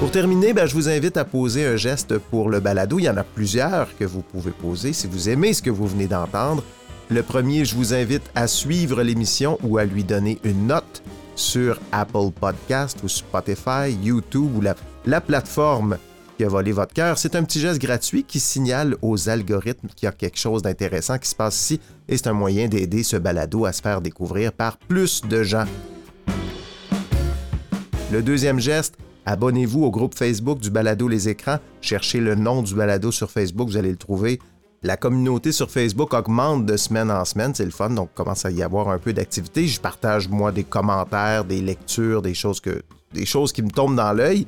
Pour 0.00 0.10
terminer, 0.10 0.54
ben, 0.54 0.64
je 0.64 0.72
vous 0.72 0.88
invite 0.88 1.18
à 1.18 1.26
poser 1.26 1.66
un 1.66 1.76
geste 1.76 2.16
pour 2.16 2.48
le 2.48 2.58
balado. 2.58 2.98
Il 2.98 3.02
y 3.02 3.10
en 3.10 3.18
a 3.18 3.22
plusieurs 3.22 3.94
que 3.98 4.06
vous 4.06 4.22
pouvez 4.22 4.50
poser 4.50 4.94
si 4.94 5.06
vous 5.06 5.28
aimez 5.28 5.52
ce 5.52 5.60
que 5.60 5.68
vous 5.68 5.86
venez 5.86 6.06
d'entendre. 6.06 6.64
Le 7.10 7.22
premier, 7.22 7.66
je 7.66 7.74
vous 7.74 7.92
invite 7.92 8.22
à 8.34 8.46
suivre 8.46 9.02
l'émission 9.02 9.58
ou 9.62 9.76
à 9.76 9.84
lui 9.84 10.02
donner 10.02 10.38
une 10.42 10.68
note 10.68 11.02
sur 11.36 11.78
Apple 11.92 12.30
Podcast 12.40 13.00
ou 13.04 13.08
Spotify, 13.08 13.92
YouTube 14.02 14.56
ou 14.56 14.62
la, 14.62 14.74
la 15.04 15.20
plateforme 15.20 15.98
qui 16.38 16.44
a 16.44 16.48
volé 16.48 16.72
votre 16.72 16.94
cœur. 16.94 17.18
C'est 17.18 17.36
un 17.36 17.44
petit 17.44 17.60
geste 17.60 17.78
gratuit 17.78 18.24
qui 18.24 18.40
signale 18.40 18.96
aux 19.02 19.28
algorithmes 19.28 19.88
qu'il 19.94 20.06
y 20.06 20.08
a 20.08 20.12
quelque 20.12 20.38
chose 20.38 20.62
d'intéressant 20.62 21.18
qui 21.18 21.28
se 21.28 21.34
passe 21.34 21.60
ici 21.60 21.80
et 22.08 22.16
c'est 22.16 22.28
un 22.28 22.32
moyen 22.32 22.68
d'aider 22.68 23.02
ce 23.02 23.18
balado 23.18 23.66
à 23.66 23.72
se 23.74 23.82
faire 23.82 24.00
découvrir 24.00 24.54
par 24.54 24.78
plus 24.78 25.20
de 25.20 25.42
gens. 25.42 25.66
Le 28.10 28.22
deuxième 28.22 28.60
geste, 28.60 28.94
Abonnez-vous 29.26 29.84
au 29.84 29.90
groupe 29.90 30.14
Facebook 30.14 30.58
du 30.58 30.70
Balado 30.70 31.06
Les 31.06 31.28
Écrans. 31.28 31.58
Cherchez 31.80 32.20
le 32.20 32.34
nom 32.34 32.62
du 32.62 32.74
Balado 32.74 33.12
sur 33.12 33.30
Facebook, 33.30 33.68
vous 33.68 33.76
allez 33.76 33.90
le 33.90 33.96
trouver. 33.96 34.40
La 34.82 34.96
communauté 34.96 35.52
sur 35.52 35.70
Facebook 35.70 36.14
augmente 36.14 36.64
de 36.64 36.76
semaine 36.76 37.10
en 37.10 37.24
semaine, 37.26 37.54
c'est 37.54 37.66
le 37.66 37.70
fun, 37.70 37.90
donc 37.90 38.14
commence 38.14 38.46
à 38.46 38.50
y 38.50 38.62
avoir 38.62 38.88
un 38.88 38.98
peu 38.98 39.12
d'activité. 39.12 39.66
Je 39.66 39.78
partage 39.78 40.28
moi 40.28 40.52
des 40.52 40.64
commentaires, 40.64 41.44
des 41.44 41.60
lectures, 41.60 42.22
des 42.22 42.32
choses 42.32 42.60
qui 42.60 43.62
me 43.62 43.70
tombent 43.70 43.96
dans 43.96 44.12
l'œil. 44.14 44.46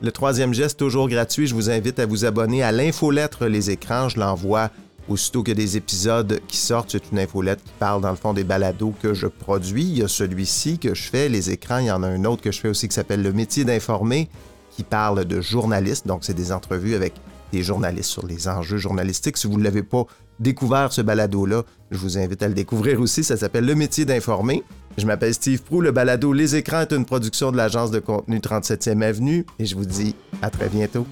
Le 0.00 0.12
troisième 0.12 0.54
geste, 0.54 0.78
toujours 0.78 1.08
gratuit, 1.08 1.46
je 1.46 1.54
vous 1.54 1.68
invite 1.70 1.98
à 1.98 2.06
vous 2.06 2.24
abonner 2.24 2.62
à 2.62 2.72
l'infolettre 2.72 3.46
Les 3.46 3.70
Écrans. 3.70 4.08
Je 4.08 4.18
l'envoie 4.18 4.70
Aussitôt 5.10 5.42
que 5.42 5.50
des 5.50 5.76
épisodes 5.76 6.40
qui 6.46 6.56
sortent, 6.56 6.92
c'est 6.92 7.10
une 7.10 7.18
infolette 7.18 7.60
qui 7.64 7.72
parle 7.80 8.00
dans 8.00 8.10
le 8.10 8.16
fond 8.16 8.32
des 8.32 8.44
balados 8.44 8.94
que 9.02 9.12
je 9.12 9.26
produis. 9.26 9.82
Il 9.82 9.98
y 9.98 10.02
a 10.04 10.08
celui-ci 10.08 10.78
que 10.78 10.94
je 10.94 11.02
fais, 11.02 11.28
les 11.28 11.50
écrans. 11.50 11.78
Il 11.78 11.86
y 11.86 11.90
en 11.90 12.04
a 12.04 12.06
un 12.06 12.24
autre 12.24 12.42
que 12.42 12.52
je 12.52 12.60
fais 12.60 12.68
aussi 12.68 12.86
qui 12.86 12.94
s'appelle 12.94 13.20
Le 13.20 13.32
métier 13.32 13.64
d'informer, 13.64 14.28
qui 14.70 14.84
parle 14.84 15.24
de 15.24 15.40
journalistes. 15.40 16.06
Donc, 16.06 16.20
c'est 16.22 16.34
des 16.34 16.52
entrevues 16.52 16.94
avec 16.94 17.14
des 17.52 17.64
journalistes 17.64 18.08
sur 18.08 18.24
les 18.24 18.46
enjeux 18.46 18.76
journalistiques. 18.76 19.36
Si 19.36 19.48
vous 19.48 19.58
ne 19.58 19.64
l'avez 19.64 19.82
pas 19.82 20.06
découvert, 20.38 20.92
ce 20.92 21.00
balado-là, 21.00 21.64
je 21.90 21.98
vous 21.98 22.16
invite 22.16 22.44
à 22.44 22.48
le 22.48 22.54
découvrir 22.54 23.00
aussi. 23.00 23.24
Ça 23.24 23.36
s'appelle 23.36 23.66
Le 23.66 23.74
métier 23.74 24.04
d'informer. 24.04 24.62
Je 24.96 25.06
m'appelle 25.06 25.34
Steve 25.34 25.60
Prou. 25.60 25.80
Le 25.80 25.90
balado 25.90 26.32
Les 26.32 26.54
écrans 26.54 26.82
est 26.82 26.92
une 26.92 27.04
production 27.04 27.50
de 27.50 27.56
l'agence 27.56 27.90
de 27.90 27.98
contenu 27.98 28.38
37e 28.38 29.02
Avenue 29.02 29.44
et 29.58 29.66
je 29.66 29.74
vous 29.74 29.86
dis 29.86 30.14
à 30.40 30.50
très 30.50 30.68
bientôt. 30.68 31.04